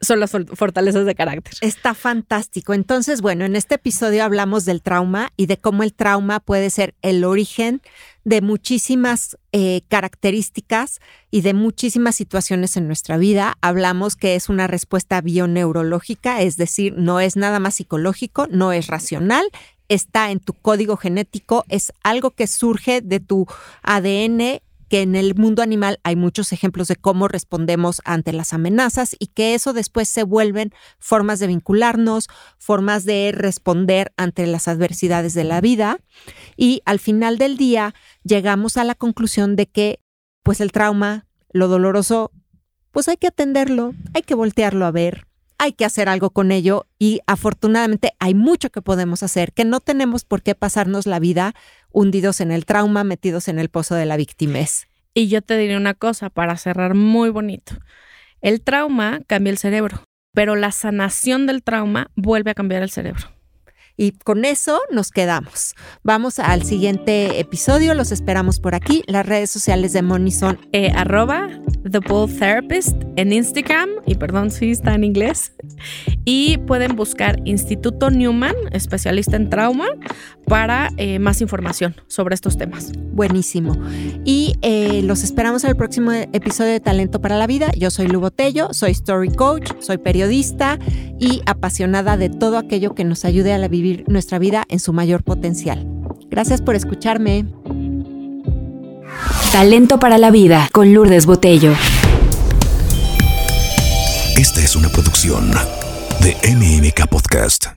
son 0.00 0.20
las 0.20 0.32
fortalezas 0.54 1.06
de 1.06 1.14
carácter. 1.14 1.54
Está 1.60 1.94
fantástico. 1.94 2.74
Entonces, 2.74 3.22
bueno, 3.22 3.44
en 3.44 3.56
este 3.56 3.76
episodio 3.76 4.24
hablamos 4.24 4.64
del 4.64 4.82
trauma 4.82 5.32
y 5.36 5.46
de 5.46 5.56
cómo 5.56 5.82
el 5.82 5.94
trauma 5.94 6.40
puede 6.40 6.70
ser 6.70 6.94
el 7.02 7.24
origen 7.24 7.80
de 8.24 8.40
muchísimas 8.40 9.38
eh, 9.52 9.82
características 9.88 11.00
y 11.30 11.42
de 11.42 11.54
muchísimas 11.54 12.16
situaciones 12.16 12.76
en 12.76 12.86
nuestra 12.86 13.16
vida. 13.16 13.56
Hablamos 13.60 14.16
que 14.16 14.34
es 14.34 14.48
una 14.48 14.66
respuesta 14.66 15.20
bioneurológica, 15.20 16.42
es 16.42 16.56
decir, 16.56 16.94
no 16.96 17.20
es 17.20 17.36
nada 17.36 17.60
más 17.60 17.76
psicológico, 17.76 18.46
no 18.48 18.72
es 18.72 18.88
racional, 18.88 19.46
está 19.88 20.30
en 20.30 20.40
tu 20.40 20.54
código 20.54 20.96
genético, 20.96 21.64
es 21.68 21.92
algo 22.02 22.30
que 22.32 22.46
surge 22.46 23.00
de 23.00 23.20
tu 23.20 23.46
ADN 23.82 24.60
que 24.88 25.02
en 25.02 25.16
el 25.16 25.34
mundo 25.34 25.62
animal 25.62 25.98
hay 26.02 26.16
muchos 26.16 26.52
ejemplos 26.52 26.88
de 26.88 26.96
cómo 26.96 27.28
respondemos 27.28 28.00
ante 28.04 28.32
las 28.32 28.52
amenazas 28.52 29.16
y 29.18 29.28
que 29.28 29.54
eso 29.54 29.72
después 29.72 30.08
se 30.08 30.22
vuelven 30.22 30.72
formas 30.98 31.38
de 31.40 31.48
vincularnos, 31.48 32.28
formas 32.58 33.04
de 33.04 33.32
responder 33.34 34.12
ante 34.16 34.46
las 34.46 34.68
adversidades 34.68 35.34
de 35.34 35.44
la 35.44 35.60
vida. 35.60 35.98
Y 36.56 36.82
al 36.84 36.98
final 36.98 37.38
del 37.38 37.56
día 37.56 37.94
llegamos 38.22 38.76
a 38.76 38.84
la 38.84 38.94
conclusión 38.94 39.56
de 39.56 39.66
que 39.66 40.00
pues 40.42 40.60
el 40.60 40.72
trauma, 40.72 41.26
lo 41.50 41.68
doloroso, 41.68 42.30
pues 42.92 43.08
hay 43.08 43.16
que 43.16 43.26
atenderlo, 43.26 43.94
hay 44.14 44.22
que 44.22 44.34
voltearlo 44.34 44.86
a 44.86 44.90
ver, 44.92 45.26
hay 45.58 45.72
que 45.72 45.84
hacer 45.84 46.08
algo 46.08 46.30
con 46.30 46.52
ello 46.52 46.86
y 46.98 47.20
afortunadamente 47.26 48.12
hay 48.18 48.34
mucho 48.34 48.70
que 48.70 48.82
podemos 48.82 49.22
hacer, 49.22 49.52
que 49.52 49.64
no 49.64 49.80
tenemos 49.80 50.24
por 50.24 50.42
qué 50.42 50.54
pasarnos 50.54 51.06
la 51.06 51.18
vida 51.18 51.54
hundidos 51.96 52.42
en 52.42 52.52
el 52.52 52.66
trauma, 52.66 53.04
metidos 53.04 53.48
en 53.48 53.58
el 53.58 53.70
pozo 53.70 53.94
de 53.94 54.04
la 54.04 54.18
victimez. 54.18 54.86
Y 55.14 55.28
yo 55.28 55.40
te 55.40 55.56
diré 55.56 55.78
una 55.78 55.94
cosa 55.94 56.28
para 56.28 56.58
cerrar 56.58 56.94
muy 56.94 57.30
bonito. 57.30 57.72
El 58.42 58.60
trauma 58.60 59.22
cambia 59.26 59.50
el 59.50 59.56
cerebro, 59.56 60.04
pero 60.34 60.56
la 60.56 60.72
sanación 60.72 61.46
del 61.46 61.62
trauma 61.62 62.10
vuelve 62.14 62.50
a 62.50 62.54
cambiar 62.54 62.82
el 62.82 62.90
cerebro. 62.90 63.35
Y 63.96 64.12
con 64.12 64.44
eso 64.44 64.80
nos 64.90 65.10
quedamos. 65.10 65.74
Vamos 66.02 66.38
al 66.38 66.62
siguiente 66.62 67.40
episodio. 67.40 67.94
Los 67.94 68.12
esperamos 68.12 68.60
por 68.60 68.74
aquí. 68.74 69.02
Las 69.06 69.24
redes 69.24 69.50
sociales 69.50 69.92
de 69.92 70.02
Moni 70.02 70.30
son 70.30 70.58
eh, 70.72 70.90
arroba 70.94 71.48
The 71.90 72.00
Therapist 72.00 72.96
en 73.16 73.32
Instagram. 73.32 73.88
Y 74.06 74.16
perdón 74.16 74.50
si 74.50 74.70
está 74.70 74.94
en 74.94 75.04
inglés. 75.04 75.52
Y 76.24 76.58
pueden 76.58 76.96
buscar 76.96 77.40
Instituto 77.44 78.10
Newman, 78.10 78.54
especialista 78.72 79.36
en 79.36 79.48
trauma, 79.48 79.86
para 80.46 80.90
eh, 80.96 81.18
más 81.18 81.40
información 81.40 81.94
sobre 82.06 82.34
estos 82.34 82.56
temas. 82.58 82.92
Buenísimo. 83.12 83.76
Y 84.24 84.56
eh, 84.62 85.02
los 85.02 85.24
esperamos 85.24 85.64
en 85.64 85.70
el 85.70 85.76
próximo 85.76 86.12
episodio 86.12 86.72
de 86.72 86.80
Talento 86.80 87.20
para 87.20 87.38
la 87.38 87.46
Vida. 87.46 87.70
Yo 87.78 87.90
soy 87.90 88.08
Lu 88.08 88.20
Botello, 88.20 88.68
soy 88.72 88.90
story 88.90 89.30
coach, 89.30 89.70
soy 89.80 89.98
periodista 89.98 90.78
y 91.18 91.42
apasionada 91.46 92.16
de 92.16 92.28
todo 92.28 92.58
aquello 92.58 92.94
que 92.94 93.04
nos 93.04 93.24
ayude 93.24 93.52
a 93.52 93.58
vivir 93.86 94.04
nuestra 94.08 94.38
vida 94.38 94.64
en 94.68 94.80
su 94.80 94.92
mayor 94.92 95.22
potencial. 95.22 95.86
Gracias 96.28 96.60
por 96.60 96.74
escucharme. 96.74 97.46
Talento 99.52 99.98
para 99.98 100.18
la 100.18 100.30
vida 100.30 100.68
con 100.72 100.92
Lourdes 100.92 101.26
Botello. 101.26 101.72
Esta 104.36 104.60
es 104.60 104.76
una 104.76 104.88
producción 104.88 105.50
de 106.20 106.36
MMK 106.54 107.08
Podcast. 107.08 107.75